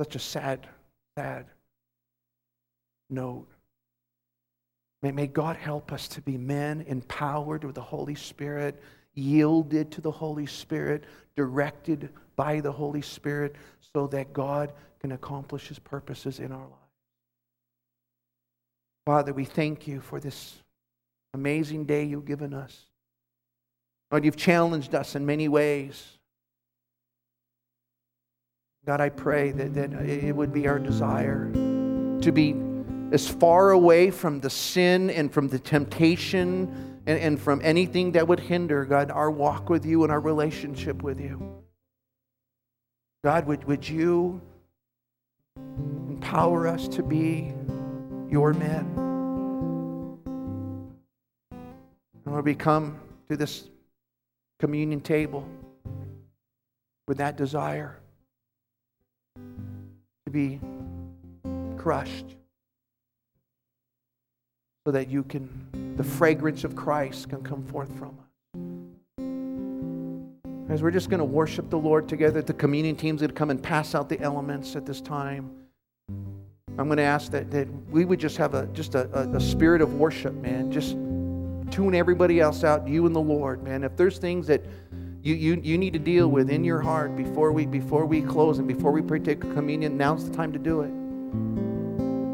such 0.00 0.16
a 0.16 0.18
sad, 0.18 0.66
sad 1.16 1.46
note. 3.08 3.46
May, 5.02 5.12
may 5.12 5.26
God 5.26 5.56
help 5.56 5.92
us 5.92 6.08
to 6.08 6.20
be 6.20 6.36
men 6.36 6.84
empowered 6.88 7.64
with 7.64 7.74
the 7.74 7.82
Holy 7.82 8.14
Spirit 8.14 8.82
yielded 9.16 9.90
to 9.92 10.00
the 10.00 10.10
Holy 10.10 10.46
Spirit, 10.46 11.04
directed 11.36 12.10
by 12.36 12.60
the 12.60 12.70
Holy 12.70 13.02
Spirit, 13.02 13.56
so 13.92 14.06
that 14.08 14.32
God 14.32 14.72
can 15.00 15.12
accomplish 15.12 15.68
his 15.68 15.78
purposes 15.78 16.38
in 16.38 16.52
our 16.52 16.60
lives. 16.60 16.72
Father, 19.06 19.32
we 19.32 19.44
thank 19.44 19.88
you 19.88 20.00
for 20.00 20.20
this 20.20 20.54
amazing 21.34 21.84
day 21.84 22.04
you've 22.04 22.26
given 22.26 22.52
us. 22.52 22.84
Lord, 24.10 24.24
you've 24.24 24.36
challenged 24.36 24.94
us 24.94 25.14
in 25.14 25.26
many 25.26 25.48
ways. 25.48 26.18
God, 28.84 29.00
I 29.00 29.08
pray 29.08 29.50
that, 29.50 29.74
that 29.74 29.92
it 29.92 30.34
would 30.34 30.52
be 30.52 30.68
our 30.68 30.78
desire 30.78 31.50
to 31.52 32.32
be 32.32 32.54
as 33.12 33.28
far 33.28 33.70
away 33.70 34.10
from 34.10 34.40
the 34.40 34.50
sin 34.50 35.10
and 35.10 35.32
from 35.32 35.48
the 35.48 35.58
temptation 35.58 37.00
and, 37.06 37.18
and 37.18 37.40
from 37.40 37.60
anything 37.62 38.12
that 38.12 38.26
would 38.26 38.40
hinder, 38.40 38.84
God, 38.84 39.10
our 39.10 39.30
walk 39.30 39.70
with 39.70 39.86
you 39.86 40.02
and 40.02 40.12
our 40.12 40.20
relationship 40.20 41.02
with 41.02 41.20
you. 41.20 41.62
God, 43.22 43.46
would, 43.46 43.64
would 43.64 43.88
you 43.88 44.40
empower 45.56 46.66
us 46.66 46.88
to 46.88 47.02
be 47.02 47.52
your 48.28 48.52
men? 48.52 48.92
And 52.24 52.32
Lord, 52.32 52.44
we 52.44 52.54
come 52.54 52.98
to 53.30 53.36
this 53.36 53.68
communion 54.58 55.00
table 55.00 55.46
with 57.06 57.18
that 57.18 57.36
desire 57.36 57.98
to 59.34 60.30
be 60.30 60.60
crushed 61.76 62.35
so 64.86 64.92
that 64.92 65.10
you 65.10 65.24
can, 65.24 65.50
the 65.96 66.04
fragrance 66.04 66.62
of 66.62 66.76
Christ 66.76 67.28
can 67.28 67.42
come 67.42 67.64
forth 67.64 67.90
from 67.98 68.16
us. 68.20 68.24
As 70.72 70.80
we're 70.80 70.92
just 70.92 71.10
going 71.10 71.18
to 71.18 71.24
worship 71.24 71.70
the 71.70 71.78
Lord 71.78 72.08
together, 72.08 72.40
the 72.40 72.54
communion 72.54 72.94
team's 72.94 73.20
going 73.20 73.30
to 73.30 73.34
come 73.34 73.50
and 73.50 73.60
pass 73.60 73.96
out 73.96 74.08
the 74.08 74.20
elements 74.20 74.76
at 74.76 74.86
this 74.86 75.00
time. 75.00 75.50
I'm 76.78 76.86
going 76.86 76.98
to 76.98 77.02
ask 77.02 77.32
that, 77.32 77.50
that 77.50 77.66
we 77.90 78.04
would 78.04 78.20
just 78.20 78.36
have 78.36 78.54
a 78.54 78.66
just 78.66 78.94
a, 78.94 79.10
a, 79.12 79.38
a 79.38 79.40
spirit 79.40 79.82
of 79.82 79.94
worship, 79.94 80.34
man. 80.34 80.70
Just 80.70 80.92
tune 81.72 81.96
everybody 81.96 82.38
else 82.38 82.62
out, 82.62 82.86
you 82.86 83.06
and 83.06 83.16
the 83.16 83.20
Lord, 83.20 83.64
man. 83.64 83.82
If 83.82 83.96
there's 83.96 84.18
things 84.18 84.46
that 84.46 84.64
you, 85.20 85.34
you, 85.34 85.60
you 85.64 85.78
need 85.78 85.94
to 85.94 85.98
deal 85.98 86.28
with 86.28 86.48
in 86.48 86.62
your 86.62 86.80
heart 86.80 87.16
before 87.16 87.50
we 87.50 87.66
before 87.66 88.06
we 88.06 88.22
close 88.22 88.60
and 88.60 88.68
before 88.68 88.92
we 88.92 89.02
partake 89.02 89.40
communion, 89.40 89.96
now's 89.96 90.30
the 90.30 90.36
time 90.36 90.52
to 90.52 90.60
do 90.60 90.82
it. 90.82 91.75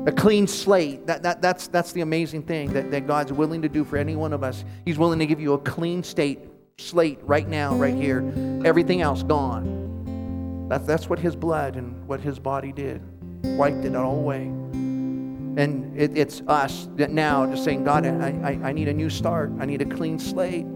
A 0.04 0.12
clean 0.12 0.48
slate. 0.48 1.06
That, 1.06 1.22
that, 1.22 1.40
that's, 1.40 1.68
that's 1.68 1.92
the 1.92 2.00
amazing 2.00 2.42
thing 2.42 2.72
that, 2.72 2.90
that 2.90 3.06
God's 3.06 3.32
willing 3.32 3.62
to 3.62 3.68
do 3.68 3.84
for 3.84 3.96
any 3.96 4.16
one 4.16 4.32
of 4.32 4.42
us. 4.42 4.64
He's 4.84 4.98
willing 4.98 5.20
to 5.20 5.26
give 5.26 5.40
you 5.40 5.52
a 5.52 5.58
clean 5.58 6.02
state, 6.02 6.40
slate 6.78 7.20
right 7.22 7.48
now, 7.48 7.76
right 7.76 7.94
here. 7.94 8.20
Everything 8.64 9.00
else 9.00 9.22
gone. 9.22 10.66
That's, 10.68 10.86
that's 10.86 11.08
what 11.08 11.20
His 11.20 11.36
blood 11.36 11.76
and 11.76 12.04
what 12.08 12.20
His 12.20 12.40
body 12.40 12.72
did. 12.72 13.00
Wiped 13.44 13.84
it 13.84 13.94
all 13.94 14.16
away. 14.16 14.42
And 14.42 15.96
it, 16.00 16.16
it's 16.16 16.40
us 16.48 16.88
now 16.96 17.46
just 17.46 17.62
saying, 17.62 17.84
God, 17.84 18.04
I, 18.04 18.30
I, 18.42 18.68
I 18.70 18.72
need 18.72 18.88
a 18.88 18.92
new 18.92 19.10
start. 19.10 19.52
I 19.60 19.66
need 19.66 19.82
a 19.82 19.86
clean 19.86 20.18
slate. 20.18 20.66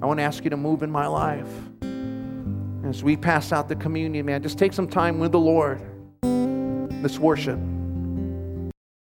I 0.00 0.06
want 0.06 0.18
to 0.18 0.22
ask 0.24 0.44
you 0.44 0.50
to 0.50 0.56
move 0.56 0.82
in 0.82 0.90
my 0.90 1.06
life. 1.06 1.48
As 2.84 3.02
we 3.02 3.16
pass 3.16 3.52
out 3.52 3.68
the 3.68 3.76
communion, 3.76 4.24
man, 4.24 4.42
just 4.42 4.58
take 4.58 4.72
some 4.72 4.88
time 4.88 5.18
with 5.18 5.32
the 5.32 5.40
Lord. 5.40 5.82
Let's 7.02 7.18
worship. 7.18 7.58